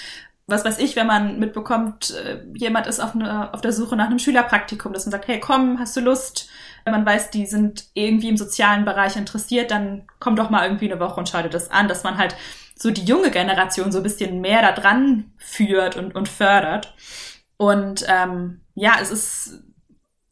was 0.51 0.65
weiß 0.65 0.77
ich, 0.79 0.95
wenn 0.95 1.07
man 1.07 1.39
mitbekommt, 1.39 2.11
äh, 2.11 2.43
jemand 2.53 2.87
ist 2.87 2.99
auf, 2.99 3.15
eine, 3.15 3.53
auf 3.53 3.61
der 3.61 3.73
Suche 3.73 3.95
nach 3.95 4.07
einem 4.07 4.19
Schülerpraktikum, 4.19 4.93
dass 4.93 5.05
man 5.05 5.11
sagt, 5.11 5.27
hey, 5.27 5.39
komm, 5.39 5.79
hast 5.79 5.95
du 5.95 6.01
Lust? 6.01 6.49
Wenn 6.83 6.93
man 6.93 7.05
weiß, 7.05 7.31
die 7.31 7.45
sind 7.45 7.85
irgendwie 7.93 8.29
im 8.29 8.37
sozialen 8.37 8.85
Bereich 8.85 9.15
interessiert, 9.15 9.71
dann 9.71 10.07
komm 10.19 10.35
doch 10.35 10.49
mal 10.49 10.65
irgendwie 10.65 10.91
eine 10.91 10.99
Woche 10.99 11.19
und 11.19 11.29
schau 11.29 11.41
dir 11.41 11.49
das 11.49 11.71
an, 11.71 11.87
dass 11.87 12.03
man 12.03 12.17
halt 12.17 12.35
so 12.75 12.91
die 12.91 13.05
junge 13.05 13.31
Generation 13.31 13.91
so 13.91 13.99
ein 13.99 14.03
bisschen 14.03 14.41
mehr 14.41 14.61
da 14.61 14.71
dran 14.71 15.31
führt 15.37 15.95
und, 15.95 16.15
und 16.15 16.27
fördert. 16.27 16.95
Und 17.57 18.05
ähm, 18.07 18.61
ja, 18.73 18.95
es 18.99 19.11
ist 19.11 19.63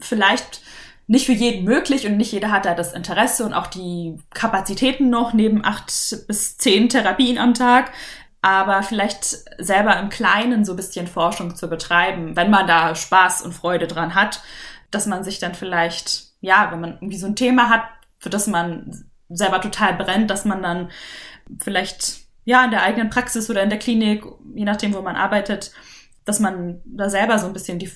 vielleicht 0.02 0.62
nicht 1.10 1.26
für 1.26 1.34
jeden 1.34 1.66
möglich 1.66 2.06
und 2.06 2.18
nicht 2.18 2.32
jeder 2.32 2.52
hat 2.52 2.66
da 2.66 2.76
das 2.76 2.94
Interesse 2.94 3.44
und 3.44 3.54
auch 3.54 3.66
die 3.66 4.18
Kapazitäten 4.32 5.10
noch 5.10 5.34
neben 5.34 5.66
acht 5.66 5.88
bis 6.28 6.58
zehn 6.58 6.88
Therapien 6.88 7.40
am 7.40 7.56
Tag 7.56 7.92
aber 8.42 8.84
vielleicht 8.84 9.24
selber 9.58 10.00
im 10.00 10.10
Kleinen 10.10 10.64
so 10.64 10.74
ein 10.74 10.78
bisschen 10.78 11.08
Forschung 11.08 11.56
zu 11.56 11.68
betreiben, 11.68 12.36
wenn 12.36 12.50
man 12.50 12.68
da 12.68 12.96
Spaß 12.96 13.42
und 13.42 13.54
Freude 13.54 13.88
dran 13.88 14.16
hat, 14.16 14.42
dass 14.92 15.06
man 15.06 15.24
sich 15.24 15.40
dann 15.40 15.56
vielleicht, 15.56 16.28
ja, 16.42 16.72
wenn 16.72 16.80
man 16.80 16.94
irgendwie 16.94 17.18
so 17.18 17.28
ein 17.28 17.36
Thema 17.36 17.70
hat, 17.70 17.84
für 18.18 18.30
das 18.30 18.48
man 18.48 19.06
selber 19.30 19.62
total 19.62 19.94
brennt, 19.96 20.30
dass 20.30 20.46
man 20.46 20.64
dann 20.64 20.90
vielleicht, 21.60 22.22
ja, 22.46 22.64
in 22.64 22.72
der 22.72 22.84
eigenen 22.84 23.10
Praxis 23.10 23.50
oder 23.50 23.62
in 23.62 23.70
der 23.70 23.80
Klinik, 23.80 24.24
je 24.56 24.66
nachdem, 24.66 24.94
wo 24.94 25.02
man 25.02 25.16
arbeitet, 25.16 25.72
dass 26.26 26.40
man 26.40 26.82
da 26.86 27.10
selber 27.10 27.40
so 27.40 27.48
ein 27.48 27.54
bisschen 27.54 27.80
die 27.80 27.92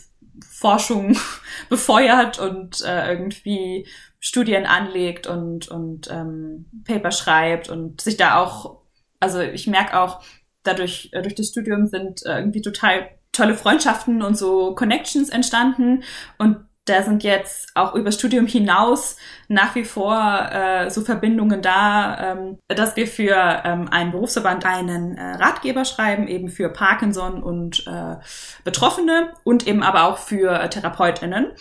Forschung 0.45 1.17
befeuert 1.69 2.39
und 2.39 2.81
äh, 2.83 3.11
irgendwie 3.11 3.87
Studien 4.19 4.65
anlegt 4.65 5.27
und, 5.27 5.67
und 5.67 6.09
ähm, 6.11 6.65
Paper 6.85 7.11
schreibt 7.11 7.69
und 7.69 8.01
sich 8.01 8.17
da 8.17 8.41
auch 8.41 8.82
also 9.23 9.39
ich 9.39 9.67
merke 9.67 9.97
auch, 9.97 10.21
dadurch, 10.63 11.09
äh, 11.13 11.21
durch 11.21 11.35
das 11.35 11.47
Studium 11.47 11.87
sind 11.87 12.25
äh, 12.25 12.37
irgendwie 12.37 12.61
total 12.61 13.09
tolle 13.31 13.55
Freundschaften 13.55 14.21
und 14.21 14.37
so 14.37 14.75
Connections 14.75 15.29
entstanden 15.29 16.03
und 16.37 16.57
da 16.85 17.01
sind 17.01 17.23
jetzt 17.23 17.71
auch 17.75 17.95
über 17.95 18.11
Studium 18.11 18.45
hinaus 18.45 19.15
nach 19.47 19.73
wie 19.75 19.85
vor 19.85 20.49
äh, 20.51 20.89
so 20.89 20.99
Verbindungen 21.01 21.61
da, 21.61 22.33
ähm, 22.33 22.59
dass 22.67 22.97
wir 22.97 23.07
für 23.07 23.61
ähm, 23.63 23.87
einen 23.89 24.11
Berufsverband 24.11 24.65
einen 24.65 25.17
äh, 25.17 25.35
Ratgeber 25.35 25.85
schreiben, 25.85 26.27
eben 26.27 26.49
für 26.49 26.67
Parkinson 26.67 27.41
und 27.41 27.87
äh, 27.87 28.17
Betroffene 28.65 29.31
und 29.45 29.65
eben 29.65 29.81
aber 29.81 30.03
auch 30.03 30.17
für 30.17 30.59
äh, 30.59 30.69
Therapeutinnen. 30.69 31.53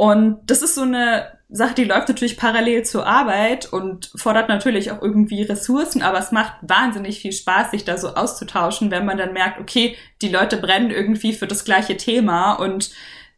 Und 0.00 0.38
das 0.46 0.62
ist 0.62 0.76
so 0.76 0.80
eine 0.80 1.26
Sache, 1.50 1.74
die 1.74 1.84
läuft 1.84 2.08
natürlich 2.08 2.38
parallel 2.38 2.84
zur 2.86 3.06
Arbeit 3.06 3.70
und 3.70 4.10
fordert 4.16 4.48
natürlich 4.48 4.90
auch 4.90 5.02
irgendwie 5.02 5.42
Ressourcen, 5.42 6.00
aber 6.00 6.18
es 6.18 6.32
macht 6.32 6.54
wahnsinnig 6.62 7.20
viel 7.20 7.32
Spaß, 7.32 7.72
sich 7.72 7.84
da 7.84 7.98
so 7.98 8.14
auszutauschen, 8.14 8.90
wenn 8.90 9.04
man 9.04 9.18
dann 9.18 9.34
merkt, 9.34 9.60
okay, 9.60 9.98
die 10.22 10.30
Leute 10.30 10.56
brennen 10.56 10.90
irgendwie 10.90 11.34
für 11.34 11.46
das 11.46 11.66
gleiche 11.66 11.98
Thema 11.98 12.54
und 12.54 12.92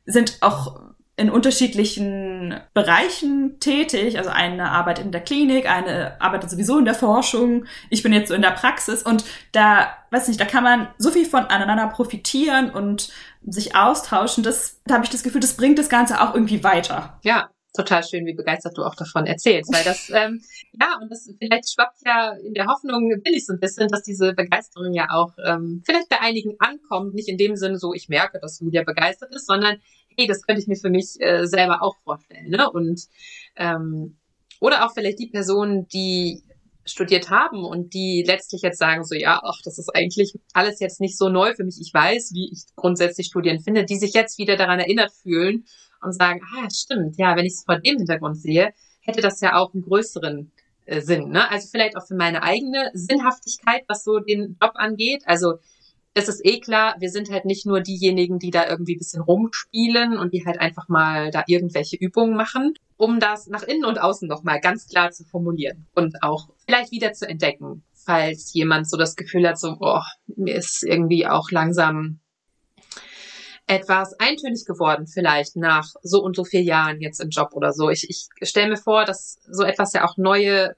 sind 0.07 0.39
auch 0.41 0.93
in 1.17 1.31
unterschiedlichen 1.31 2.55
Bereichen 2.75 3.59
tätig. 3.59 4.17
Also 4.19 4.31
eine 4.31 4.71
arbeitet 4.71 5.05
in 5.05 5.13
der 5.13 5.21
Klinik, 5.21 5.69
eine 5.69 6.21
arbeitet 6.21 6.49
sowieso 6.49 6.79
in 6.79 6.85
der 6.85 6.95
Forschung. 6.95 7.65
Ich 7.91 8.05
bin 8.05 8.13
jetzt 8.13 8.29
so 8.29 8.35
in 8.35 8.43
der 8.43 8.53
Praxis 8.53 9.03
und 9.03 9.25
da, 9.51 9.89
weiß 10.11 10.29
nicht, 10.29 10.41
da 10.41 10.45
kann 10.45 10.63
man 10.63 10.89
so 10.97 11.11
viel 11.11 11.27
von 11.27 11.45
aneinander 11.47 11.89
profitieren 11.89 12.71
und 12.71 13.11
sich 13.47 13.75
austauschen, 13.75 14.45
das, 14.45 14.81
da 14.85 14.95
habe 14.95 15.05
ich 15.05 15.11
das 15.11 15.23
Gefühl, 15.23 15.41
das 15.41 15.57
bringt 15.57 15.79
das 15.79 15.89
Ganze 15.89 16.21
auch 16.21 16.35
irgendwie 16.35 16.63
weiter. 16.63 17.19
Ja, 17.23 17.51
total 17.75 18.05
schön, 18.05 18.27
wie 18.27 18.35
begeistert 18.35 18.77
du 18.77 18.85
auch 18.85 18.95
davon 18.95 19.27
erzählst, 19.27 19.73
weil 19.73 19.85
das, 19.85 20.11
ähm, 20.15 20.43
ja, 20.81 20.99
und 21.01 21.11
das 21.11 21.29
vielleicht 21.39 21.73
schwappt 21.73 21.99
ja 22.05 22.33
in 22.45 22.55
der 22.55 22.67
Hoffnung, 22.67 23.09
bin 23.23 23.35
ich 23.35 23.47
so 23.47 23.53
ein 23.53 23.61
bisschen, 23.61 23.89
dass 23.89 24.03
diese 24.03 24.35
Begeisterung 24.35 24.93
ja 24.93 25.09
auch 25.11 25.33
ähm, 25.45 25.83
vielleicht 25.85 26.09
bei 26.09 26.21
einigen 26.21 26.57
ankommt, 26.59 27.15
nicht 27.15 27.29
in 27.29 27.39
dem 27.39 27.57
Sinne 27.57 27.79
so, 27.79 27.95
ich 27.95 28.09
merke, 28.09 28.39
dass 28.41 28.61
Julia 28.61 28.85
begeistert 28.85 29.35
ist, 29.35 29.47
sondern 29.47 29.77
hey, 30.17 30.27
das 30.27 30.43
könnte 30.43 30.61
ich 30.61 30.69
mir 30.69 30.77
für 30.77 30.91
mich 30.91 31.21
äh, 31.21 31.47
selber 31.47 31.83
auch 31.83 31.97
vorstellen, 32.05 32.51
ne? 32.51 32.71
Und 32.71 33.09
ähm, 33.57 34.19
oder 34.61 34.87
auch 34.87 34.93
vielleicht 34.93 35.19
die 35.19 35.29
Personen, 35.29 35.89
die 35.89 36.45
studiert 36.85 37.31
haben 37.31 37.65
und 37.65 37.95
die 37.95 38.25
letztlich 38.27 38.63
jetzt 38.63 38.79
sagen 38.79 39.05
so, 39.05 39.15
ja, 39.15 39.41
ach, 39.43 39.61
das 39.65 39.79
ist 39.79 39.95
eigentlich 39.95 40.35
alles 40.53 40.81
jetzt 40.81 41.01
nicht 41.01 41.17
so 41.17 41.29
neu 41.29 41.55
für 41.55 41.65
mich. 41.65 41.79
Ich 41.81 41.93
weiß, 41.95 42.33
wie 42.35 42.51
ich 42.53 42.65
grundsätzlich 42.75 43.29
Studien 43.29 43.61
finde, 43.61 43.85
die 43.85 43.97
sich 43.97 44.15
jetzt 44.15 44.39
wieder 44.39 44.57
daran 44.57 44.81
erinnert 44.81 45.13
fühlen 45.13 45.65
und 46.01 46.13
sagen, 46.13 46.41
ah, 46.57 46.69
stimmt, 46.71 47.17
ja, 47.19 47.37
wenn 47.37 47.47
ich 47.47 47.55
es 47.55 47.65
vor 47.65 47.79
dem 47.79 47.99
Hintergrund 47.99 48.37
sehe, 48.37 48.73
hätte 49.01 49.21
das 49.21 49.41
ja 49.41 49.57
auch 49.57 49.73
einen 49.73 49.85
größeren 49.85 50.51
äh, 50.87 51.01
Sinn. 51.01 51.29
Ne? 51.31 51.49
Also 51.51 51.69
vielleicht 51.71 51.97
auch 51.97 52.07
für 52.07 52.17
meine 52.17 52.43
eigene 52.43 52.91
Sinnhaftigkeit, 52.95 53.85
was 53.87 54.05
so 54.05 54.19
den 54.19 54.57
Job 54.61 54.73
angeht. 54.75 55.23
Also 55.27 55.55
es 56.15 56.29
ist 56.29 56.45
eh 56.45 56.61
klar, 56.61 56.97
wir 56.99 57.11
sind 57.11 57.31
halt 57.31 57.45
nicht 57.45 57.65
nur 57.65 57.81
diejenigen, 57.81 58.39
die 58.39 58.51
da 58.51 58.69
irgendwie 58.69 58.97
bisschen 58.97 59.23
rumspielen 59.23 60.19
und 60.19 60.35
die 60.35 60.45
halt 60.45 60.61
einfach 60.61 60.89
mal 60.89 61.31
da 61.31 61.45
irgendwelche 61.47 61.97
Übungen 61.97 62.37
machen, 62.37 62.75
um 63.03 63.19
das 63.19 63.49
nach 63.49 63.65
innen 63.65 63.85
und 63.85 64.01
außen 64.01 64.29
nochmal 64.29 64.61
ganz 64.61 64.87
klar 64.87 65.11
zu 65.11 65.25
formulieren 65.25 65.89
und 65.93 66.23
auch 66.23 66.51
vielleicht 66.65 66.93
wieder 66.93 67.13
zu 67.13 67.29
entdecken, 67.29 67.83
falls 67.93 68.55
jemand 68.55 68.89
so 68.89 68.97
das 68.97 69.17
Gefühl 69.17 69.49
hat, 69.49 69.59
so, 69.59 69.77
oh, 69.81 70.03
mir 70.37 70.55
ist 70.55 70.85
irgendwie 70.85 71.27
auch 71.27 71.51
langsam 71.51 72.21
etwas 73.67 74.15
eintönig 74.21 74.65
geworden, 74.67 75.09
vielleicht 75.09 75.57
nach 75.57 75.89
so 76.03 76.23
und 76.23 76.37
so 76.37 76.45
vier 76.45 76.63
Jahren 76.63 77.01
jetzt 77.01 77.21
im 77.21 77.31
Job 77.31 77.49
oder 77.55 77.73
so. 77.73 77.91
Ich, 77.91 78.09
ich 78.09 78.29
stelle 78.49 78.69
mir 78.69 78.77
vor, 78.77 79.05
dass 79.05 79.41
so 79.51 79.65
etwas 79.65 79.93
ja 79.95 80.05
auch 80.05 80.17
neue, 80.17 80.77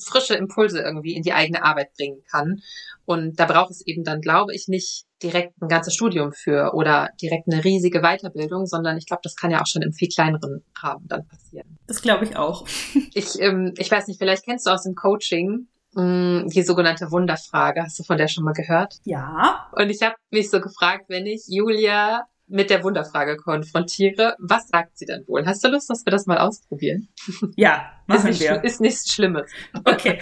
frische 0.00 0.34
Impulse 0.34 0.80
irgendwie 0.80 1.14
in 1.14 1.22
die 1.22 1.32
eigene 1.32 1.64
Arbeit 1.64 1.92
bringen 1.94 2.22
kann. 2.30 2.60
Und 3.04 3.38
da 3.38 3.46
braucht 3.46 3.70
es 3.70 3.86
eben 3.86 4.04
dann, 4.04 4.20
glaube 4.20 4.54
ich, 4.54 4.68
nicht 4.68 5.04
direkt 5.22 5.60
ein 5.62 5.68
ganzes 5.68 5.94
Studium 5.94 6.32
für 6.32 6.74
oder 6.74 7.10
direkt 7.22 7.46
eine 7.50 7.64
riesige 7.64 8.00
Weiterbildung, 8.00 8.66
sondern 8.66 8.98
ich 8.98 9.06
glaube, 9.06 9.20
das 9.22 9.36
kann 9.36 9.50
ja 9.50 9.60
auch 9.60 9.66
schon 9.66 9.82
im 9.82 9.92
viel 9.92 10.08
kleineren 10.08 10.64
Rahmen 10.78 11.06
dann 11.08 11.26
passieren. 11.26 11.78
Das 11.86 12.02
glaube 12.02 12.24
ich 12.24 12.36
auch. 12.36 12.66
ich, 13.14 13.40
ähm, 13.40 13.72
ich 13.78 13.90
weiß 13.90 14.08
nicht, 14.08 14.18
vielleicht 14.18 14.44
kennst 14.44 14.66
du 14.66 14.70
aus 14.70 14.82
dem 14.82 14.94
Coaching 14.94 15.68
mm, 15.94 16.48
die 16.48 16.62
sogenannte 16.62 17.10
Wunderfrage. 17.10 17.82
Hast 17.82 17.98
du 17.98 18.02
von 18.02 18.18
der 18.18 18.28
schon 18.28 18.44
mal 18.44 18.52
gehört? 18.52 18.96
Ja. 19.04 19.68
Und 19.72 19.88
ich 19.88 20.02
habe 20.02 20.16
mich 20.30 20.50
so 20.50 20.60
gefragt, 20.60 21.06
wenn 21.08 21.26
ich 21.26 21.44
Julia 21.46 22.26
mit 22.48 22.70
der 22.70 22.84
Wunderfrage 22.84 23.36
konfrontiere, 23.36 24.36
was 24.38 24.68
sagt 24.68 24.98
sie 24.98 25.06
denn 25.06 25.26
wohl? 25.26 25.44
Hast 25.46 25.64
du 25.64 25.68
Lust, 25.68 25.90
dass 25.90 26.04
wir 26.06 26.10
das 26.10 26.26
mal 26.26 26.38
ausprobieren? 26.38 27.08
Ja, 27.56 27.90
machen 28.06 28.30
ist 28.30 28.40
nicht, 28.40 28.40
wir. 28.40 28.64
Ist 28.64 28.80
nichts 28.80 29.12
Schlimmes. 29.12 29.50
Okay. 29.84 30.20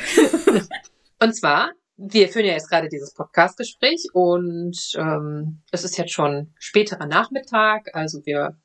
und 1.20 1.35
zwar, 1.35 1.72
wir 1.97 2.29
führen 2.29 2.47
ja 2.47 2.53
jetzt 2.53 2.68
gerade 2.68 2.89
dieses 2.89 3.14
Podcast-Gespräch 3.14 4.09
und 4.12 4.77
ähm, 4.97 5.62
es 5.70 5.85
ist 5.85 5.99
jetzt 5.99 6.12
schon 6.12 6.53
späterer 6.59 7.07
Nachmittag, 7.07 7.95
also 7.95 8.25
wir 8.25 8.59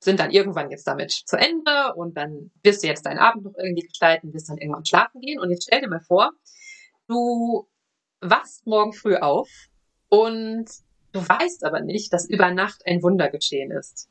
sind 0.00 0.20
dann 0.20 0.30
irgendwann 0.30 0.70
jetzt 0.70 0.86
damit 0.86 1.12
zu 1.12 1.36
Ende 1.36 1.94
und 1.94 2.16
dann 2.16 2.50
wirst 2.62 2.82
du 2.82 2.88
jetzt 2.88 3.06
deinen 3.06 3.18
Abend 3.18 3.44
noch 3.44 3.54
irgendwie 3.56 3.86
gestalten, 3.86 4.34
wirst 4.34 4.48
dann 4.48 4.58
irgendwann 4.58 4.84
schlafen 4.84 5.20
gehen 5.20 5.40
und 5.40 5.50
jetzt 5.50 5.64
stell 5.64 5.80
dir 5.80 5.88
mal 5.88 6.00
vor, 6.00 6.32
du 7.08 7.68
wachst 8.20 8.66
morgen 8.66 8.92
früh 8.92 9.16
auf 9.16 9.48
und 10.08 10.66
Du 11.14 11.20
weißt 11.20 11.64
aber 11.64 11.80
nicht, 11.80 12.12
dass 12.12 12.28
über 12.28 12.50
Nacht 12.50 12.82
ein 12.86 13.00
Wunder 13.04 13.30
geschehen 13.30 13.70
ist. 13.70 14.08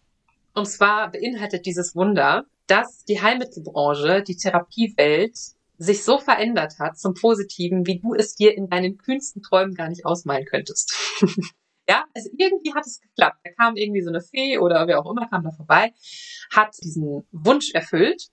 Und 0.53 0.67
zwar 0.67 1.11
beinhaltet 1.11 1.65
dieses 1.65 1.95
Wunder, 1.97 2.45
dass 2.67 3.03
die 3.03 3.21
Heilmittelbranche, 3.21 4.23
die 4.23 4.37
Therapiewelt 4.37 5.37
sich 5.77 6.03
so 6.05 6.17
verändert 6.17 6.79
hat 6.79 6.97
zum 6.97 7.13
Positiven, 7.13 7.85
wie 7.85 7.99
du 7.99 8.13
es 8.13 8.35
dir 8.35 8.55
in 8.55 8.69
deinen 8.69 8.97
kühnsten 8.97 9.41
Träumen 9.41 9.75
gar 9.75 9.89
nicht 9.89 10.05
ausmalen 10.05 10.45
könntest. 10.45 10.93
ja, 11.89 12.05
also 12.15 12.29
irgendwie 12.37 12.73
hat 12.73 12.85
es 12.85 13.01
geklappt. 13.01 13.39
Da 13.43 13.51
kam 13.51 13.75
irgendwie 13.75 14.01
so 14.01 14.09
eine 14.09 14.21
Fee 14.21 14.57
oder 14.57 14.87
wer 14.87 14.99
auch 14.99 15.11
immer 15.11 15.27
kam 15.27 15.43
da 15.43 15.51
vorbei, 15.51 15.93
hat 16.55 16.73
diesen 16.81 17.27
Wunsch 17.33 17.73
erfüllt, 17.73 18.29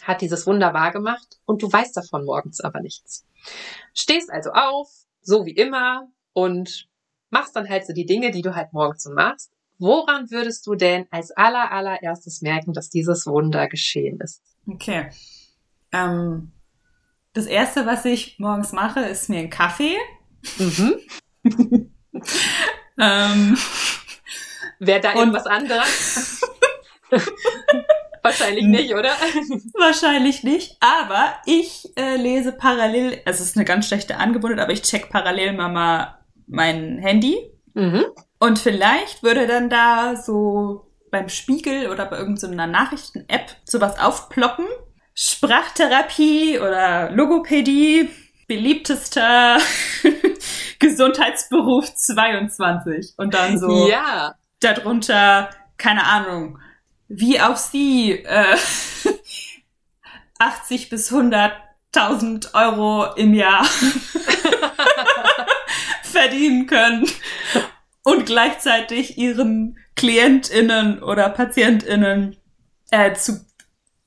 hat 0.00 0.22
dieses 0.22 0.46
Wunder 0.46 0.72
wahrgemacht 0.72 1.38
und 1.44 1.62
du 1.62 1.70
weißt 1.70 1.94
davon 1.94 2.24
morgens 2.24 2.60
aber 2.60 2.80
nichts. 2.80 3.26
Stehst 3.92 4.30
also 4.30 4.52
auf, 4.52 4.88
so 5.20 5.44
wie 5.44 5.54
immer 5.54 6.08
und 6.32 6.88
machst 7.34 7.56
dann 7.56 7.68
halt 7.68 7.84
so 7.84 7.92
die 7.92 8.06
Dinge, 8.06 8.30
die 8.30 8.42
du 8.42 8.54
halt 8.54 8.72
morgens 8.72 9.02
so 9.02 9.12
machst. 9.12 9.50
Woran 9.78 10.30
würdest 10.30 10.66
du 10.68 10.76
denn 10.76 11.06
als 11.10 11.32
aller, 11.32 11.72
allererstes 11.72 12.40
merken, 12.42 12.72
dass 12.72 12.90
dieses 12.90 13.26
Wunder 13.26 13.68
geschehen 13.68 14.20
ist? 14.20 14.40
Okay. 14.68 15.10
Ähm, 15.92 16.52
das 17.32 17.46
erste, 17.46 17.86
was 17.86 18.04
ich 18.04 18.38
morgens 18.38 18.70
mache, 18.70 19.00
ist 19.00 19.28
mir 19.28 19.40
ein 19.40 19.50
Kaffee. 19.50 19.96
Mhm. 20.58 20.94
ähm, 22.98 23.58
Wäre 24.78 25.00
da 25.00 25.14
irgendwas 25.14 25.46
anderes? 25.46 26.40
Wahrscheinlich 28.22 28.64
nicht, 28.64 28.94
oder? 28.94 29.10
Wahrscheinlich 29.74 30.44
nicht. 30.44 30.76
Aber 30.78 31.34
ich 31.46 31.92
äh, 31.96 32.16
lese 32.16 32.52
parallel, 32.52 33.20
also 33.24 33.42
es 33.42 33.50
ist 33.50 33.56
eine 33.56 33.64
ganz 33.64 33.88
schlechte 33.88 34.18
Angewohnheit, 34.18 34.60
aber 34.60 34.72
ich 34.72 34.82
check 34.82 35.10
parallel 35.10 35.52
mal 35.54 36.23
mein 36.46 36.98
Handy. 36.98 37.36
Mhm. 37.74 38.04
Und 38.38 38.58
vielleicht 38.58 39.22
würde 39.22 39.46
dann 39.46 39.70
da 39.70 40.16
so 40.16 40.90
beim 41.10 41.28
Spiegel 41.28 41.90
oder 41.90 42.06
bei 42.06 42.18
irgendeiner 42.18 42.66
Nachrichten-App 42.66 43.56
sowas 43.64 43.98
aufploppen. 43.98 44.66
Sprachtherapie 45.14 46.58
oder 46.58 47.10
Logopädie, 47.12 48.10
beliebtester 48.48 49.58
Gesundheitsberuf 50.80 51.94
22. 51.94 53.14
Und 53.16 53.32
dann 53.34 53.58
so 53.58 53.88
Ja. 53.88 54.34
darunter, 54.60 55.50
keine 55.76 56.04
Ahnung, 56.04 56.58
wie 57.08 57.40
auch 57.40 57.56
sie 57.56 58.12
äh, 58.24 58.56
80 60.38 60.90
bis 60.90 61.12
100.000 61.12 62.54
Euro 62.54 63.14
im 63.14 63.34
Jahr 63.34 63.64
verdienen 66.24 66.66
können 66.66 67.06
und 68.02 68.26
gleichzeitig 68.26 69.18
ihren 69.18 69.78
KlientInnen 69.96 71.02
oder 71.02 71.28
PatientInnen 71.28 72.36
äh, 72.90 73.12
zu 73.14 73.44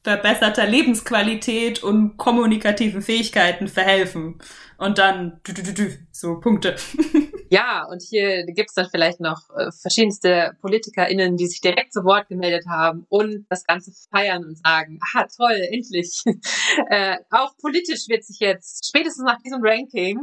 verbesserter 0.03 0.65
Lebensqualität 0.65 1.83
und 1.83 2.17
kommunikativen 2.17 3.01
Fähigkeiten 3.01 3.67
verhelfen. 3.67 4.39
Und 4.77 4.99
dann 4.99 5.41
dü, 5.45 5.53
dü, 5.53 5.73
dü, 5.73 5.91
so 6.11 6.39
Punkte. 6.39 6.75
Ja, 7.49 7.85
und 7.89 8.01
hier 8.01 8.45
gibt's 8.45 8.73
dann 8.73 8.89
vielleicht 8.91 9.21
noch 9.21 9.49
äh, 9.55 9.71
verschiedenste 9.71 10.57
PolitikerInnen, 10.59 11.37
die 11.37 11.47
sich 11.47 11.61
direkt 11.61 11.93
zu 11.93 12.03
Wort 12.03 12.27
gemeldet 12.27 12.65
haben 12.67 13.05
und 13.07 13.45
das 13.49 13.63
Ganze 13.63 13.93
feiern 14.11 14.43
und 14.43 14.57
sagen, 14.57 14.99
ah, 15.13 15.25
toll, 15.33 15.57
endlich. 15.71 16.23
äh, 16.89 17.15
auch 17.29 17.55
politisch 17.57 18.09
wird 18.09 18.25
sich 18.25 18.39
jetzt, 18.39 18.85
spätestens 18.87 19.23
nach 19.23 19.41
diesem 19.41 19.61
Ranking, 19.61 20.19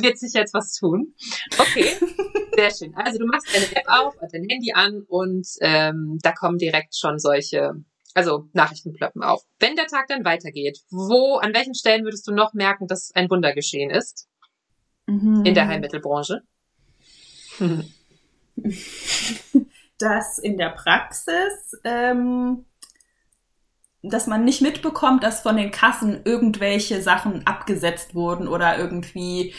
wird 0.00 0.18
sich 0.18 0.32
jetzt 0.32 0.54
was 0.54 0.72
tun. 0.72 1.14
Okay, 1.58 1.84
sehr 2.56 2.70
schön. 2.70 2.94
Also 2.94 3.18
du 3.18 3.26
machst 3.26 3.54
deine 3.54 3.76
App 3.76 3.88
auf, 3.88 4.14
dein 4.20 4.46
Handy 4.48 4.72
an 4.72 5.02
und 5.08 5.46
ähm, 5.60 6.18
da 6.22 6.32
kommen 6.32 6.58
direkt 6.58 6.96
schon 6.96 7.18
solche, 7.18 7.72
also 8.14 8.48
Nachrichtenplöppen 8.52 9.22
auf. 9.22 9.42
Wenn 9.58 9.76
der 9.76 9.86
Tag 9.86 10.08
dann 10.08 10.24
weitergeht, 10.24 10.80
wo, 10.90 11.36
an 11.36 11.54
welchen 11.54 11.74
Stellen 11.74 12.04
würdest 12.04 12.26
du 12.26 12.32
noch 12.32 12.54
merken, 12.54 12.86
dass 12.86 13.12
ein 13.14 13.28
Wunder 13.28 13.54
geschehen 13.54 13.90
ist 13.90 14.28
in 15.06 15.54
der 15.54 15.68
Heilmittelbranche? 15.68 16.40
dass 19.98 20.38
in 20.38 20.58
der 20.58 20.70
Praxis, 20.70 21.76
ähm, 21.84 22.64
dass 24.02 24.26
man 24.26 24.44
nicht 24.44 24.62
mitbekommt, 24.62 25.22
dass 25.22 25.42
von 25.42 25.56
den 25.56 25.70
Kassen 25.70 26.22
irgendwelche 26.24 27.00
Sachen 27.00 27.46
abgesetzt 27.46 28.14
wurden 28.14 28.48
oder 28.48 28.78
irgendwie 28.78 29.54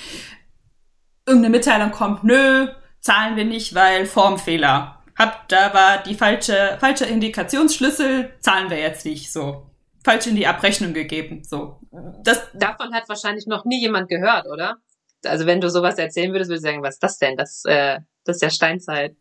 irgendeine 1.25 1.55
Mitteilung 1.57 1.91
kommt, 1.91 2.23
nö, 2.23 2.67
zahlen 2.99 3.37
wir 3.37 3.45
nicht, 3.45 3.73
weil 3.73 4.05
Formfehler. 4.05 4.99
Hab, 5.17 5.47
da 5.47 5.73
war 5.73 6.03
die 6.03 6.15
falsche, 6.15 6.77
falsche 6.79 7.05
Indikationsschlüssel, 7.05 8.33
zahlen 8.39 8.69
wir 8.69 8.79
jetzt 8.79 9.05
nicht, 9.05 9.31
so. 9.31 9.67
Falsch 10.03 10.27
in 10.27 10.35
die 10.35 10.47
Abrechnung 10.47 10.93
gegeben, 10.93 11.43
so. 11.43 11.79
Das, 12.23 12.47
Davon 12.53 12.93
hat 12.93 13.07
wahrscheinlich 13.07 13.47
noch 13.47 13.63
nie 13.63 13.79
jemand 13.79 14.09
gehört, 14.09 14.47
oder? 14.47 14.77
Also 15.25 15.45
wenn 15.45 15.61
du 15.61 15.69
sowas 15.69 15.97
erzählen 15.97 16.33
würdest, 16.33 16.49
würdest 16.49 16.65
du 16.65 16.69
sagen, 16.69 16.83
was 16.83 16.95
ist 16.95 17.03
das 17.03 17.17
denn? 17.17 17.37
Das, 17.37 17.63
äh, 17.65 17.99
das 18.25 18.37
ist 18.37 18.41
ja 18.41 18.49
Steinzeit. 18.49 19.15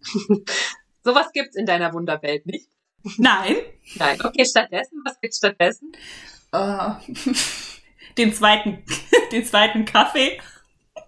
sowas 1.05 1.31
gibt's 1.33 1.55
in 1.55 1.67
deiner 1.67 1.93
Wunderwelt 1.93 2.47
nicht. 2.47 2.69
Nein, 3.19 3.57
Nein. 3.97 4.19
Okay, 4.23 4.45
stattdessen, 4.45 5.03
was 5.05 5.21
gibt's 5.21 5.39
stattdessen? 5.39 5.93
äh, 6.53 6.91
den 8.19 8.33
zweiten, 8.33 8.85
den 9.33 9.45
zweiten 9.45 9.85
Kaffee. 9.85 10.41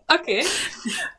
Okay. 0.09 0.45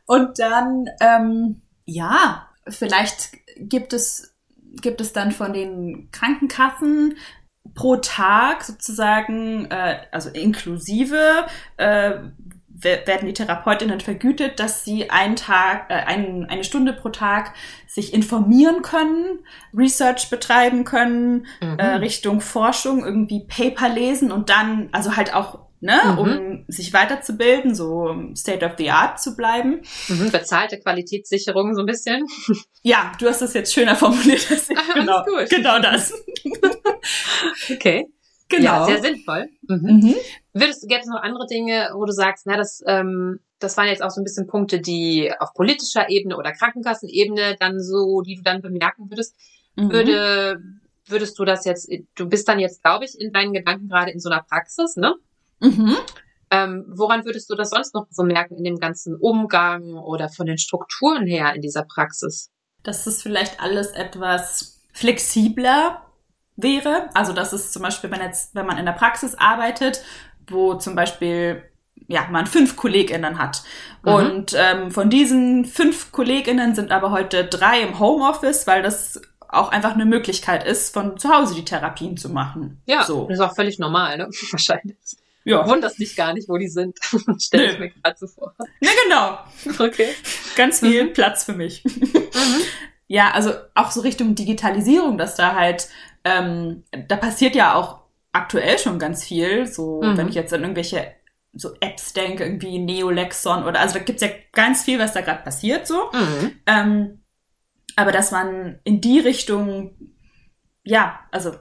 Und 0.06 0.40
dann, 0.40 0.90
ähm, 1.00 1.62
ja, 1.86 2.50
vielleicht 2.68 3.32
gibt 3.58 3.94
es, 3.94 4.36
gibt 4.82 5.02
es 5.02 5.14
dann 5.14 5.32
von 5.32 5.54
den 5.54 6.10
Krankenkassen 6.12 7.18
pro 7.74 7.96
Tag 7.98 8.64
sozusagen, 8.64 9.66
äh, 9.72 10.06
also 10.12 10.30
inklusive, 10.30 11.48
äh, 11.78 12.20
werden 12.82 13.26
die 13.28 13.34
Therapeutinnen 13.34 14.00
vergütet, 14.02 14.60
dass 14.60 14.84
sie 14.84 15.10
einen 15.10 15.36
Tag, 15.36 15.90
äh, 15.90 15.94
ein, 15.94 16.46
eine 16.50 16.64
Stunde 16.64 16.94
pro 16.94 17.10
Tag 17.10 17.54
sich 17.88 18.14
informieren 18.14 18.82
können, 18.82 19.40
Research 19.74 20.30
betreiben 20.30 20.84
können, 20.84 21.46
Mhm. 21.62 21.80
äh, 21.80 21.86
Richtung 21.96 22.42
Forschung, 22.42 23.06
irgendwie 23.06 23.46
Paper 23.48 23.90
lesen 23.90 24.32
und 24.32 24.50
dann, 24.50 24.90
also 24.92 25.16
halt 25.16 25.34
auch, 25.34 25.60
ne, 25.80 26.00
Mhm. 26.06 26.18
um 26.18 26.66
sich 26.68 26.92
weiterzubilden, 26.94 27.76
so 27.76 28.14
State 28.36 28.66
of 28.66 28.74
the 28.78 28.92
Art 28.92 29.22
zu 29.22 29.36
bleiben. 29.38 29.82
Mhm. 30.10 30.32
Bezahlte 30.32 30.80
Qualitätssicherung 30.80 31.74
so 31.76 31.82
ein 31.82 31.86
bisschen. 31.86 32.26
Ja, 32.88 33.12
du 33.20 33.28
hast 33.28 33.42
das 33.42 33.56
jetzt 33.56 33.74
schöner 33.74 33.96
formuliert 33.96 34.46
als 34.52 34.70
ich. 34.70 34.78
Ah, 34.78 34.94
Genau, 34.94 35.24
gut. 35.24 35.50
genau 35.50 35.80
das. 35.80 36.14
Okay. 37.72 38.06
Genau. 38.50 38.64
Ja, 38.64 38.86
sehr 38.86 39.02
sinnvoll. 39.02 39.50
Mhm. 39.68 39.78
mhm. 39.78 40.16
Würdest, 40.54 40.88
gäbe 40.88 41.02
es 41.02 41.08
noch 41.08 41.22
andere 41.22 41.48
Dinge, 41.48 41.90
wo 41.94 42.06
du 42.06 42.12
sagst, 42.12 42.46
na, 42.46 42.56
das, 42.56 42.82
ähm, 42.86 43.40
das 43.60 43.76
waren 43.78 43.88
jetzt 43.88 44.04
auch 44.04 44.12
so 44.12 44.22
ein 44.22 44.24
bisschen 44.24 44.48
Punkte, 44.48 44.80
die 44.80 45.32
auf 45.40 45.54
politischer 45.54 46.10
Ebene 46.10 46.38
oder 46.38 46.52
Krankenkassenebene 46.52 47.56
dann 47.60 47.82
so, 47.82 48.22
die 48.22 48.36
du 48.36 48.44
dann 48.44 48.62
bemerken 48.62 49.10
würdest, 49.10 49.36
Mhm. 49.76 49.92
würde, 49.92 50.62
würdest 51.08 51.38
du 51.38 51.46
das 51.46 51.66
jetzt, 51.66 51.90
du 52.16 52.30
bist 52.30 52.48
dann 52.48 52.60
jetzt, 52.60 52.82
glaube 52.82 53.06
ich, 53.06 53.20
in 53.20 53.32
deinen 53.32 53.54
Gedanken 53.54 53.90
gerade 53.90 54.12
in 54.12 54.20
so 54.20 54.30
einer 54.30 54.44
Praxis, 54.44 54.96
ne? 54.96 55.16
Mhm. 55.60 55.96
Ähm, 56.52 56.86
woran 56.96 57.26
würdest 57.26 57.50
du 57.50 57.56
das 57.56 57.72
sonst 57.72 57.94
noch 57.94 58.08
so 58.10 58.24
merken 58.24 58.56
in 58.56 58.64
dem 58.64 58.78
ganzen 58.78 59.16
Umgang 59.16 59.94
oder 59.96 60.30
von 60.30 60.46
den 60.46 60.58
Strukturen 60.58 61.26
her 61.26 61.54
in 61.56 61.62
dieser 61.62 61.84
Praxis? 61.84 62.52
Dass 62.84 63.08
es 63.08 63.22
vielleicht 63.22 63.60
alles 63.60 63.92
etwas 63.92 64.80
flexibler 64.94 66.05
wäre. 66.56 67.10
Also, 67.14 67.34
dass 67.34 67.54
es 67.54 67.72
zum 67.72 67.82
Beispiel, 67.82 68.12
wenn 68.12 68.22
jetzt, 68.22 68.56
wenn 68.56 68.66
man 68.66 68.78
in 68.78 68.86
der 68.86 68.94
Praxis 68.94 69.36
arbeitet, 69.36 70.04
wo 70.48 70.76
zum 70.76 70.96
Beispiel 70.96 71.64
ja, 72.08 72.28
man 72.30 72.46
fünf 72.46 72.76
KollegInnen 72.76 73.40
hat. 73.40 73.64
Mhm. 74.04 74.14
Und 74.14 74.56
ähm, 74.58 74.92
von 74.92 75.10
diesen 75.10 75.66
fünf 75.66 76.12
KollegInnen 76.12 76.76
sind 76.76 76.92
aber 76.92 77.12
heute 77.12 77.46
drei 77.46 77.82
im 77.82 78.00
Homeoffice, 78.00 78.68
weil 78.68 78.84
das 78.84 79.22
auch 79.48 79.72
einfach 79.72 79.94
eine 79.94 80.06
Möglichkeit 80.06 80.66
ist, 80.66 80.94
von 80.94 81.18
zu 81.18 81.30
Hause 81.30 81.56
die 81.56 81.66
Therapien 81.66 82.18
zu 82.18 82.30
machen. 82.30 82.82
Ja, 82.86 83.04
so. 83.04 83.26
das 83.28 83.40
ist 83.40 83.44
auch 83.44 83.56
völlig 83.56 83.80
normal, 83.80 84.18
ne? 84.18 84.30
Wahrscheinlich. 84.52 84.98
Ja, 85.48 85.68
Wunderst 85.68 86.00
dich 86.00 86.16
gar 86.16 86.34
nicht, 86.34 86.50
wo 86.50 86.58
die 86.58 86.68
sind. 86.68 86.98
Stell 87.40 87.70
ich 87.70 87.80
mir 87.80 87.92
gerade 87.92 88.18
so 88.18 88.26
vor. 88.26 88.56
ja 88.80 88.90
genau. 89.04 89.86
Okay. 89.86 90.10
Ganz 90.56 90.80
viel 90.80 91.08
Platz 91.08 91.44
für 91.44 91.54
mich. 91.54 91.84
Mhm. 91.86 92.62
Ja, 93.08 93.32
also 93.32 93.52
auch 93.76 93.92
so 93.92 94.02
Richtung 94.02 94.36
Digitalisierung, 94.36 95.18
dass 95.18 95.36
da 95.36 95.56
halt, 95.56 95.90
ähm, 96.24 96.84
da 97.08 97.16
passiert 97.18 97.56
ja 97.56 97.76
auch 97.76 98.00
aktuell 98.32 98.80
schon 98.80 98.98
ganz 99.00 99.24
viel. 99.24 99.68
So, 99.68 100.02
Mhm. 100.02 100.18
wenn 100.18 100.28
ich 100.30 100.36
jetzt 100.36 100.54
an 100.54 100.62
irgendwelche 100.62 101.14
so 101.54 101.74
Apps 101.80 102.12
denke, 102.14 102.44
irgendwie 102.44 102.80
Neolexon 102.80 103.64
oder 103.64 103.80
also 103.80 103.94
da 103.98 104.04
gibt's 104.04 104.22
ja 104.24 104.30
ganz 104.52 104.84
viel, 104.84 105.00
was 105.00 105.14
da 105.14 105.22
gerade 105.22 105.44
passiert 105.44 105.88
so. 105.88 106.10
Mhm. 106.12 106.60
Ähm, 106.66 107.22
aber 107.96 108.12
dass 108.12 108.32
man 108.32 108.80
in 108.84 109.00
die 109.00 109.20
Richtung, 109.20 109.96
ja, 110.84 111.20
also 111.32 111.54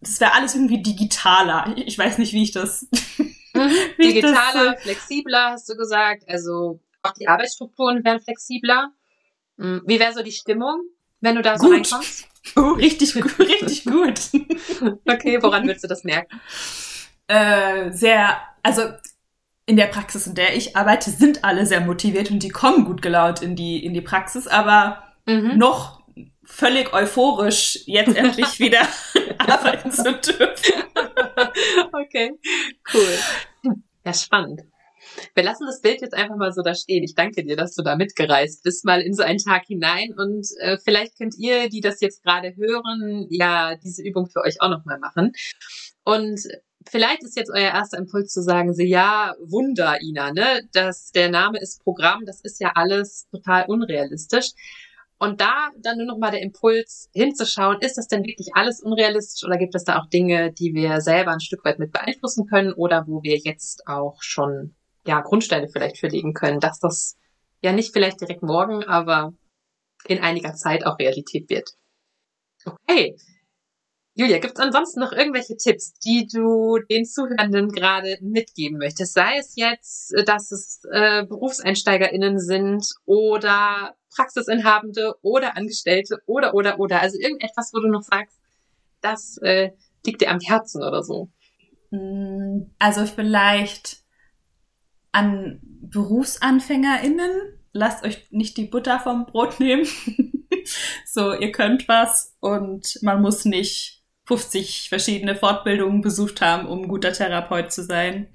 das 0.00 0.18
wäre 0.20 0.32
alles 0.34 0.54
irgendwie 0.54 0.82
digitaler. 0.82 1.72
Ich, 1.76 1.96
weiß 1.98 2.18
nicht, 2.18 2.32
wie 2.32 2.42
ich 2.42 2.52
das. 2.52 2.86
Mhm. 3.52 3.68
Wie 3.96 4.06
ich 4.06 4.20
das, 4.22 4.30
Digitaler, 4.30 4.76
flexibler, 4.78 5.50
hast 5.50 5.68
du 5.68 5.74
gesagt. 5.76 6.22
Also 6.28 6.78
auch 7.02 7.12
die 7.14 7.26
Arbeitsstrukturen 7.26 8.04
wären 8.04 8.20
flexibler. 8.20 8.92
Mhm. 9.60 9.82
Wie 9.86 10.00
wäre 10.00 10.12
so 10.12 10.22
die 10.22 10.32
Stimmung, 10.32 10.80
wenn 11.20 11.36
du 11.36 11.42
da 11.42 11.58
so 11.58 11.66
Gut. 11.66 11.92
reinkommst? 11.92 12.26
richtig, 12.56 13.14
gu- 13.14 13.42
richtig 13.42 13.84
gut. 13.84 14.20
Okay, 15.06 15.38
woran 15.42 15.64
würdest 15.66 15.84
du 15.84 15.88
das 15.88 16.04
merken? 16.04 16.40
äh, 17.28 17.90
sehr, 17.92 18.40
also 18.62 18.82
in 19.66 19.76
der 19.76 19.86
Praxis, 19.86 20.26
in 20.26 20.34
der 20.34 20.56
ich 20.56 20.76
arbeite, 20.76 21.10
sind 21.10 21.44
alle 21.44 21.66
sehr 21.66 21.80
motiviert 21.80 22.30
und 22.30 22.42
die 22.42 22.48
kommen 22.48 22.84
gut 22.84 23.02
gelaunt 23.02 23.42
in 23.42 23.54
die, 23.56 23.84
in 23.84 23.94
die 23.94 24.00
Praxis, 24.00 24.46
aber 24.48 25.04
Mhm. 25.26 25.58
noch 25.58 26.00
völlig 26.42 26.92
euphorisch, 26.94 27.78
jetzt 27.86 28.16
endlich 28.16 28.58
wieder 28.58 28.80
arbeiten 29.38 29.92
zu 29.92 30.12
dürfen. 30.14 30.82
okay, 31.92 32.32
cool. 32.94 33.18
Ja, 34.04 34.14
spannend. 34.14 34.62
Wir 35.34 35.42
lassen 35.42 35.66
das 35.66 35.80
Bild 35.80 36.00
jetzt 36.00 36.14
einfach 36.14 36.36
mal 36.36 36.52
so 36.52 36.62
da 36.62 36.74
stehen. 36.74 37.02
Ich 37.02 37.14
danke 37.14 37.44
dir, 37.44 37.56
dass 37.56 37.74
du 37.74 37.82
da 37.82 37.96
mitgereist 37.96 38.62
bist, 38.62 38.84
mal 38.84 39.00
in 39.00 39.14
so 39.14 39.22
einen 39.22 39.38
Tag 39.38 39.64
hinein. 39.66 40.14
Und 40.16 40.46
äh, 40.60 40.78
vielleicht 40.78 41.18
könnt 41.18 41.36
ihr, 41.38 41.68
die 41.68 41.80
das 41.80 42.00
jetzt 42.00 42.22
gerade 42.22 42.56
hören, 42.56 43.26
ja 43.30 43.76
diese 43.76 44.02
Übung 44.02 44.26
für 44.26 44.40
euch 44.42 44.60
auch 44.60 44.70
nochmal 44.70 44.98
machen. 44.98 45.32
Und 46.04 46.40
vielleicht 46.88 47.22
ist 47.22 47.36
jetzt 47.36 47.50
euer 47.50 47.72
erster 47.72 47.98
Impuls 47.98 48.32
zu 48.32 48.42
sagen, 48.42 48.74
so 48.74 48.82
ja, 48.82 49.34
Wunder, 49.40 50.00
Ina, 50.02 50.32
ne? 50.32 50.62
Das, 50.72 51.12
der 51.12 51.30
Name 51.30 51.58
ist 51.60 51.82
Programm, 51.82 52.24
das 52.26 52.40
ist 52.40 52.60
ja 52.60 52.72
alles 52.74 53.28
total 53.30 53.66
unrealistisch. 53.66 54.52
Und 55.18 55.42
da 55.42 55.68
dann 55.76 55.98
nur 55.98 56.06
noch 56.06 56.18
mal 56.18 56.30
der 56.30 56.40
Impuls 56.40 57.10
hinzuschauen, 57.12 57.76
ist 57.80 57.98
das 57.98 58.08
denn 58.08 58.24
wirklich 58.24 58.54
alles 58.54 58.80
unrealistisch 58.80 59.44
oder 59.46 59.58
gibt 59.58 59.74
es 59.74 59.84
da 59.84 59.98
auch 59.98 60.06
Dinge, 60.06 60.50
die 60.50 60.72
wir 60.72 61.02
selber 61.02 61.32
ein 61.32 61.40
Stück 61.40 61.62
weit 61.66 61.78
mit 61.78 61.92
beeinflussen 61.92 62.46
können 62.46 62.72
oder 62.72 63.06
wo 63.06 63.22
wir 63.22 63.36
jetzt 63.36 63.86
auch 63.86 64.22
schon 64.22 64.74
ja 65.10 65.20
Grundsteine 65.20 65.68
vielleicht 65.68 65.98
für 65.98 66.08
legen 66.08 66.34
können, 66.34 66.60
dass 66.60 66.78
das 66.78 67.16
ja 67.60 67.72
nicht 67.72 67.92
vielleicht 67.92 68.20
direkt 68.20 68.42
morgen, 68.42 68.84
aber 68.84 69.32
in 70.06 70.20
einiger 70.20 70.54
Zeit 70.54 70.86
auch 70.86 70.98
Realität 70.98 71.50
wird. 71.50 71.70
Okay. 72.64 73.16
Julia, 74.14 74.38
gibt 74.38 74.58
es 74.58 74.60
ansonsten 74.60 75.00
noch 75.00 75.12
irgendwelche 75.12 75.56
Tipps, 75.56 75.94
die 75.94 76.26
du 76.26 76.78
den 76.90 77.04
Zuhörenden 77.04 77.70
gerade 77.70 78.18
mitgeben 78.20 78.78
möchtest? 78.78 79.14
Sei 79.14 79.38
es 79.38 79.54
jetzt, 79.56 80.14
dass 80.26 80.50
es 80.50 80.82
äh, 80.92 81.24
BerufseinsteigerInnen 81.24 82.38
sind 82.38 82.86
oder 83.06 83.94
Praxisinhabende 84.14 85.14
oder 85.22 85.56
Angestellte 85.56 86.18
oder, 86.26 86.54
oder, 86.54 86.78
oder. 86.78 87.00
Also 87.00 87.18
irgendetwas, 87.18 87.70
wo 87.72 87.80
du 87.80 87.88
noch 87.88 88.02
sagst, 88.02 88.38
das 89.00 89.38
äh, 89.38 89.70
liegt 90.04 90.20
dir 90.20 90.30
am 90.30 90.40
Herzen 90.40 90.82
oder 90.82 91.02
so. 91.02 91.30
Mm, 91.90 92.72
also 92.78 93.06
vielleicht 93.06 93.99
an 95.12 95.60
BerufsanfängerInnen, 95.62 97.30
lasst 97.72 98.04
euch 98.04 98.26
nicht 98.30 98.56
die 98.56 98.66
Butter 98.66 99.00
vom 99.00 99.26
Brot 99.26 99.60
nehmen. 99.60 99.86
so, 101.06 101.34
ihr 101.34 101.52
könnt 101.52 101.88
was 101.88 102.36
und 102.40 102.98
man 103.02 103.20
muss 103.20 103.44
nicht 103.44 104.02
50 104.26 104.88
verschiedene 104.88 105.34
Fortbildungen 105.34 106.02
besucht 106.02 106.40
haben, 106.40 106.66
um 106.66 106.82
ein 106.82 106.88
guter 106.88 107.12
Therapeut 107.12 107.72
zu 107.72 107.82
sein. 107.82 108.28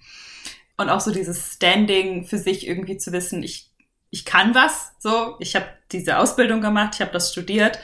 Und 0.77 0.89
auch 0.89 0.99
so 0.99 1.11
dieses 1.11 1.53
Standing 1.53 2.25
für 2.25 2.37
sich 2.37 2.67
irgendwie 2.67 2.97
zu 2.97 3.13
wissen, 3.13 3.43
ich, 3.43 3.71
ich 4.09 4.25
kann 4.25 4.53
was, 4.53 4.91
so, 4.99 5.35
ich 5.39 5.55
habe 5.55 5.67
diese 5.91 6.17
Ausbildung 6.17 6.59
gemacht, 6.59 6.95
ich 6.95 7.01
habe 7.01 7.11
das 7.11 7.31
studiert 7.31 7.79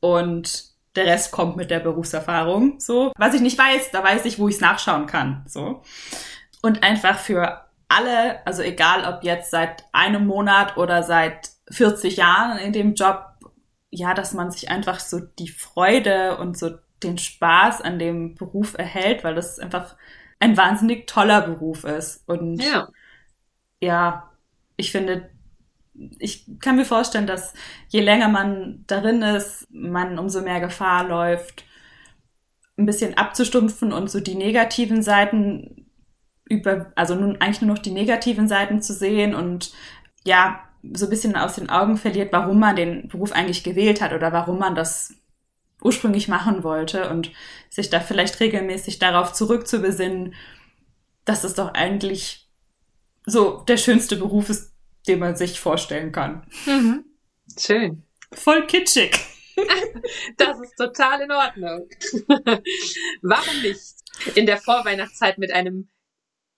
und 0.00 0.64
der 0.96 1.06
Rest 1.06 1.30
kommt 1.30 1.56
mit 1.56 1.70
der 1.70 1.80
Berufserfahrung, 1.80 2.78
so. 2.80 3.12
Was 3.16 3.34
ich 3.34 3.40
nicht 3.40 3.58
weiß, 3.58 3.90
da 3.90 4.02
weiß 4.02 4.24
ich, 4.26 4.38
wo 4.38 4.48
ich 4.48 4.56
es 4.56 4.60
nachschauen 4.60 5.06
kann, 5.06 5.44
so. 5.46 5.82
Und 6.60 6.82
einfach 6.82 7.18
für 7.18 7.65
alle, 7.88 8.46
also 8.46 8.62
egal 8.62 9.04
ob 9.12 9.22
jetzt 9.22 9.50
seit 9.50 9.84
einem 9.92 10.26
Monat 10.26 10.76
oder 10.76 11.02
seit 11.02 11.50
40 11.70 12.16
Jahren 12.16 12.58
in 12.58 12.72
dem 12.72 12.94
Job, 12.94 13.24
ja, 13.90 14.14
dass 14.14 14.34
man 14.34 14.50
sich 14.50 14.70
einfach 14.70 15.00
so 15.00 15.20
die 15.20 15.48
Freude 15.48 16.38
und 16.38 16.58
so 16.58 16.70
den 17.02 17.18
Spaß 17.18 17.82
an 17.82 17.98
dem 17.98 18.34
Beruf 18.34 18.74
erhält, 18.76 19.24
weil 19.24 19.34
das 19.34 19.58
einfach 19.58 19.96
ein 20.40 20.56
wahnsinnig 20.56 21.06
toller 21.06 21.42
Beruf 21.42 21.84
ist. 21.84 22.28
Und 22.28 22.62
ja, 22.62 22.88
ja 23.80 24.30
ich 24.76 24.92
finde, 24.92 25.30
ich 26.18 26.46
kann 26.60 26.76
mir 26.76 26.84
vorstellen, 26.84 27.26
dass 27.26 27.54
je 27.88 28.00
länger 28.00 28.28
man 28.28 28.84
darin 28.86 29.22
ist, 29.22 29.66
man 29.70 30.18
umso 30.18 30.42
mehr 30.42 30.60
Gefahr 30.60 31.04
läuft, 31.04 31.64
ein 32.76 32.86
bisschen 32.86 33.16
abzustumpfen 33.16 33.92
und 33.92 34.10
so 34.10 34.20
die 34.20 34.34
negativen 34.34 35.02
Seiten 35.02 35.85
über, 36.48 36.92
also 36.94 37.14
nun 37.14 37.40
eigentlich 37.40 37.60
nur 37.60 37.74
noch 37.74 37.82
die 37.82 37.90
negativen 37.90 38.48
Seiten 38.48 38.82
zu 38.82 38.92
sehen 38.92 39.34
und 39.34 39.72
ja, 40.24 40.60
so 40.92 41.06
ein 41.06 41.10
bisschen 41.10 41.36
aus 41.36 41.56
den 41.56 41.68
Augen 41.68 41.96
verliert, 41.96 42.32
warum 42.32 42.60
man 42.60 42.76
den 42.76 43.08
Beruf 43.08 43.32
eigentlich 43.32 43.64
gewählt 43.64 44.00
hat 44.00 44.12
oder 44.12 44.32
warum 44.32 44.58
man 44.58 44.74
das 44.74 45.14
ursprünglich 45.82 46.28
machen 46.28 46.62
wollte 46.62 47.10
und 47.10 47.32
sich 47.70 47.90
da 47.90 48.00
vielleicht 48.00 48.40
regelmäßig 48.40 48.98
darauf 48.98 49.32
zurückzubesinnen, 49.32 50.34
dass 51.24 51.44
es 51.44 51.54
doch 51.54 51.74
eigentlich 51.74 52.48
so 53.24 53.64
der 53.68 53.76
schönste 53.76 54.16
Beruf 54.16 54.48
ist, 54.48 54.72
den 55.08 55.18
man 55.18 55.36
sich 55.36 55.60
vorstellen 55.60 56.12
kann. 56.12 56.46
Mhm. 56.66 57.04
Schön. 57.58 58.02
Voll 58.32 58.66
kitschig. 58.66 59.18
Das 60.36 60.60
ist 60.60 60.76
total 60.76 61.22
in 61.22 61.32
Ordnung. 61.32 61.88
Warum 63.22 63.62
nicht 63.62 63.80
in 64.34 64.44
der 64.44 64.58
Vorweihnachtszeit 64.58 65.38
mit 65.38 65.50
einem 65.50 65.88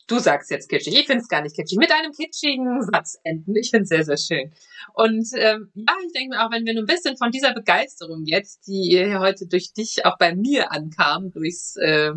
Du 0.09 0.19
sagst 0.19 0.51
jetzt 0.51 0.71
kitschig. 0.71 0.95
Ich 0.99 1.07
finde 1.07 1.23
es 1.23 1.29
gar 1.29 1.43
nicht 1.43 1.55
kitschig. 1.55 1.79
Mit 1.79 1.93
einem 1.93 2.13
kitschigen 2.13 2.83
Satz 2.83 3.19
enden. 3.25 3.55
Ich 3.55 3.71
finde 3.71 3.83
es 3.83 3.89
sehr, 3.91 4.05
sehr 4.05 4.17
schön. 4.17 4.53
Und 4.95 5.29
ähm, 5.35 5.71
ja, 5.75 5.95
ich 6.05 6.13
denke 6.15 6.35
mir 6.35 6.45
auch, 6.45 6.51
wenn 6.51 6.65
wir 6.65 6.73
nur 6.73 6.85
ein 6.85 6.87
bisschen 6.87 7.19
von 7.19 7.31
dieser 7.31 7.53
Begeisterung 7.53 8.25
jetzt, 8.25 8.67
die 8.67 9.15
heute 9.19 9.47
durch 9.47 9.75
dich 9.75 10.07
auch 10.07 10.17
bei 10.17 10.35
mir 10.35 10.73
ankam, 10.73 11.31
durchs, 11.31 11.77
äh, 11.77 12.13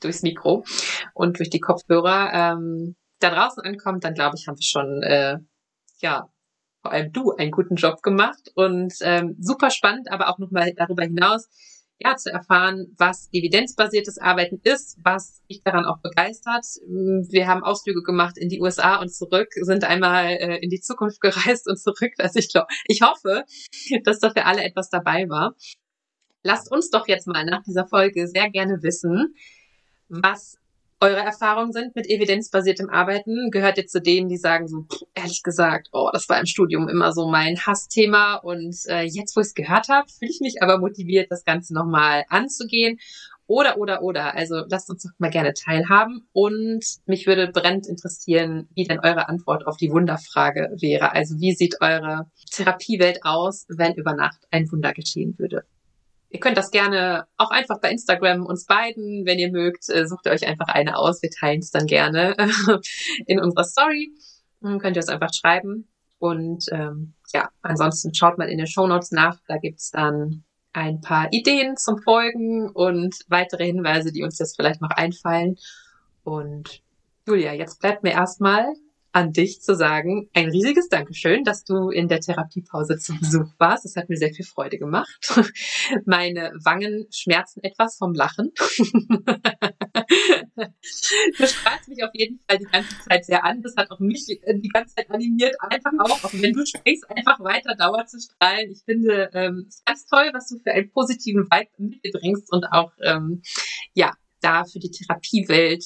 durchs 0.00 0.22
Mikro 0.22 0.64
und 1.14 1.38
durch 1.38 1.48
die 1.48 1.60
Kopfhörer, 1.60 2.32
ähm, 2.34 2.96
da 3.18 3.30
draußen 3.30 3.62
ankommt, 3.62 4.04
dann 4.04 4.14
glaube 4.14 4.36
ich, 4.36 4.46
haben 4.46 4.58
wir 4.58 4.64
schon, 4.64 5.02
äh, 5.02 5.38
ja, 6.00 6.28
vor 6.82 6.92
allem 6.92 7.12
du 7.12 7.32
einen 7.32 7.52
guten 7.52 7.76
Job 7.76 8.02
gemacht 8.02 8.50
und 8.54 8.92
ähm, 9.00 9.36
super 9.40 9.70
spannend, 9.70 10.10
aber 10.10 10.28
auch 10.28 10.38
nochmal 10.38 10.74
darüber 10.74 11.04
hinaus 11.04 11.48
ja, 12.04 12.16
zu 12.16 12.30
erfahren, 12.30 12.94
was 12.98 13.28
evidenzbasiertes 13.32 14.18
Arbeiten 14.18 14.60
ist, 14.64 14.98
was 15.02 15.42
mich 15.48 15.62
daran 15.62 15.84
auch 15.84 15.98
begeistert. 16.00 16.64
Wir 16.86 17.46
haben 17.46 17.62
Ausflüge 17.62 18.02
gemacht 18.02 18.38
in 18.38 18.48
die 18.48 18.60
USA 18.60 18.96
und 18.96 19.12
zurück, 19.12 19.48
sind 19.54 19.84
einmal 19.84 20.26
äh, 20.26 20.58
in 20.58 20.70
die 20.70 20.80
Zukunft 20.80 21.20
gereist 21.20 21.68
und 21.68 21.78
zurück. 21.78 22.12
Also 22.18 22.38
ich 22.38 22.50
glaube, 22.50 22.68
ich 22.86 23.02
hoffe, 23.02 23.44
dass 24.04 24.18
da 24.18 24.30
für 24.30 24.44
alle 24.44 24.62
etwas 24.62 24.88
dabei 24.88 25.28
war. 25.28 25.54
Lasst 26.42 26.72
uns 26.72 26.90
doch 26.90 27.06
jetzt 27.06 27.26
mal 27.26 27.44
nach 27.44 27.62
dieser 27.62 27.86
Folge 27.86 28.26
sehr 28.26 28.50
gerne 28.50 28.82
wissen, 28.82 29.34
was 30.08 30.56
eure 31.02 31.20
Erfahrungen 31.20 31.72
sind 31.72 31.96
mit 31.96 32.08
evidenzbasiertem 32.08 32.88
Arbeiten? 32.88 33.50
Gehört 33.50 33.76
ihr 33.76 33.86
zu 33.86 34.00
denen, 34.00 34.28
die 34.28 34.36
sagen 34.36 34.68
so, 34.68 34.86
ehrlich 35.14 35.42
gesagt, 35.42 35.88
oh, 35.92 36.10
das 36.12 36.28
war 36.28 36.38
im 36.38 36.46
Studium 36.46 36.88
immer 36.88 37.12
so 37.12 37.28
mein 37.28 37.58
Hassthema 37.58 38.36
und 38.36 38.76
äh, 38.86 39.02
jetzt, 39.02 39.36
wo 39.36 39.40
ich 39.40 39.48
es 39.48 39.54
gehört 39.54 39.88
habe, 39.88 40.08
fühle 40.08 40.30
ich 40.30 40.40
mich 40.40 40.62
aber 40.62 40.78
motiviert, 40.78 41.30
das 41.30 41.44
Ganze 41.44 41.74
nochmal 41.74 42.24
anzugehen. 42.28 42.98
Oder, 43.48 43.76
oder, 43.78 44.02
oder. 44.02 44.34
Also 44.36 44.62
lasst 44.70 44.88
uns 44.88 45.02
doch 45.02 45.10
mal 45.18 45.28
gerne 45.28 45.52
teilhaben. 45.52 46.26
Und 46.32 46.84
mich 47.06 47.26
würde 47.26 47.48
brennend 47.48 47.88
interessieren, 47.88 48.68
wie 48.74 48.84
denn 48.84 49.00
eure 49.00 49.28
Antwort 49.28 49.66
auf 49.66 49.76
die 49.76 49.90
Wunderfrage 49.90 50.70
wäre. 50.80 51.12
Also 51.12 51.38
wie 51.40 51.52
sieht 51.52 51.80
eure 51.80 52.30
Therapiewelt 52.50 53.18
aus, 53.24 53.66
wenn 53.68 53.94
über 53.94 54.14
Nacht 54.14 54.38
ein 54.50 54.70
Wunder 54.70 54.94
geschehen 54.94 55.34
würde? 55.38 55.64
Ihr 56.32 56.40
könnt 56.40 56.56
das 56.56 56.70
gerne 56.70 57.26
auch 57.36 57.50
einfach 57.50 57.78
bei 57.78 57.90
Instagram 57.90 58.46
uns 58.46 58.64
beiden, 58.64 59.26
wenn 59.26 59.38
ihr 59.38 59.52
mögt, 59.52 59.90
äh, 59.90 60.06
sucht 60.06 60.24
ihr 60.24 60.32
euch 60.32 60.46
einfach 60.46 60.68
eine 60.68 60.96
aus. 60.96 61.22
Wir 61.22 61.30
teilen 61.30 61.60
es 61.60 61.70
dann 61.70 61.86
gerne 61.86 62.34
in 63.26 63.38
unserer 63.38 63.64
Story. 63.64 64.10
Dann 64.62 64.78
könnt 64.78 64.96
ihr 64.96 65.00
es 65.00 65.08
einfach 65.08 65.32
schreiben. 65.34 65.88
Und 66.18 66.64
ähm, 66.72 67.12
ja, 67.34 67.50
ansonsten 67.60 68.14
schaut 68.14 68.38
mal 68.38 68.48
in 68.48 68.56
den 68.56 68.66
Show 68.66 68.86
Notes 68.86 69.10
nach. 69.10 69.38
Da 69.46 69.58
gibt's 69.58 69.90
dann 69.90 70.44
ein 70.72 71.02
paar 71.02 71.28
Ideen 71.32 71.76
zum 71.76 71.98
Folgen 71.98 72.70
und 72.70 73.14
weitere 73.28 73.66
Hinweise, 73.66 74.10
die 74.10 74.22
uns 74.22 74.38
jetzt 74.38 74.56
vielleicht 74.56 74.80
noch 74.80 74.90
einfallen. 74.90 75.56
Und 76.24 76.82
Julia, 77.26 77.52
jetzt 77.52 77.78
bleibt 77.80 78.04
mir 78.04 78.12
erstmal 78.12 78.72
an 79.12 79.32
dich 79.32 79.60
zu 79.60 79.74
sagen, 79.76 80.30
ein 80.32 80.48
riesiges 80.48 80.88
Dankeschön, 80.88 81.44
dass 81.44 81.64
du 81.64 81.90
in 81.90 82.08
der 82.08 82.20
Therapiepause 82.20 82.98
zu 82.98 83.14
Besuch 83.18 83.52
warst. 83.58 83.84
Das 83.84 83.96
hat 83.96 84.08
mir 84.08 84.16
sehr 84.16 84.32
viel 84.32 84.46
Freude 84.46 84.78
gemacht. 84.78 85.18
Meine 86.06 86.52
Wangen 86.64 87.06
schmerzen 87.10 87.62
etwas 87.62 87.96
vom 87.98 88.14
Lachen. 88.14 88.52
du 91.38 91.46
strahlst 91.46 91.88
mich 91.88 92.02
auf 92.02 92.10
jeden 92.14 92.40
Fall 92.48 92.58
die 92.58 92.64
ganze 92.64 92.98
Zeit 93.08 93.26
sehr 93.26 93.44
an. 93.44 93.60
Das 93.62 93.76
hat 93.76 93.90
auch 93.90 94.00
mich 94.00 94.24
die 94.26 94.68
ganze 94.72 94.94
Zeit 94.94 95.10
animiert, 95.10 95.54
einfach 95.60 95.92
auch, 96.00 96.24
auch 96.24 96.32
wenn 96.32 96.54
du 96.54 96.64
sprichst, 96.64 97.10
einfach 97.10 97.38
weiter 97.40 97.74
dauer 97.74 98.06
zu 98.06 98.18
strahlen. 98.18 98.70
Ich 98.70 98.82
finde 98.84 99.30
ähm, 99.34 99.66
es 99.68 99.84
ganz 99.84 100.06
toll, 100.06 100.30
was 100.32 100.48
du 100.48 100.58
für 100.58 100.72
einen 100.72 100.90
positiven 100.90 101.44
Vibe 101.50 101.70
mitbringst 101.76 102.50
und 102.50 102.64
auch 102.72 102.92
ähm, 103.02 103.42
ja 103.94 104.12
da 104.40 104.64
für 104.64 104.78
die 104.78 104.90
Therapiewelt 104.90 105.84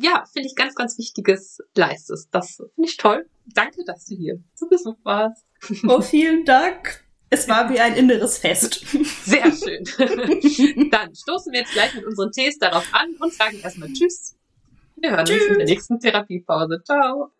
ja, 0.00 0.24
finde 0.32 0.48
ich 0.48 0.54
ganz, 0.54 0.74
ganz 0.74 0.96
Wichtiges 0.96 1.58
leistest. 1.74 2.28
Das 2.32 2.56
finde 2.56 2.88
ich 2.88 2.96
toll. 2.96 3.28
Danke, 3.46 3.84
dass 3.84 4.04
du 4.04 4.14
hier 4.14 4.40
zu 4.54 4.68
Besuch 4.68 4.96
warst. 5.02 5.44
Oh, 5.88 6.00
vielen 6.00 6.44
Dank. 6.44 7.04
Es 7.30 7.48
war 7.48 7.68
wie 7.68 7.80
ein 7.80 7.94
inneres 7.94 8.38
Fest. 8.38 8.84
Sehr 9.24 9.52
schön. 9.52 9.84
Dann 10.90 11.14
stoßen 11.14 11.52
wir 11.52 11.60
jetzt 11.60 11.72
gleich 11.72 11.94
mit 11.94 12.06
unseren 12.06 12.30
Tees 12.30 12.58
darauf 12.58 12.86
an 12.92 13.14
und 13.18 13.32
sagen 13.34 13.58
erstmal 13.62 13.92
Tschüss. 13.92 14.36
Wir 14.96 15.10
hören 15.10 15.26
Tschüss. 15.26 15.42
uns 15.42 15.50
in 15.50 15.58
der 15.58 15.66
nächsten 15.66 16.00
Therapiepause. 16.00 16.82
Ciao. 16.84 17.32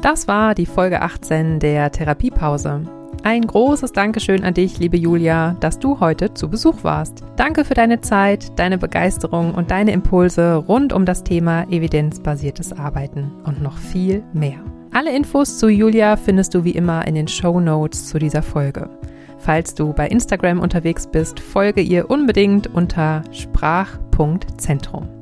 Das 0.00 0.26
war 0.26 0.54
die 0.54 0.66
Folge 0.66 1.02
18 1.02 1.60
der 1.60 1.92
Therapiepause. 1.92 2.97
Ein 3.24 3.42
großes 3.42 3.92
Dankeschön 3.92 4.44
an 4.44 4.54
dich, 4.54 4.78
liebe 4.78 4.96
Julia, 4.96 5.56
dass 5.60 5.78
du 5.78 6.00
heute 6.00 6.34
zu 6.34 6.48
Besuch 6.48 6.84
warst. 6.84 7.24
Danke 7.36 7.64
für 7.64 7.74
deine 7.74 8.00
Zeit, 8.00 8.58
deine 8.58 8.78
Begeisterung 8.78 9.54
und 9.54 9.70
deine 9.70 9.92
Impulse 9.92 10.54
rund 10.54 10.92
um 10.92 11.04
das 11.04 11.24
Thema 11.24 11.64
evidenzbasiertes 11.64 12.72
Arbeiten 12.72 13.32
und 13.44 13.60
noch 13.60 13.76
viel 13.76 14.22
mehr. 14.32 14.58
Alle 14.92 15.14
Infos 15.14 15.58
zu 15.58 15.68
Julia 15.68 16.16
findest 16.16 16.54
du 16.54 16.64
wie 16.64 16.70
immer 16.70 17.06
in 17.06 17.14
den 17.14 17.28
Show 17.28 17.60
Notes 17.60 18.06
zu 18.06 18.18
dieser 18.18 18.42
Folge. 18.42 18.88
Falls 19.38 19.74
du 19.74 19.92
bei 19.92 20.08
Instagram 20.08 20.60
unterwegs 20.60 21.06
bist, 21.06 21.40
folge 21.40 21.80
ihr 21.80 22.10
unbedingt 22.10 22.66
unter 22.68 23.22
sprach.zentrum. 23.32 25.17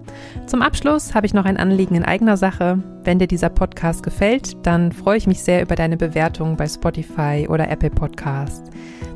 Zum 0.46 0.62
Abschluss 0.62 1.14
habe 1.14 1.26
ich 1.26 1.34
noch 1.34 1.44
ein 1.44 1.56
Anliegen 1.56 1.94
in 1.94 2.04
eigener 2.04 2.36
Sache. 2.36 2.78
Wenn 3.02 3.18
dir 3.18 3.26
dieser 3.26 3.48
Podcast 3.48 4.02
gefällt, 4.02 4.66
dann 4.66 4.92
freue 4.92 5.18
ich 5.18 5.26
mich 5.26 5.42
sehr 5.42 5.62
über 5.62 5.74
deine 5.74 5.96
Bewertung 5.96 6.56
bei 6.56 6.66
Spotify 6.68 7.46
oder 7.48 7.70
Apple 7.70 7.90
Podcast. 7.90 8.70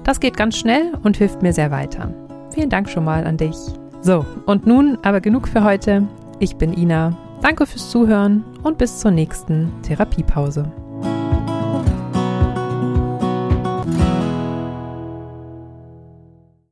Das 0.05 0.21
geht 0.21 0.37
ganz 0.37 0.57
schnell 0.57 0.93
und 1.03 1.17
hilft 1.17 1.43
mir 1.43 1.53
sehr 1.53 1.71
weiter. 1.71 2.13
Vielen 2.53 2.71
Dank 2.71 2.89
schon 2.89 3.05
mal 3.05 3.27
an 3.27 3.37
dich. 3.37 3.57
So, 4.01 4.25
und 4.47 4.67
nun 4.67 4.99
aber 5.03 5.21
genug 5.21 5.49
für 5.49 5.63
heute. 5.63 6.07
Ich 6.39 6.57
bin 6.57 6.73
Ina. 6.73 7.17
Danke 7.43 7.67
fürs 7.67 7.91
Zuhören 7.91 8.45
und 8.63 8.79
bis 8.79 8.99
zur 8.99 9.11
nächsten 9.11 9.71
Therapiepause. 9.83 10.71